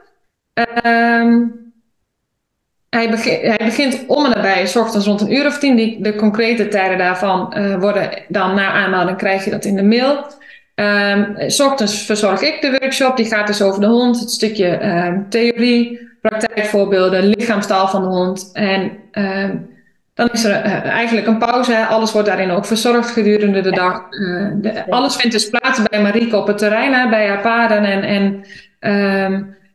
Um, 0.85 1.68
hij, 2.91 3.11
begint, 3.11 3.41
hij 3.43 3.61
begint 3.65 4.05
om 4.07 4.25
en 4.25 4.31
nabij, 4.31 4.67
s 4.67 4.77
ochtends 4.77 5.07
rond 5.07 5.21
een 5.21 5.33
uur 5.33 5.47
of 5.47 5.59
tien. 5.59 5.77
Die, 5.77 6.03
de 6.03 6.15
concrete 6.15 6.69
tijden 6.69 6.99
daarvan 6.99 7.55
uh, 7.57 7.75
worden 7.77 8.11
dan 8.29 8.55
na 8.55 8.73
aanmelding 8.73 9.17
krijg 9.17 9.45
je 9.45 9.51
dat 9.51 9.65
in 9.65 9.77
de 9.77 9.83
mail. 9.83 10.27
Um, 10.75 11.35
s 11.51 11.61
ochtends 11.61 12.03
verzorg 12.03 12.43
ik 12.43 12.61
de 12.61 12.77
workshop. 12.81 13.17
Die 13.17 13.27
gaat 13.27 13.47
dus 13.47 13.63
over 13.63 13.81
de 13.81 13.87
hond, 13.87 14.21
het 14.21 14.31
stukje 14.31 14.87
um, 14.87 15.27
theorie, 15.29 16.09
praktijkvoorbeelden, 16.21 17.27
lichaamstaal 17.27 17.89
van 17.89 18.03
de 18.03 18.09
hond. 18.09 18.51
En 18.53 18.91
um, 19.13 19.77
dan 20.15 20.29
is 20.33 20.45
er 20.45 20.65
uh, 20.65 20.85
eigenlijk 20.85 21.27
een 21.27 21.39
pauze. 21.39 21.87
Alles 21.87 22.13
wordt 22.13 22.29
daarin 22.29 22.51
ook 22.51 22.67
verzorgd 22.67 23.11
gedurende 23.11 23.61
de 23.61 23.71
dag. 23.71 24.03
Uh, 24.11 24.49
de, 24.55 24.91
alles 24.91 25.17
vindt 25.17 25.33
dus 25.33 25.51
plaats 25.51 25.83
bij 25.83 26.03
Marieke 26.03 26.37
op 26.37 26.47
het 26.47 26.59
terrein, 26.59 27.11
bij 27.11 27.29
haar 27.29 27.41
paarden 27.41 27.85
en, 27.85 28.03
en 28.03 28.45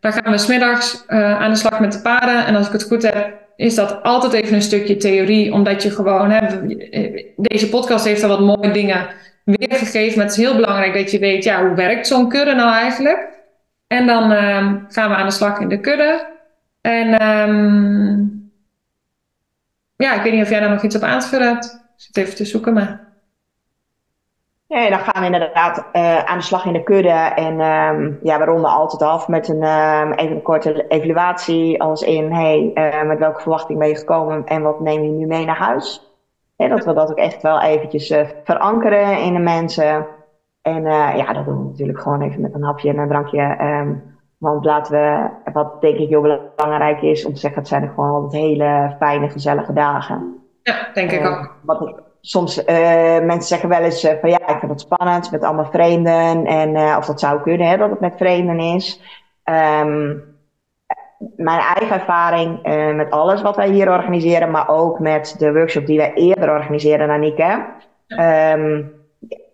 dan 0.03 0.13
gaan 0.13 0.31
we 0.31 0.37
smiddags 0.37 1.05
uh, 1.09 1.41
aan 1.41 1.51
de 1.51 1.57
slag 1.57 1.79
met 1.79 1.91
de 1.91 2.01
paarden. 2.01 2.45
En 2.45 2.55
als 2.55 2.67
ik 2.67 2.73
het 2.73 2.83
goed 2.83 3.01
heb, 3.01 3.33
is 3.55 3.75
dat 3.75 4.03
altijd 4.03 4.33
even 4.33 4.55
een 4.55 4.61
stukje 4.61 4.97
theorie, 4.97 5.53
omdat 5.53 5.83
je 5.83 5.91
gewoon, 5.91 6.31
hè, 6.31 6.67
deze 7.37 7.69
podcast 7.69 8.05
heeft 8.05 8.23
al 8.23 8.29
wat 8.29 8.39
mooie 8.39 8.71
dingen 8.71 9.07
weergegeven, 9.43 10.17
maar 10.17 10.25
het 10.25 10.37
is 10.37 10.43
heel 10.43 10.55
belangrijk 10.55 10.93
dat 10.93 11.11
je 11.11 11.19
weet, 11.19 11.43
ja, 11.43 11.65
hoe 11.65 11.75
werkt 11.75 12.07
zo'n 12.07 12.29
kudde 12.29 12.53
nou 12.53 12.73
eigenlijk? 12.73 13.29
En 13.87 14.07
dan 14.07 14.31
ehm, 14.31 14.77
gaan 14.87 15.09
we 15.09 15.15
aan 15.15 15.27
de 15.27 15.33
slag 15.33 15.59
in 15.59 15.69
de 15.69 15.79
kudde. 15.79 16.27
En 16.81 17.27
um, 17.27 18.51
ja, 19.95 20.13
ik 20.13 20.21
weet 20.21 20.33
niet 20.33 20.43
of 20.43 20.49
jij 20.49 20.59
daar 20.59 20.69
nog 20.69 20.83
iets 20.83 20.95
op 20.95 21.01
aan 21.01 21.19
te 21.19 21.27
vullen 21.27 21.47
hebt. 21.47 21.65
Ik 21.65 21.93
zit 21.95 22.17
even 22.17 22.35
te 22.35 22.45
zoeken, 22.45 22.73
maar... 22.73 23.02
Ja, 24.67 24.89
dan 24.89 24.99
gaan 24.99 25.21
we 25.21 25.25
inderdaad 25.25 25.89
uh, 25.93 26.23
aan 26.23 26.37
de 26.37 26.43
slag 26.43 26.65
in 26.65 26.73
de 26.73 26.83
kudde. 26.83 27.09
En 27.35 27.59
um, 27.59 28.19
ja, 28.23 28.39
we 28.39 28.45
ronden 28.45 28.71
altijd 28.71 29.01
af 29.01 29.27
met 29.27 29.47
een, 29.47 29.63
um, 29.63 30.11
even 30.11 30.35
een 30.35 30.41
korte 30.41 30.87
evaluatie. 30.87 31.81
Als 31.81 32.01
in, 32.01 32.33
hey, 32.33 32.71
uh, 32.73 33.03
met 33.03 33.19
welke 33.19 33.41
verwachting 33.41 33.79
ben 33.79 33.87
je 33.87 33.95
gekomen 33.95 34.45
en 34.45 34.61
wat 34.61 34.79
neem 34.79 35.03
je 35.03 35.09
nu 35.09 35.25
mee 35.25 35.45
naar 35.45 35.57
huis? 35.57 36.11
Dat 36.55 36.85
we 36.85 36.93
dat 36.93 37.11
ook 37.11 37.17
echt 37.17 37.41
wel 37.41 37.61
eventjes 37.61 38.09
uh, 38.11 38.27
verankeren 38.43 39.21
in 39.21 39.33
de 39.33 39.39
mensen. 39.39 40.05
En 40.61 40.83
ja, 41.15 41.33
dat 41.33 41.45
doen 41.45 41.57
we 41.57 41.63
natuurlijk 41.63 41.99
gewoon 41.99 42.21
even 42.21 42.41
met 42.41 42.53
een 42.53 42.63
hapje 42.63 42.89
en 42.89 42.97
een 42.97 43.07
drankje. 43.07 43.57
Um, 43.61 44.11
want 44.37 44.65
laten 44.65 44.93
we, 44.93 45.29
wat 45.51 45.81
denk 45.81 45.97
ik 45.97 46.09
heel 46.09 46.21
belangrijk 46.55 47.01
is, 47.01 47.25
om 47.25 47.33
te 47.33 47.39
zeggen, 47.39 47.59
het 47.59 47.69
zijn 47.69 47.83
er 47.83 47.89
gewoon 47.89 48.09
altijd 48.09 48.41
hele 48.41 48.95
fijne, 48.99 49.29
gezellige 49.29 49.73
dagen. 49.73 50.43
Ja, 50.61 50.75
denk 50.93 51.11
ik 51.11 51.27
ook. 51.27 51.55
Wat 51.61 52.03
soms 52.25 52.57
uh, 52.57 52.65
mensen 53.19 53.41
zeggen 53.41 53.69
wel 53.69 53.79
eens 53.79 54.03
uh, 54.03 54.11
van 54.21 54.29
ja, 54.29 54.47
ik 54.47 54.59
vind 54.59 54.71
het 54.71 54.81
spannend 54.81 55.31
met 55.31 55.43
allemaal 55.43 55.69
vreemden. 55.71 56.45
En 56.45 56.75
uh, 56.75 56.95
of 56.97 57.05
dat 57.05 57.19
zou 57.19 57.41
kunnen, 57.41 57.67
hè, 57.67 57.77
dat 57.77 57.89
het 57.89 57.99
met 57.99 58.17
vreemden 58.17 58.59
is. 58.59 59.01
Um, 59.43 60.31
mijn 61.35 61.59
eigen 61.59 61.99
ervaring 61.99 62.59
met 62.95 63.11
alles 63.11 63.41
wat 63.41 63.55
wij 63.55 63.69
hier 63.69 63.89
organiseren, 63.89 64.51
maar 64.51 64.69
ook 64.69 64.99
met 64.99 65.35
de 65.37 65.53
workshop 65.53 65.85
die 65.85 65.97
wij 65.97 66.13
eerder 66.13 66.49
organiseerden, 66.49 67.09
Anike. 67.09 67.65
Um, 68.07 68.91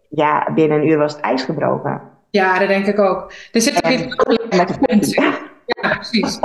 ja, 0.10 0.48
binnen 0.54 0.78
een 0.78 0.88
uur 0.88 0.98
was 0.98 1.14
het 1.14 1.22
ijs 1.22 1.44
gebroken. 1.44 2.02
Ja, 2.30 2.60
dat 2.60 2.68
denk 2.68 2.86
ik 2.86 3.00
ook. 3.00 3.32
Er 3.52 3.62
zit 3.62 3.86
ook 3.86 3.92
iets 3.92 4.16
met 4.58 4.68
de 4.68 5.48
Ja, 5.82 5.96
precies. 5.96 6.40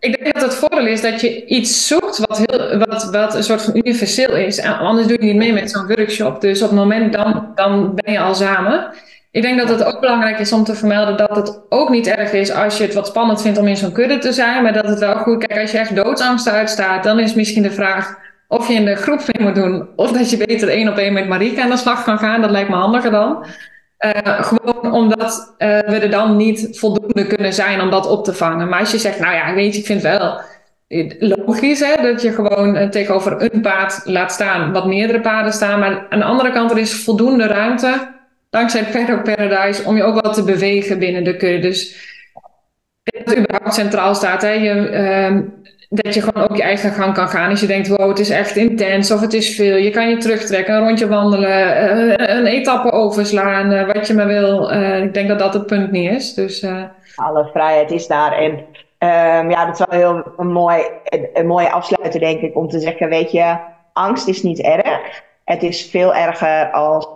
Ik 0.00 0.22
denk 0.22 0.34
dat 0.34 0.42
het 0.42 0.54
voordeel 0.54 0.86
is 0.86 1.00
dat 1.00 1.20
je 1.20 1.46
iets 1.46 1.86
zoekt 1.86 2.18
wat, 2.18 2.38
heel, 2.38 2.78
wat, 2.78 3.10
wat 3.10 3.34
een 3.34 3.42
soort 3.42 3.62
van 3.62 3.76
universeel 3.76 4.36
is. 4.36 4.62
Anders 4.62 5.06
doe 5.06 5.16
je 5.20 5.26
niet 5.26 5.36
mee 5.36 5.52
met 5.52 5.70
zo'n 5.70 5.86
workshop. 5.86 6.40
Dus 6.40 6.62
op 6.62 6.68
het 6.68 6.78
moment 6.78 7.12
dan, 7.12 7.52
dan 7.54 7.94
ben 7.94 8.12
je 8.12 8.20
al 8.20 8.34
samen. 8.34 8.94
Ik 9.30 9.42
denk 9.42 9.58
dat 9.58 9.68
het 9.68 9.84
ook 9.84 10.00
belangrijk 10.00 10.38
is 10.38 10.52
om 10.52 10.64
te 10.64 10.74
vermelden 10.74 11.16
dat 11.16 11.36
het 11.36 11.60
ook 11.68 11.88
niet 11.88 12.06
erg 12.06 12.32
is 12.32 12.52
als 12.52 12.78
je 12.78 12.84
het 12.84 12.94
wat 12.94 13.06
spannend 13.06 13.42
vindt 13.42 13.58
om 13.58 13.66
in 13.66 13.76
zo'n 13.76 13.92
kudde 13.92 14.18
te 14.18 14.32
zijn. 14.32 14.62
Maar 14.62 14.72
dat 14.72 14.88
het 14.88 14.98
wel 14.98 15.16
goed, 15.16 15.46
kijk, 15.46 15.60
als 15.60 15.70
je 15.70 15.78
echt 15.78 15.96
doodsangst 15.96 16.48
uitstaat, 16.48 17.04
dan 17.04 17.18
is 17.18 17.34
misschien 17.34 17.62
de 17.62 17.70
vraag 17.70 18.18
of 18.48 18.68
je 18.68 18.74
in 18.74 18.84
de 18.84 18.96
groep 18.96 19.20
mee 19.32 19.46
moet 19.46 19.54
doen. 19.54 19.88
Of 19.96 20.12
dat 20.12 20.30
je 20.30 20.36
beter 20.36 20.68
één 20.68 20.88
op 20.88 20.96
één 20.96 21.12
met 21.12 21.28
Marika 21.28 21.62
aan 21.62 21.70
de 21.70 21.76
slag 21.76 22.04
kan 22.04 22.18
gaan. 22.18 22.40
Dat 22.40 22.50
lijkt 22.50 22.68
me 22.68 22.76
handiger 22.76 23.10
dan. 23.10 23.46
Uh, 23.98 24.42
gewoon 24.42 24.92
omdat 24.92 25.54
uh, 25.58 25.68
we 25.68 25.98
er 25.98 26.10
dan 26.10 26.36
niet 26.36 26.68
voldoende 26.78 27.26
kunnen 27.26 27.54
zijn 27.54 27.80
om 27.80 27.90
dat 27.90 28.06
op 28.06 28.24
te 28.24 28.34
vangen. 28.34 28.68
Maar 28.68 28.80
als 28.80 28.90
je 28.90 28.98
zegt, 28.98 29.20
nou 29.20 29.34
ja, 29.34 29.54
weet 29.54 29.74
je, 29.74 29.80
ik 29.80 29.86
vind 29.86 30.02
wel 30.02 30.40
logisch 31.18 31.80
hè, 31.80 32.02
dat 32.02 32.22
je 32.22 32.32
gewoon 32.32 32.76
uh, 32.76 32.88
tegenover 32.88 33.52
een 33.52 33.60
paard 33.60 34.00
laat 34.04 34.32
staan, 34.32 34.72
wat 34.72 34.86
meerdere 34.86 35.20
paarden 35.20 35.52
staan. 35.52 35.78
Maar 35.78 36.06
aan 36.08 36.18
de 36.18 36.24
andere 36.24 36.52
kant, 36.52 36.70
er 36.70 36.78
is 36.78 37.04
voldoende 37.04 37.46
ruimte, 37.46 38.14
dankzij 38.50 38.84
Paddock 38.84 39.24
Paradise, 39.24 39.84
om 39.84 39.96
je 39.96 40.02
ook 40.02 40.22
wel 40.22 40.32
te 40.32 40.44
bewegen 40.44 40.98
binnen 40.98 41.24
de 41.24 41.36
kudde. 41.36 41.68
Dus 41.68 42.06
dat 43.02 43.36
überhaupt 43.36 43.74
centraal 43.74 44.14
staat. 44.14 44.42
Hè. 44.42 44.52
Je, 44.52 44.88
ehm, 44.88 45.42
dat 45.88 46.14
je 46.14 46.22
gewoon 46.22 46.48
ook 46.48 46.56
je 46.56 46.62
eigen 46.62 46.90
gang 46.90 47.14
kan 47.14 47.28
gaan. 47.28 47.50
Als 47.50 47.60
je 47.60 47.66
denkt, 47.66 47.88
wow, 47.88 48.08
het 48.08 48.18
is 48.18 48.30
echt 48.30 48.56
intens 48.56 49.10
of 49.10 49.20
het 49.20 49.32
is 49.32 49.54
veel. 49.54 49.76
Je 49.76 49.90
kan 49.90 50.08
je 50.08 50.16
terugtrekken, 50.16 50.74
een 50.74 50.86
rondje 50.86 51.08
wandelen, 51.08 51.50
uh, 51.50 52.36
een 52.36 52.46
etappe 52.46 52.92
overslaan, 52.92 53.72
uh, 53.72 53.86
wat 53.92 54.06
je 54.06 54.14
maar 54.14 54.26
wil. 54.26 54.72
Uh, 54.72 55.02
ik 55.02 55.14
denk 55.14 55.28
dat 55.28 55.38
dat 55.38 55.54
het 55.54 55.66
punt 55.66 55.90
niet 55.90 56.10
is. 56.10 56.34
Dus, 56.34 56.66
Alle 57.16 57.48
vrijheid 57.52 57.90
is 57.90 58.06
daar. 58.06 58.32
En 58.32 58.52
um, 58.52 59.50
ja, 59.50 59.66
dat 59.66 59.80
is 59.80 59.86
wel 59.86 59.98
heel 59.98 60.32
een, 60.36 60.52
mooi, 60.52 60.82
een, 61.04 61.28
een 61.32 61.46
mooie 61.46 61.70
afsluiter, 61.70 62.20
denk 62.20 62.40
ik, 62.40 62.56
om 62.56 62.68
te 62.68 62.80
zeggen, 62.80 63.08
weet 63.08 63.32
je, 63.32 63.56
angst 63.92 64.28
is 64.28 64.42
niet 64.42 64.60
erg. 64.60 65.22
Het 65.44 65.62
is 65.62 65.90
veel 65.90 66.14
erger 66.14 66.70
als, 66.70 67.06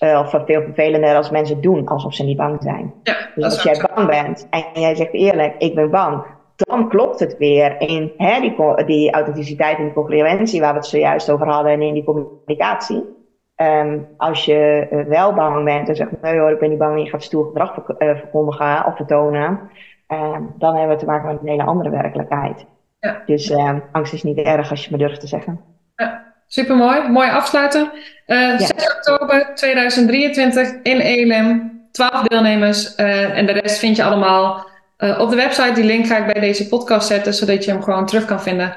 of 0.00 0.30
veel 0.30 0.62
vervelender 0.62 1.16
als 1.16 1.30
mensen 1.30 1.60
doen 1.60 1.86
alsof 1.86 2.14
ze 2.14 2.24
niet 2.24 2.36
bang 2.36 2.56
zijn. 2.62 2.94
Ja, 3.02 3.16
dus 3.34 3.44
als 3.44 3.62
jij 3.62 3.86
bang 3.94 4.08
bent 4.08 4.46
en 4.50 4.80
jij 4.80 4.94
zegt 4.94 5.12
eerlijk, 5.12 5.54
ik 5.58 5.74
ben 5.74 5.90
bang, 5.90 6.24
dan 6.62 6.88
klopt 6.88 7.20
het 7.20 7.36
weer 7.38 7.80
in 7.80 8.12
hè, 8.16 8.40
die, 8.40 8.84
die 8.84 9.12
authenticiteit 9.12 9.78
en 9.78 9.84
die 9.84 9.92
congruentie 9.92 10.60
waar 10.60 10.72
we 10.72 10.78
het 10.78 10.86
zojuist 10.86 11.30
over 11.30 11.48
hadden 11.48 11.72
en 11.72 11.82
in 11.82 11.94
die 11.94 12.04
communicatie. 12.04 13.20
Um, 13.56 14.08
als 14.16 14.44
je 14.44 14.88
uh, 14.90 15.04
wel 15.04 15.34
bang 15.34 15.64
bent 15.64 15.88
en 15.88 15.96
zegt, 15.96 16.10
nee 16.22 16.38
hoor, 16.38 16.50
ik 16.50 16.58
ben 16.58 16.68
niet 16.68 16.78
bang 16.78 16.96
en 16.96 17.02
je 17.02 17.10
gaat 17.10 17.22
stoer 17.22 17.46
gedrag 17.46 17.76
uh, 17.78 18.16
verkondigen 18.16 18.86
of 18.86 18.96
vertonen, 18.96 19.60
um, 20.08 20.54
dan 20.58 20.76
hebben 20.76 20.96
we 20.96 21.02
te 21.02 21.06
maken 21.06 21.28
met 21.28 21.38
een 21.42 21.48
hele 21.48 21.64
andere 21.64 21.90
werkelijkheid. 21.90 22.66
Ja. 23.00 23.22
Dus 23.26 23.50
um, 23.50 23.82
angst 23.92 24.12
is 24.12 24.22
niet 24.22 24.38
erg 24.38 24.70
als 24.70 24.84
je 24.84 24.90
me 24.90 24.98
durft 24.98 25.20
te 25.20 25.26
zeggen. 25.26 25.60
Ja, 25.96 26.32
supermooi. 26.46 27.08
Mooi 27.08 27.30
afsluiten. 27.30 27.90
Uh, 28.26 28.58
ja. 28.58 28.58
6 28.58 28.94
oktober 28.96 29.50
2023 29.54 30.72
in 30.82 31.00
Elim. 31.00 31.70
12 31.90 32.22
deelnemers 32.22 32.94
en 32.94 33.46
de 33.46 33.52
rest 33.52 33.78
vind 33.78 33.96
je 33.96 34.04
allemaal 34.04 34.66
uh, 35.02 35.20
op 35.20 35.30
de 35.30 35.36
website, 35.36 35.72
die 35.74 35.84
link 35.84 36.06
ga 36.06 36.16
ik 36.16 36.32
bij 36.32 36.40
deze 36.40 36.68
podcast 36.68 37.06
zetten, 37.06 37.34
zodat 37.34 37.64
je 37.64 37.70
hem 37.70 37.82
gewoon 37.82 38.06
terug 38.06 38.24
kan 38.24 38.42
vinden. 38.42 38.76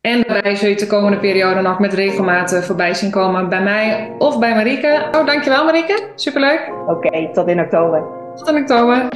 En 0.00 0.22
daarbij 0.26 0.54
zul 0.54 0.68
je 0.68 0.76
de 0.76 0.86
komende 0.86 1.18
periode 1.18 1.60
nog 1.60 1.78
met 1.78 1.94
regelmaat 1.94 2.64
voorbij 2.64 2.94
zien 2.94 3.10
komen 3.10 3.48
bij 3.48 3.62
mij 3.62 4.12
of 4.18 4.38
bij 4.38 4.54
Marieke. 4.54 5.08
Oh, 5.12 5.26
dankjewel 5.26 5.64
Marieke. 5.64 6.08
Superleuk. 6.14 6.70
Oké, 6.86 7.06
okay, 7.06 7.30
tot 7.32 7.48
in 7.48 7.60
oktober. 7.60 8.04
Tot 8.34 8.48
in 8.48 8.56
oktober. 8.56 9.08